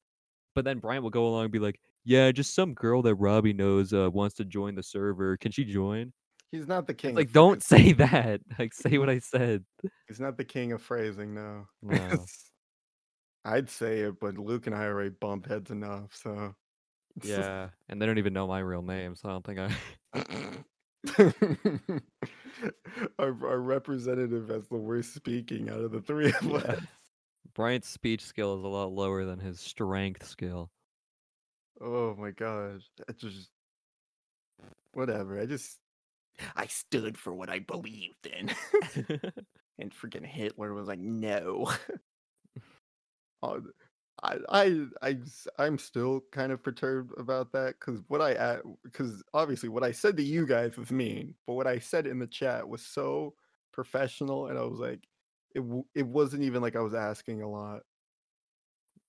[0.55, 3.51] But then Bryant will go along and be like, "Yeah, just some girl that Robbie
[3.53, 5.35] knows uh, wants to join the server.
[5.37, 6.13] Can she join?"
[6.49, 7.13] he's not the king.
[7.13, 7.87] Like, don't phrasing.
[7.87, 8.39] say that.
[8.57, 9.65] Like, say what I said.
[10.07, 11.67] He's not the king of phrasing, no.
[13.45, 16.55] I'd say it, but Luke and I already bump heads enough, so
[17.23, 19.75] Yeah, and they don't even know my real name, so I don't think I.
[23.19, 26.57] our, our representative has the worst speaking out of the three of Yeah.
[26.57, 26.79] us.
[27.53, 30.71] Bryant's speech skill is a lot lower than his strength skill.
[31.81, 32.89] Oh my gosh.
[33.09, 33.49] I just
[34.93, 35.39] whatever.
[35.39, 35.77] I just
[36.55, 38.51] I stood for what I believed in.
[39.79, 41.71] and freaking Hitler was like, no.
[43.43, 43.61] Oh,
[44.23, 45.17] I I
[45.59, 50.17] I'm still kind of perturbed about that because what I, because obviously what I said
[50.17, 53.35] to you guys was mean, but what I said in the chat was so
[53.73, 55.07] professional, and I was like,
[55.55, 55.61] it,
[55.95, 57.83] it wasn't even like I was asking a lot.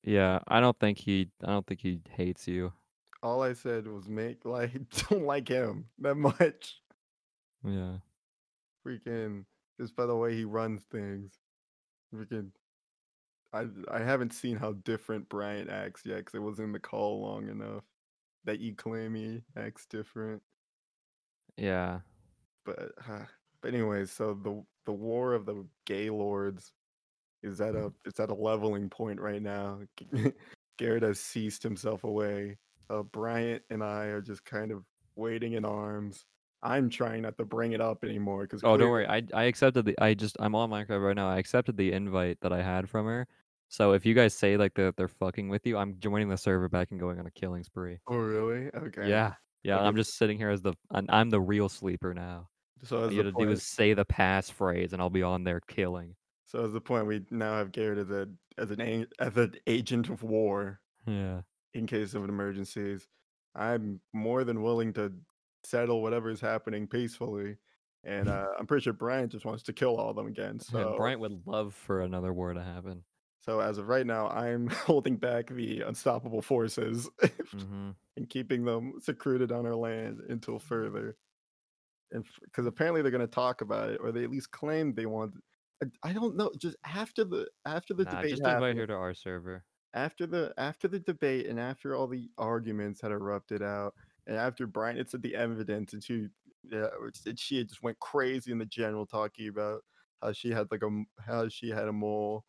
[0.02, 1.30] Yeah, I don't think he.
[1.42, 2.72] I don't think he hates you.
[3.22, 4.72] All I said was make like
[5.08, 6.80] don't like him that much.
[7.64, 7.96] Yeah.
[8.86, 9.44] Freaking
[9.80, 11.32] just by the way he runs things.
[12.14, 12.50] Freaking
[13.52, 17.22] I I haven't seen how different Bryant acts yet because it wasn't in the call
[17.22, 17.84] long enough
[18.44, 20.42] that you claim he acts different.
[21.56, 22.00] Yeah.
[22.64, 23.24] But uh,
[23.60, 26.72] but anyways, so the the war of the gay lords
[27.42, 29.80] is at a it's at a leveling point right now.
[30.78, 32.56] Garrett has ceased himself away.
[32.90, 34.84] Uh, Bryant and I are just kind of
[35.16, 36.24] waiting in arms.
[36.62, 39.06] I'm trying not to bring it up anymore because Oh, don't worry.
[39.06, 39.94] I I accepted the.
[40.02, 41.28] I just I'm on Minecraft right now.
[41.28, 43.26] I accepted the invite that I had from her.
[43.68, 46.68] So if you guys say like they're they're fucking with you, I'm joining the server
[46.68, 47.98] back and going on a killing spree.
[48.06, 48.70] Oh really?
[48.74, 49.08] Okay.
[49.08, 49.34] Yeah.
[49.62, 49.76] Yeah.
[49.76, 49.84] Okay.
[49.84, 50.72] I'm just sitting here as the.
[50.90, 52.48] I'm, I'm the real sleeper now.
[52.84, 55.60] So All you the gotta do is say the passphrase, and I'll be on there
[55.60, 56.14] killing.
[56.48, 59.54] So as the point, we now have Garrett as a as an a- as an
[59.68, 61.42] agent of war Yeah.
[61.74, 63.06] in case of emergencies.
[63.54, 65.12] I'm more than willing to
[65.64, 67.58] settle whatever is happening peacefully.
[68.04, 70.58] and uh, I'm pretty sure Bryant just wants to kill all of them again.
[70.60, 73.04] So And Bryant would love for another war to happen.
[73.40, 77.08] So as of right now, I'm holding back the unstoppable forces
[77.52, 81.16] hmm and keeping them secluded on our land until further.
[82.10, 85.06] And because apparently they're going to talk about it, or they at least claim they
[85.06, 85.34] want.
[86.02, 86.50] I, don't know.
[86.58, 89.64] Just after the after the Nah, debate just invite her to our server.
[89.94, 93.94] after the after the debate, and after all the arguments had erupted out,
[94.26, 96.28] and after Brian had said the evidence, and she,
[96.70, 96.88] yeah,
[97.26, 99.82] and she had just went crazy in the general talking about
[100.22, 102.44] how she had like a how she had a mole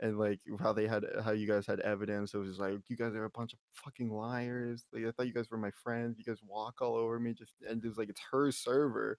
[0.00, 2.34] and like how they had how you guys had evidence.
[2.34, 4.86] It was just like you guys are a bunch of fucking liars.
[4.92, 6.18] Like I thought you guys were my friends.
[6.18, 7.34] You guys walk all over me.
[7.34, 9.18] Just and it's like it's her server.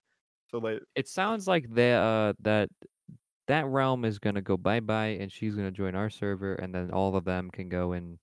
[0.49, 2.69] So like It sounds like that uh that
[3.47, 6.91] that realm is gonna go bye bye, and she's gonna join our server, and then
[6.91, 8.17] all of them can go and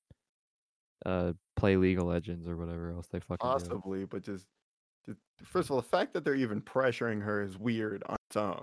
[1.07, 3.39] uh play League of Legends or whatever else they fucking do.
[3.40, 4.47] possibly, but just,
[5.07, 8.36] just first of all, the fact that they're even pressuring her is weird on its
[8.36, 8.62] own.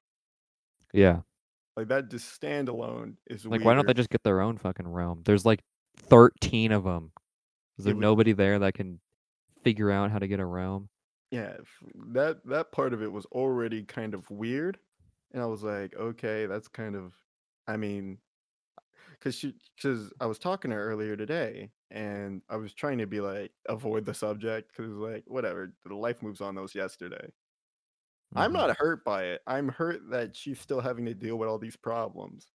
[0.93, 1.21] Yeah,
[1.77, 3.63] Like that just standalone is like weird.
[3.65, 5.21] why don't they just get their own fucking realm?
[5.25, 5.61] There's like
[5.97, 7.11] thirteen of them.
[7.77, 8.99] Is there nobody there that can
[9.63, 10.89] figure out how to get a realm?
[11.31, 11.57] yeah
[12.13, 14.79] that that part of it was already kind of weird
[15.31, 17.15] and i was like okay that's kind of
[17.67, 18.19] i mean
[19.11, 23.07] because she because i was talking to her earlier today and i was trying to
[23.07, 27.29] be like avoid the subject because like whatever the life moves on that was yesterday.
[28.35, 28.53] I'm Mhm.
[28.53, 29.41] not hurt by it.
[29.47, 32.51] I'm hurt that she's still having to deal with all these problems.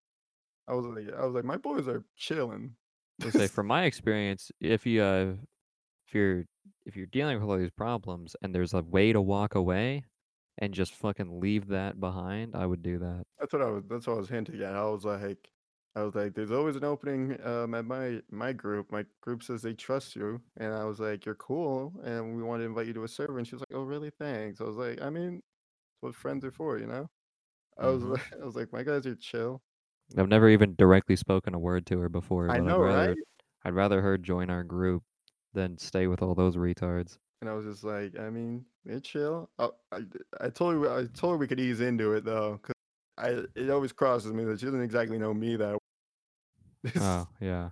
[0.68, 2.76] I was like i was like my boys are chilling.
[3.22, 5.36] Would say from my experience, if you uh,
[6.06, 6.46] if you're
[6.86, 10.04] if you're dealing with all these problems and there's a way to walk away
[10.58, 13.26] and just fucking leave that behind, I would do that.
[13.38, 13.84] That's what I was.
[13.88, 14.74] That's what I was hinting at.
[14.74, 15.50] I was like,
[15.96, 18.90] I was like, there's always an opening um, at my my group.
[18.92, 22.60] My group says they trust you, and I was like, you're cool, and we want
[22.60, 23.38] to invite you to a server.
[23.38, 24.10] And she was like, oh, really?
[24.10, 24.60] Thanks.
[24.60, 27.08] I was like, I mean, it's what friends are for, you know.
[27.78, 28.04] I was Mhm.
[28.04, 29.62] like, I was like, my guys are chill.
[30.16, 33.18] I've never even directly spoken a word to her before, I know, I'd rather right?
[33.64, 35.04] I'd rather her join our group
[35.52, 37.18] than stay with all those retards.
[37.40, 39.50] And I was just like, I mean, they're chill.
[39.58, 42.60] Oh, I, I, I told her, I told her we could ease into it though,
[42.62, 42.74] because
[43.18, 45.78] I it always crosses me that she doesn't exactly know me that.
[47.00, 47.70] Oh, yeah.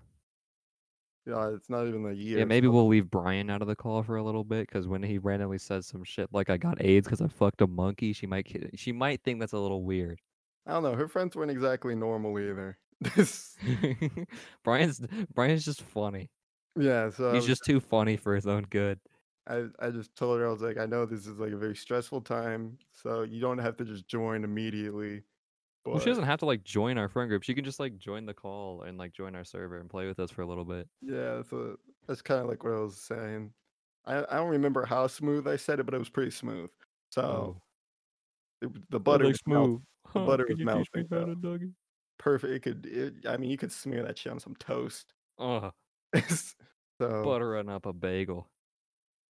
[1.27, 2.39] yeah, it's not even a year.
[2.39, 5.03] Yeah, maybe we'll leave Brian out of the call for a little bit because when
[5.03, 8.27] he randomly says some shit like I got AIDS because I fucked a monkey, she
[8.27, 10.19] might she might think that's a little weird.
[10.67, 10.95] I don't know.
[10.95, 12.79] Her friends weren't exactly normal either.
[14.65, 15.01] Brian's
[15.35, 16.31] Brian's just funny.
[16.79, 18.99] yeah, so He's was- just too funny for his own good.
[19.49, 21.75] I, I just told her I was like, I know this is like a very
[21.75, 25.23] stressful time, so you don't have to just join immediately.
[25.85, 27.43] But Well, she doesn't have to like join our friend group.
[27.43, 30.21] She can just like join the call and like join our server and play with
[30.21, 30.89] us for a little bit.
[31.01, 33.53] yeah, so that's kind of like what I was saying.
[34.07, 36.71] I, I don't remember how smooth I said it, but it was pretty smooth.
[37.11, 37.63] So oh.
[38.61, 39.83] it, the butter was melt-
[40.15, 41.75] the butter was melting.
[42.19, 42.53] perfect.
[42.55, 45.15] It could, it, I mean, you could smear that shit on some toast.
[45.39, 45.73] Ugh,
[46.29, 48.49] so buttering up a bagel.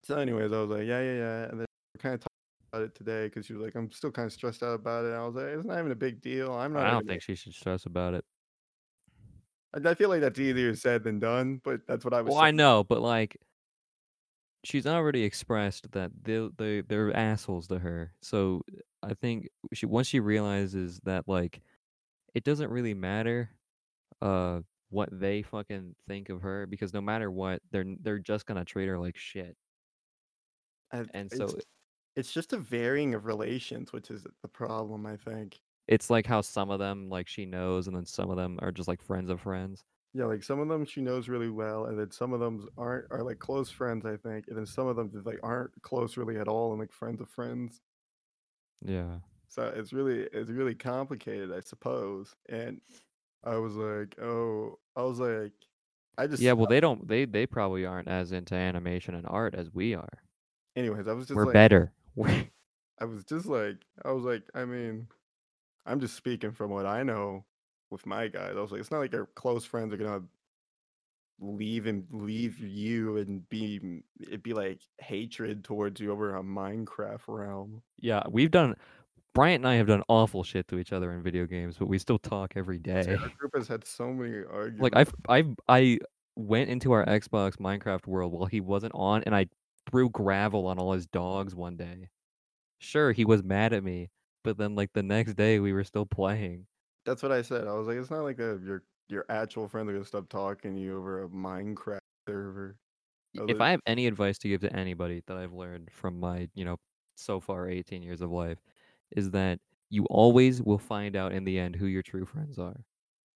[0.03, 1.43] So, anyways, I was like, yeah, yeah, yeah.
[1.49, 2.29] And then we kind of talked
[2.73, 5.09] about it today because she was like, I'm still kind of stressed out about it.
[5.09, 6.53] And I was like, it's not even a big deal.
[6.53, 6.85] I'm not.
[6.85, 8.25] I don't think she should stress about it.
[9.73, 12.31] I- I feel like that's easier said than done, but that's what I was.
[12.33, 13.37] Well, I know, but like,
[14.63, 18.13] she's already expressed that they they they're assholes to her.
[18.21, 18.61] So
[19.01, 21.61] I think she once she realizes that like,
[22.35, 23.51] it doesn't really matter,
[24.21, 28.65] uh, what they fucking think of her because no matter what, they're they're just gonna
[28.65, 29.57] treat her like shit.
[30.93, 31.59] I- And it's, so
[32.15, 35.05] it's just a varying of relations, which is the problem.
[35.05, 35.61] I think.
[35.87, 38.71] it's like how some of them like she knows, and then some of them are
[38.71, 39.83] just like friends of friends.
[40.13, 43.11] Yeah, like some of them she knows really well, and then some of them aren't
[43.11, 44.05] are like close friends.
[44.05, 46.79] I think, and then some of them just like aren't close really at all, and
[46.79, 47.81] like friends of friends.
[48.81, 49.19] Yeah.
[49.49, 52.35] So it's really it's really complicated, I suppose.
[52.49, 52.81] And
[53.43, 55.53] I was like, oh, I was like,
[56.17, 57.07] I just Yeah, well, they don't.
[57.07, 60.23] They they probably aren't as into animation and art as we are.
[60.75, 61.91] Anyways, I was just We're like, better.
[62.99, 65.07] I was just like, I was like, I mean,
[65.85, 67.45] I'm just speaking from what I know
[67.89, 68.53] with my guys.
[68.55, 70.23] I was like, it's not like your close friends are gonna
[71.39, 76.43] leave and leave you and be mm, it'd be like hatred towards you over a
[76.43, 77.81] Minecraft realm.
[77.99, 78.75] yeah, we've done.
[79.33, 81.97] Bryant and I have done awful shit to each other in video games, but we
[81.97, 83.17] still talk every day.
[83.19, 84.81] Our group has had so many arguments.
[84.81, 85.99] Like I've I've I
[86.35, 89.47] went into our Xbox Minecraft world while he wasn't on, and I
[89.89, 92.09] threw gravel on all his dogs one day.
[92.79, 94.09] Sure, he was mad at me,
[94.43, 96.67] but then like the next day we were still playing.
[97.05, 97.67] That's what I said.
[97.67, 100.75] I was like, it's not like a, your your actual friends are gonna stop talking
[100.75, 102.77] to you over a Minecraft server.
[103.35, 106.49] Was If I have any advice to give to anybody that I've learned from my,
[106.53, 106.77] you know,
[107.15, 108.59] so far 18 years of life,
[109.15, 112.83] is that you always will find out in the end who your true friends are.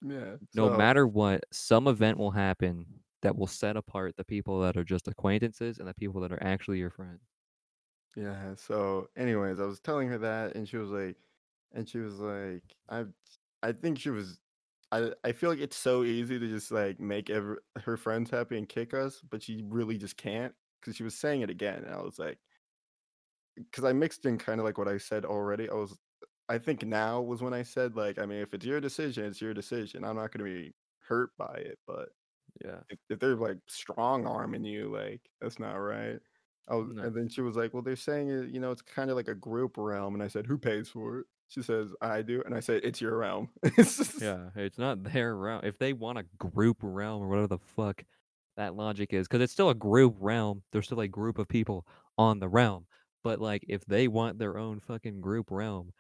[0.02, 0.36] Yeah.
[0.54, 2.86] No so- matter what, some event will happen
[3.22, 6.44] that will set apart the people that are just acquaintances and the people that are
[6.44, 7.20] actually your friend.
[8.16, 8.56] Yeah.
[8.56, 11.18] So, anyways, I was telling her that, and she was like,
[11.74, 13.06] and she was like, I,
[13.62, 14.40] I think she was,
[14.92, 18.58] I, I feel like it's so easy to just like make every, her friends happy
[18.58, 21.94] and kick us, but she really just can't because she was saying it again, and
[21.94, 22.40] I was like,
[23.56, 25.70] because I mixed in kind of like what I said already.
[25.70, 25.98] I was,
[26.50, 29.42] I think now was when I said like, I mean, if it's your decision, it's
[29.42, 30.04] your decision.
[30.04, 30.74] I'm not gonna be
[31.08, 32.10] hurt by it, but
[32.64, 32.82] Yeah.
[32.90, 36.20] if, if they're like strong arming you, like that's not right.
[36.70, 37.04] Was, No.
[37.04, 39.30] and then she was like, "Well, they're saying it, you know, it's kind of like
[39.30, 42.54] a group realm." And I said, "Who pays for it?" She says, "I do," and
[42.54, 43.50] I said, "It's your realm."
[44.20, 45.62] Yeah, it's not their realm.
[45.64, 48.04] If they want a group realm or whatever the fuck
[48.58, 50.64] that logic is, because it's still a group realm.
[50.72, 51.86] There's still a group of people
[52.18, 52.88] on the realm.
[53.24, 55.94] But like, if they want their own fucking group realm,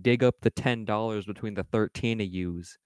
[0.00, 2.78] dig up the ten dollars between the thirteen of yous.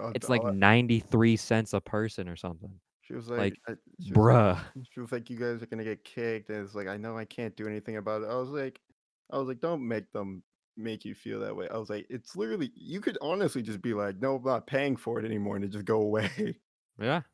[0.00, 2.80] Uh, It's like I- ninety three cents a person or something.
[3.02, 4.60] she was like, like, I, she was like, Bruh.
[4.92, 7.24] she was like, "You guys are gonna get kicked," and it's like, I know I
[7.24, 8.28] can't do anything about it.
[8.30, 8.80] I was like,
[9.30, 10.42] I was like, don't make them
[10.76, 11.68] make you feel that way.
[11.68, 14.96] I was like, it's literally, you could honestly just be like, no, I'm not paying
[14.96, 16.56] for it anymore, and it just go away.
[17.00, 17.22] Yeah.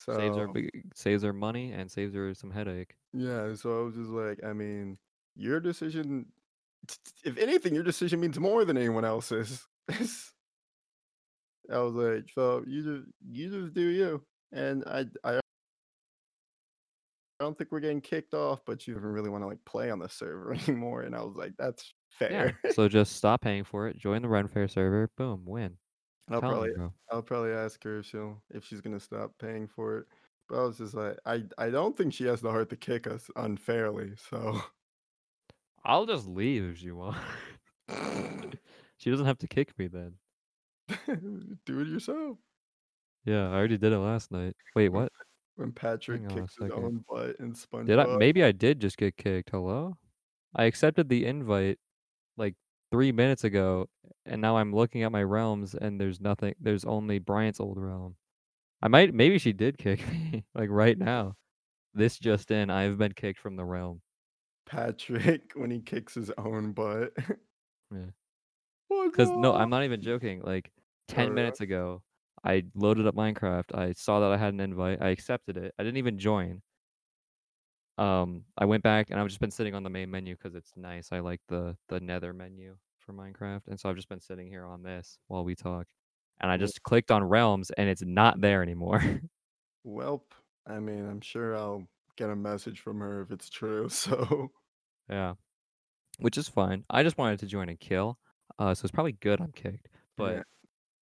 [0.00, 2.94] So Saves her big- saves her money and saves her some headache.
[3.12, 4.96] Yeah, so I was just like, I mean,
[5.34, 6.26] your decision,
[7.24, 9.66] if anything, your decision means more than anyone else's.
[11.70, 14.22] I was like, so you just you just do you,
[14.52, 15.40] and I I
[17.40, 19.90] I don't think we're getting kicked off, but you don't really want to like play
[19.90, 21.02] on the server anymore.
[21.02, 22.58] And I was like, that's fair.
[22.64, 22.70] Yeah.
[22.72, 23.98] so just stop paying for it.
[23.98, 25.10] Join the Renfair server.
[25.16, 25.42] Boom.
[25.44, 25.76] Win.
[26.30, 26.70] I'll Tell probably.
[27.10, 30.06] I'll probably ask her if she'll if she's gonna stop paying for it.
[30.48, 33.06] But I was just like, I I don't think she has the heart to kick
[33.06, 34.12] us unfairly.
[34.30, 34.60] So
[35.84, 37.18] I'll just leave if she wants.
[38.98, 40.14] she doesn't have to kick me then.
[41.66, 42.38] do it yourself.
[43.24, 44.56] Yeah, I already did it last night.
[44.74, 45.12] Wait, what?
[45.56, 46.84] When Patrick on a kicks his second.
[46.84, 47.86] own butt in SpongeBob.
[47.86, 48.16] Did I?
[48.16, 49.50] Maybe I did just get kicked.
[49.50, 49.96] Hello?
[50.54, 51.78] I accepted the invite
[52.36, 52.54] like
[52.90, 53.88] three minutes ago,
[54.24, 56.54] and now I'm looking at my realms, and there's nothing.
[56.60, 58.16] There's only Bryant's old realm.
[58.80, 59.12] I might.
[59.12, 61.34] Maybe she did kick me, like right now.
[61.94, 64.00] This just in, I've been kicked from the realm.
[64.66, 67.12] Patrick when he kicks his own butt.
[67.90, 69.04] Yeah.
[69.06, 69.54] Because no?
[69.54, 70.42] I'm not even joking.
[70.42, 70.70] Like
[71.08, 71.32] ten yeah?
[71.34, 72.02] minutes ago,
[72.44, 73.74] I loaded up Minecraft.
[73.74, 75.02] I saw that I had an invite.
[75.02, 75.74] I accepted it.
[75.78, 76.62] I didn't even join.
[77.96, 80.72] Um, I went back and I've just been sitting on the main menu because it's
[80.76, 81.08] nice.
[81.10, 84.64] I like the the Nether menu for Minecraft, and so I've just been sitting here
[84.64, 85.86] on this while we talk.
[86.40, 89.02] And I just clicked on realms, and it's not there anymore.
[89.86, 90.22] Welp.
[90.66, 93.88] I mean, I'm sure I'll get a message from her if it's true.
[93.90, 94.50] So
[95.10, 95.34] yeah,
[96.18, 96.84] which is fine.
[96.90, 98.18] I just wanted to join and kill.
[98.58, 99.88] Uh, so it's probably good I'm kicked.
[100.16, 100.42] But yeah.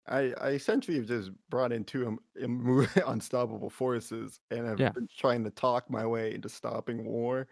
[0.08, 4.92] I, I essentially have just brought in two um, unstoppable forces, and I've Yeah.
[4.92, 7.48] been trying to talk my way into stopping war,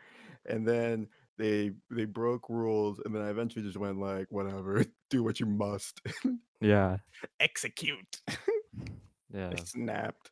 [0.47, 1.09] and then
[1.39, 5.47] they they broke rules, and then I eventually just went like, whatever, do what you
[5.47, 6.01] must,
[6.60, 6.98] yeah,
[7.40, 8.20] execute.
[9.32, 9.52] yeah.
[9.52, 10.31] I snapped,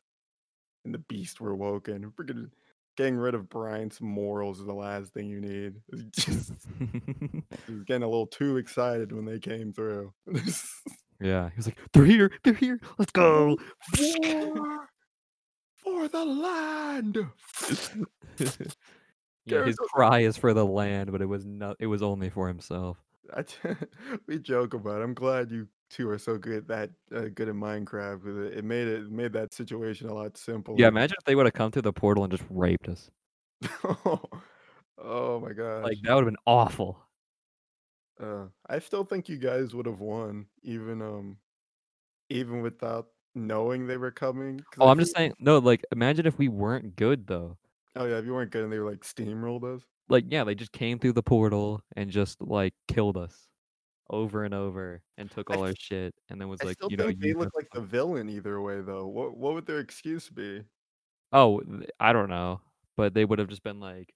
[0.85, 2.11] and the beast were woken.
[2.11, 2.51] Freaking
[2.97, 5.81] getting rid of Brian's morals is the last thing you need.
[6.13, 6.53] Just,
[7.65, 10.13] he was getting a little too excited when they came through.
[11.23, 12.31] Yeah, he was like, "They're here!
[12.43, 12.79] They're here!
[12.97, 13.57] Let's go!"
[13.97, 14.89] War
[15.77, 17.17] for the land.
[19.45, 21.77] yeah, his cry is for the land, but it was not.
[21.79, 22.97] It was only for himself.
[24.27, 24.99] We joke about.
[24.99, 25.03] It.
[25.05, 28.47] I'm glad you two are so good that uh, good at Minecraft.
[28.47, 30.75] It, it made it made that situation a lot simpler.
[30.77, 33.09] Yeah, imagine if they would have come through the portal and just raped us.
[35.01, 35.83] oh my god!
[35.83, 36.99] Like that would have been awful.
[38.19, 41.37] Uh, I still think you guys would have won, even um,
[42.29, 44.59] even without knowing they were coming.
[44.59, 45.33] 'cause Oh, I I'm just feel- saying.
[45.39, 47.57] No, like imagine if we weren't good though.
[47.95, 49.83] Oh yeah, if you weren't good and they were like steamrolled us.
[50.09, 53.47] Like yeah, they just came through the portal and just like killed us
[54.09, 56.91] over and over and took I all our shit and then was I like, still
[56.91, 59.07] you know, think they you look like the villain either way, though.
[59.07, 60.61] What what would their excuse be?
[61.31, 62.61] Oh, th- I don't know,
[62.95, 64.13] but they would have just been like,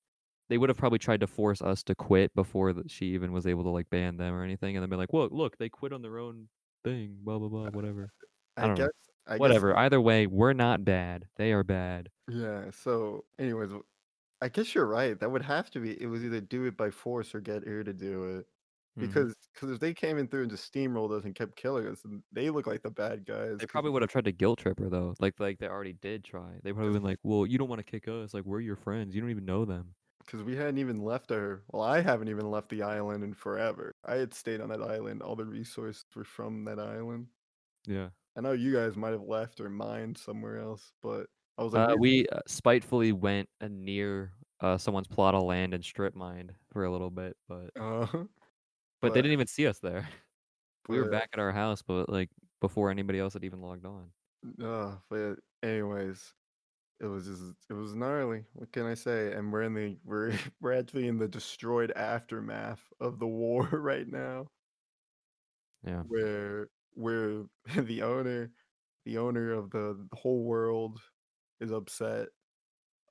[0.50, 3.48] they would have probably tried to force us to quit before that she even was
[3.48, 5.94] able to like ban them or anything, and then be like, "Well, look, they quit
[5.94, 6.50] on their own
[6.84, 8.14] thing." Blah blah blah, whatever.
[8.58, 8.86] I I, don't know.
[8.86, 8.92] guess.
[9.28, 9.78] I guess- Whatever.
[9.78, 11.28] Either way, we're not bad.
[11.38, 12.10] They are bad.
[12.30, 12.72] yeah.
[12.72, 13.72] So, anyways,
[14.42, 15.20] I guess you're right.
[15.20, 16.02] That would have to be.
[16.02, 18.48] It was either do it by force or get her to do it.
[18.98, 19.02] Mhm.
[19.02, 22.04] Because because if they came in through and just steamrolled us and kept killing us,
[22.32, 23.60] they look like the bad guys.
[23.60, 26.24] they probably would have tried to guilt trip her though, like like they already did
[26.24, 26.60] try.
[26.64, 28.34] They probably been like, "Well, you don't want to kick us.
[28.34, 29.14] Like we're your friends.
[29.16, 29.96] You don't even know them."
[30.28, 31.64] Because we hadn't even left our.
[31.72, 33.96] Well, I haven't even left the island in forever.
[34.06, 35.24] I had stayed on that island.
[35.24, 37.28] All the resources were from that island.
[37.88, 38.10] Yeah.
[38.38, 41.26] I know you guys might have left or mined somewhere else, but
[41.58, 45.74] I was like, Uh, "We- uh, spitefully went uh, near uh, someone's plot of land
[45.74, 48.28] and strip mined for a little bit, but uh, but
[49.02, 50.08] But- they didn't even see us there.
[50.90, 52.30] we were back at our house, but like
[52.62, 54.12] before anybody else had even logged on.
[54.64, 56.34] Uh, but anyways,
[57.00, 58.46] it was just it was gnarly.
[58.54, 59.34] What can I say?
[59.34, 64.08] And we're in the we're we're actually in the destroyed aftermath of the war right
[64.08, 64.48] now,
[65.84, 66.04] Yeah.
[66.08, 67.46] where where
[67.76, 68.54] the owner,
[69.06, 71.00] the owner of the whole world,
[71.60, 72.30] is upset.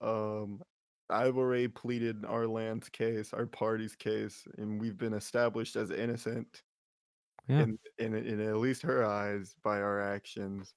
[0.02, 0.62] Um,
[1.10, 6.62] I've already pleaded our land's case, our party's case, and we've been established as innocent
[7.48, 7.64] Yeah.
[7.64, 10.74] in, in in at least her eyes by our actions.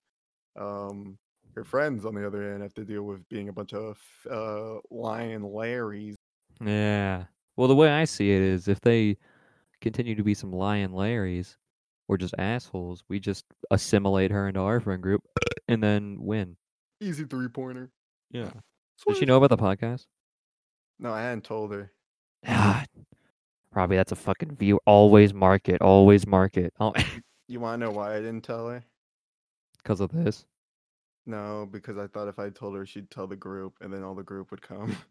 [0.59, 1.19] Um,
[1.59, 3.97] her friends, on the other hand, have to deal with being a bunch of
[4.31, 6.15] uh, lion Larrys.
[6.63, 7.25] Yeah.
[7.57, 9.17] Well, the way I see it is if they
[9.81, 11.57] continue to be some lion Larrys
[12.07, 15.21] or just assholes, we just assimilate her into our friend group
[15.67, 16.55] and then win.
[17.01, 17.89] Easy three pointer.
[18.31, 18.51] Yeah.
[19.05, 20.05] Does she know about the podcast?
[20.97, 21.91] No, I hadn't told her.
[22.47, 22.85] Ah,
[23.73, 24.79] Robbie, that's a fucking view.
[24.85, 25.81] Always market.
[25.81, 26.73] Always market.
[26.79, 26.93] Oh,
[27.49, 28.81] You want to know why I didn't tell her?
[29.83, 30.45] because of this.
[31.25, 34.15] No, because I thought if I told her, she'd tell the group, and then all
[34.15, 34.95] the group would come.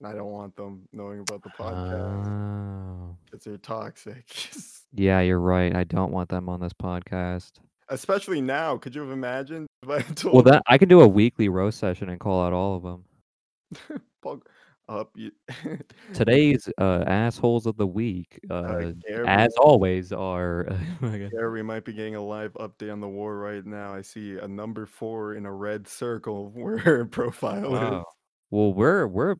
[0.00, 2.26] And I don't want them knowing about the podcast.
[2.26, 3.16] Oh.
[3.24, 4.24] Because they're toxic.
[4.94, 5.74] Yeah, you're right.
[5.74, 7.52] I don't want them on this podcast.
[7.88, 8.76] Especially now.
[8.76, 11.78] Could you have imagined if I told Well, that I can do a weekly roast
[11.78, 14.02] session and call out all of them.
[14.22, 14.42] Pog-
[14.88, 15.16] up
[16.14, 20.66] Today's uh, assholes of the week, uh, Gary, as always, are.
[21.00, 23.94] Gary might be getting a live update on the war right now.
[23.94, 27.80] I see a number four in a red circle where her profile is.
[27.80, 28.04] Wow.
[28.50, 29.36] Well, we're we're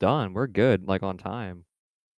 [0.00, 0.32] done.
[0.32, 0.86] We're good.
[0.86, 1.64] Like on time.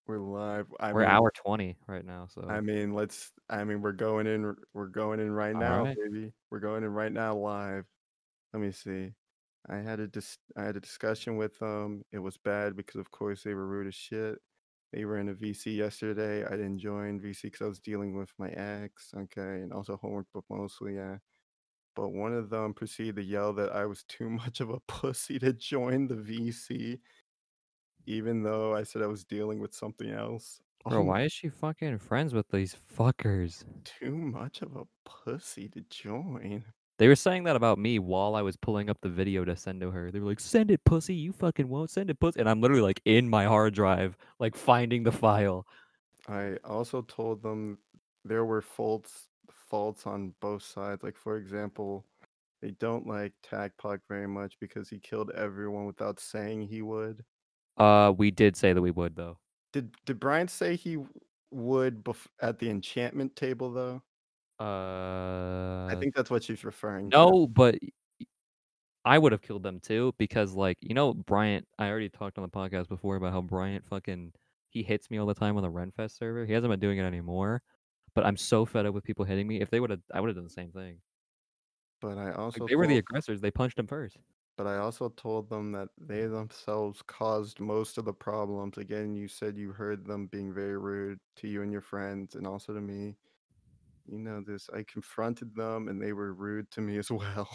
[0.07, 0.67] We're live.
[0.79, 2.29] I we're mean, hour twenty right now.
[2.31, 3.33] So I mean, let's.
[3.51, 4.55] I mean, we're going in.
[4.73, 5.97] We're going in right now, right.
[5.97, 6.33] baby.
[6.51, 7.85] We're going in right now, live.
[8.53, 9.13] Let me see.
[9.69, 12.05] I had a dis- I had a discussion with them.
[12.13, 14.39] It was bad because, of course, they were rude as shit.
[14.93, 16.45] They were in a VC yesterday.
[16.45, 19.13] I didn't join VC because I was dealing with my ex.
[19.15, 21.19] Okay, and also homework, but mostly, yeah.
[21.97, 25.39] But one of them proceeded to yell that I was too much of a pussy
[25.41, 27.01] to join the VC,
[28.07, 30.63] even though I said I was dealing with something else.
[30.89, 33.65] bro, Oh why is she fucking friends with these fuckers?
[33.85, 36.65] too much of a pussy to join.
[36.99, 39.81] They were saying that about me while I was pulling up the video to send
[39.83, 40.11] to her.
[40.11, 41.15] They were like, "Send it, pussy.
[41.15, 44.57] You fucking won't send it, pussy." And I'm literally like in my hard drive, like
[44.57, 45.67] finding the file.
[46.29, 47.79] I also told them
[48.25, 49.29] there were faults
[49.71, 51.03] faults on both sides.
[51.03, 52.05] Like for example,
[52.61, 57.25] they don't like Tagpog very much because he killed everyone without saying he would.
[57.77, 59.39] Uh, we did say that we would though.
[59.73, 60.99] Did did Brian say he
[61.51, 64.03] would bef- at the enchantment table though?
[64.61, 67.17] Uh, I think that's what she's referring to.
[67.17, 67.77] no, but
[69.05, 71.67] I would have killed them too because, like, you know, Bryant.
[71.79, 74.33] I already talked on the podcast before about how Bryant fucking
[74.71, 76.45] he hits me all the time on the Renfest server.
[76.45, 77.63] He hasn't been doing it anymore,
[78.15, 79.61] but I'm so fed up with people hitting me.
[79.61, 81.01] If they would have, I would have done the same thing.
[82.01, 83.41] But I also Like, they were the aggressors.
[83.41, 84.19] They punched him first.
[84.57, 88.77] but I also told them that they themselves caused most of the problems.
[88.77, 92.47] Again, you said you heard them being very rude to you and your friends, and
[92.47, 93.17] also to me.
[94.09, 94.69] You know this.
[94.75, 97.49] I confronted them, and they were rude to me as well.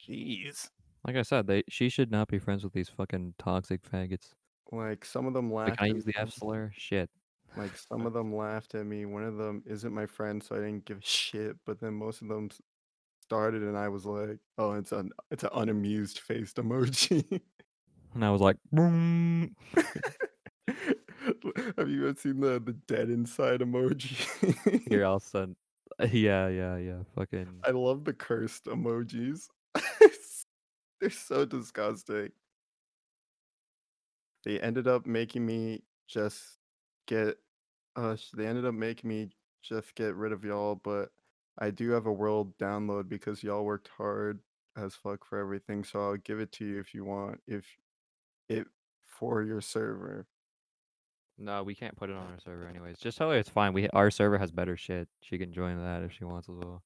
[0.00, 0.70] Jeez.
[1.06, 4.34] Like I said, they she should not be friends with these fucking toxic faggots.
[4.70, 5.78] Like some of them Like, laughed.
[5.78, 6.14] can I at use the.
[6.16, 6.72] F slur?
[6.76, 7.10] Shit.
[7.56, 9.04] Like some of them laughed at me.
[9.04, 11.56] One of them isn't my friend, so I didn't give a shit.
[11.66, 12.50] But then most of them
[13.22, 17.42] started, and I was like, "Oh, it's an it's an unamused faced emoji."
[18.14, 19.56] And I was like, "Boom."
[21.78, 24.88] Have you ever seen the the dead inside emoji?
[24.88, 25.56] here I'll send.
[26.10, 27.02] Yeah, yeah, yeah.
[27.14, 27.60] Fucking.
[27.64, 29.48] I love the cursed emojis.
[31.00, 32.32] They're so disgusting.
[34.44, 36.58] They ended up making me just
[37.06, 37.36] get
[37.96, 39.30] uh they ended up making me
[39.62, 41.10] just get rid of y'all, but
[41.58, 44.40] I do have a world download because y'all worked hard
[44.76, 47.64] as fuck for everything, so I'll give it to you if you want if
[48.48, 48.66] it
[49.06, 50.26] for your server.
[51.38, 52.98] No, we can't put it on our server anyways.
[52.98, 53.72] Just tell her it's fine.
[53.72, 55.08] We our server has better shit.
[55.22, 56.82] She can join that if she wants as well.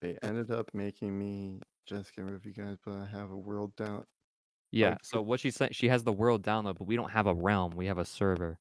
[0.00, 3.36] They ended up making me just get rid of you guys, but I have a
[3.36, 4.04] world down
[4.72, 4.90] Yeah.
[4.90, 7.34] Like, So what she's saying, she has the world download, but we don't have a
[7.34, 7.72] realm.
[7.76, 8.58] We have a server.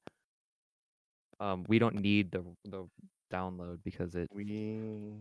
[1.39, 2.87] Um, we don't need the the
[3.33, 5.13] download because it we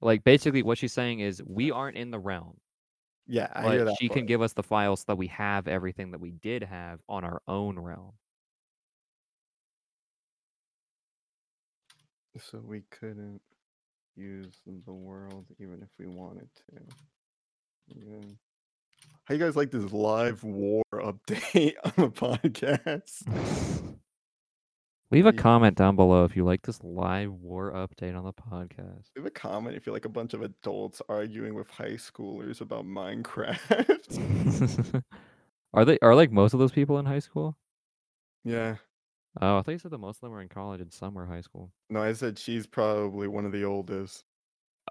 [0.00, 2.56] like basically what she's saying is we aren't in the realm.
[3.28, 6.12] Yeah, I hear that she can give us the files so that we have everything
[6.12, 8.12] that we did have on our own realm.
[12.38, 13.40] So we couldn't
[14.16, 16.80] use the world even if we wanted to.
[17.88, 18.20] Yeah.
[19.24, 23.22] how you guys like this live war update on the podcast?
[25.12, 25.40] Leave a Yeah.
[25.40, 29.04] comment down below if you like this live war update on the podcast.
[29.14, 32.84] Leave a comment if you're like a bunch of adults arguing with high schoolers about
[32.84, 35.02] Minecraft.
[35.74, 37.56] are they are like most of those people in high school?
[38.44, 38.76] yeah.
[39.40, 41.26] Oh, I thought you said that most of them were in college and some were
[41.26, 41.70] high school.
[41.90, 44.24] No, I said she's probably one of the oldest.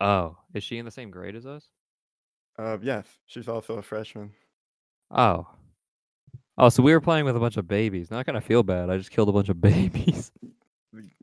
[0.02, 1.70] Oh, is she in the same grade as us?
[2.58, 4.32] Uh, yes, she's also a freshman.
[5.12, 5.48] Oh.
[6.58, 8.12] Oh, so we were playing with a bunch of babies.
[8.12, 8.90] Not gonna feel bad.
[8.90, 10.32] I just killed a bunch of babies.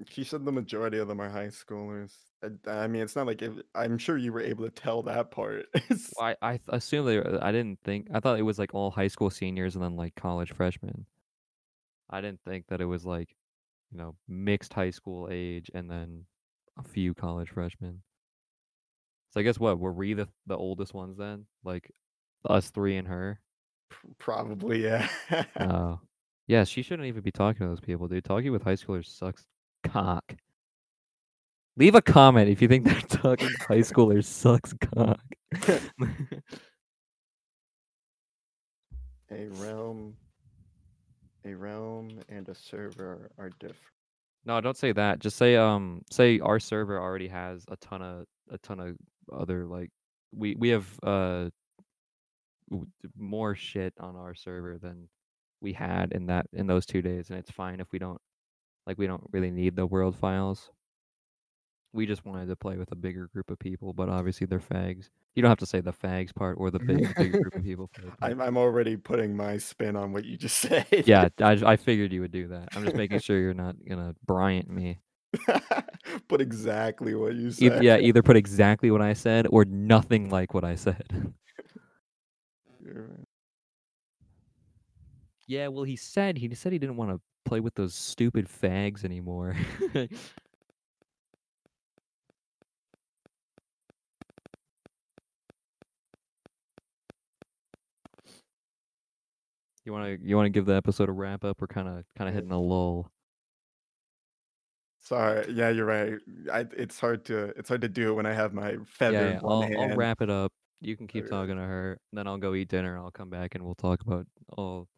[0.09, 2.13] She said the majority of them are high schoolers.
[2.43, 5.31] I, I mean, it's not like if, I'm sure you were able to tell that
[5.31, 5.67] part.
[6.21, 7.17] I I assume they.
[7.19, 8.09] Were, I didn't think.
[8.13, 11.07] I thought it was like all high school seniors and then like college freshmen.
[12.13, 13.35] I didn't think that it was like,
[13.91, 16.25] you know, mixed high school age and then
[16.79, 18.03] a few college freshmen.
[19.31, 21.47] So I guess what were we the the oldest ones then?
[21.65, 21.91] Like
[22.49, 23.41] us three and her.
[24.19, 25.09] Probably, yeah.
[25.59, 26.01] Oh,
[26.47, 26.65] yeah.
[26.65, 28.25] She shouldn't even be talking to those people, dude.
[28.25, 29.47] Talking with high schoolers sucks
[29.83, 30.35] cock.
[31.77, 35.21] Leave a comment if you think that talking to high schoolers sucks cock.
[39.31, 40.15] a realm,
[41.45, 43.79] a realm, and a server are different.
[44.45, 45.21] No, don't say that.
[45.21, 48.97] Just say um say our server already has a ton of a ton of
[49.33, 49.91] other like
[50.35, 51.49] we we have uh
[53.17, 55.09] more shit on our server than
[55.61, 58.21] we had in that in those 2 days and it's fine if we don't
[58.87, 60.71] like we don't really need the world files.
[61.93, 65.11] We just wanted to play with a bigger group of people, but obviously they're fags.
[65.35, 67.91] You don't have to say the fags part or the big big group of people.
[68.21, 70.87] I'm, I'm already putting my spin on what you just said.
[71.07, 72.69] yeah, I, I figured you would do that.
[72.75, 74.99] I'm just making sure you're not gonna Bryant me.
[76.29, 77.83] Put exactly what you said.
[77.83, 81.33] yeah, either put exactly what I said or nothing like what I said.
[85.47, 89.05] Yeah, well, he said he said he didn't want to play with those stupid fags
[89.05, 89.57] anymore.
[99.85, 101.61] You want to you want to give the episode a wrap up?
[101.61, 103.11] We're kind of kind of hitting a lull.
[105.01, 105.51] Sorry.
[105.53, 106.15] Yeah, you're right.
[106.53, 109.27] I, it's hard to it's hard to do it when I have my feather Yeah,
[109.27, 110.53] in yeah, one I'll, I'll wrap it up.
[110.81, 111.31] You can keep Okay.
[111.31, 112.99] talking to her, then I'll go eat dinner.
[112.99, 114.27] I'll come back and we'll talk about
[114.57, 114.89] all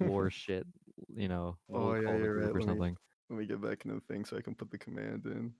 [0.00, 0.66] war shit.
[1.14, 2.56] You know, we'll Oh, yeah, call the you're group right.
[2.56, 2.96] or Let me- something.
[3.30, 5.52] Let me get back into the thing so I can put the command in.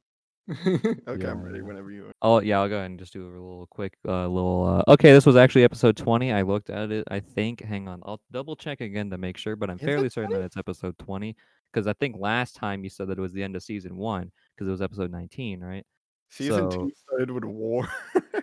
[0.66, 2.12] okay, I'm ready whenever you are.
[2.22, 4.82] Oh yeah, I'll go ahead and just do a little quick, uh, little.
[4.88, 6.32] Uh, okay, this was actually episode twenty.
[6.32, 7.06] I looked at it.
[7.10, 7.60] I think.
[7.62, 9.54] Hang on, I'll double check again to make sure.
[9.56, 10.40] But I'm Is fairly certain 20?
[10.40, 11.36] that it's episode twenty
[11.72, 14.32] because I think last time you said that it was the end of season one
[14.56, 15.84] because it was episode nineteen, right?
[16.30, 17.88] Season So- two started with war.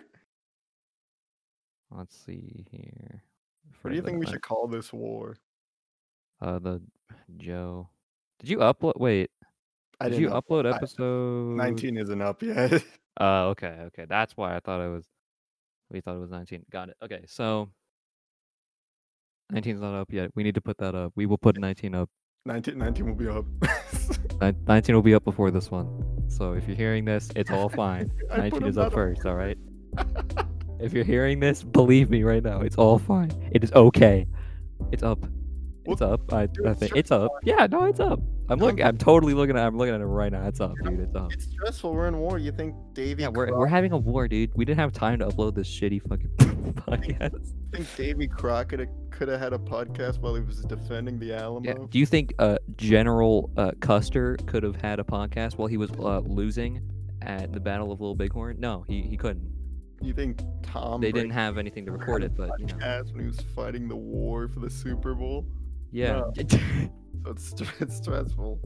[1.90, 3.22] Let's see here.
[3.82, 5.36] what do you think we should call this war?
[6.40, 6.82] Uh, the
[7.38, 7.88] Joe.
[8.40, 8.98] Did you upload?
[8.98, 9.30] Wait,
[10.00, 11.56] I did you upload episode?
[11.56, 12.84] 19 isn't up yet.
[13.20, 14.06] Uh, okay, okay.
[14.08, 15.04] That's why I thought it was.
[15.90, 16.64] We thought it was 19.
[16.70, 16.96] Got it.
[17.02, 17.70] Okay, so
[19.52, 20.30] 19's not up yet.
[20.34, 21.12] We need to put that up.
[21.16, 22.10] We will put 19 up.
[22.46, 23.44] 19, 19 will be up.
[24.68, 25.88] 19 will be up before this one.
[26.28, 28.10] So if you're hearing this, it's all fine.
[28.36, 29.58] 19 is up first, all right?
[30.78, 33.32] If you're hearing this, believe me right now, it's all fine.
[33.52, 34.26] It is okay.
[34.92, 35.18] It's up.
[35.88, 36.32] It's up.
[36.32, 37.32] I, I think it's up.
[37.42, 38.20] Yeah, no, it's up.
[38.50, 38.82] I'm looking.
[38.84, 39.66] I'm totally looking at.
[39.66, 40.46] I'm looking at it right now.
[40.46, 41.00] It's up, dude.
[41.00, 41.32] It's up.
[41.32, 41.92] It's stressful.
[41.92, 42.38] We're in war.
[42.38, 43.22] You think Davy?
[43.22, 44.50] Yeah, we're Croc- we're having a war, dude.
[44.54, 46.28] We didn't have time to upload this shitty fucking
[46.74, 47.52] podcast.
[47.72, 51.68] think Davy Crockett could have had a podcast while he was defending the Alamo?
[51.68, 51.74] Yeah.
[51.90, 55.90] Do you think uh, General uh, Custer could have had a podcast while he was
[55.98, 56.80] uh, losing
[57.22, 58.58] at the Battle of Little Bighorn?
[58.58, 59.46] No, he, he couldn't.
[60.00, 61.00] You think Tom?
[61.00, 63.88] They Brady didn't have anything to record it, but you know, when he was fighting
[63.88, 65.44] the war for the Super Bowl.
[65.92, 66.20] Yeah.
[66.20, 66.32] So
[67.26, 68.60] it's, it's stressful.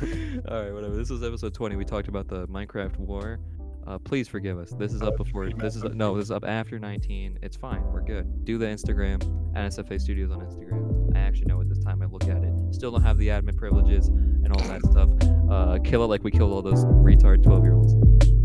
[0.48, 0.96] All right, whatever.
[0.96, 1.76] This was episode 20.
[1.76, 3.38] We talked about the Minecraft war.
[3.86, 4.70] Uh, please forgive us.
[4.70, 5.50] This is up Uh, before.
[5.50, 6.16] This is no.
[6.16, 7.40] This is up after 19.
[7.42, 7.82] It's fine.
[7.92, 8.44] We're good.
[8.44, 9.20] Do the Instagram.
[9.54, 11.16] NSFA Studios on Instagram.
[11.16, 12.54] I actually know at this time I look at it.
[12.70, 15.08] Still don't have the admin privileges and all that stuff.
[15.50, 17.94] Uh, kill it like we killed all those retard 12 year olds.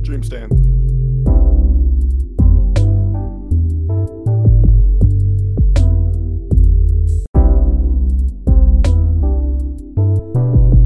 [0.01, 0.76] Dream stand.
[10.37, 10.76] you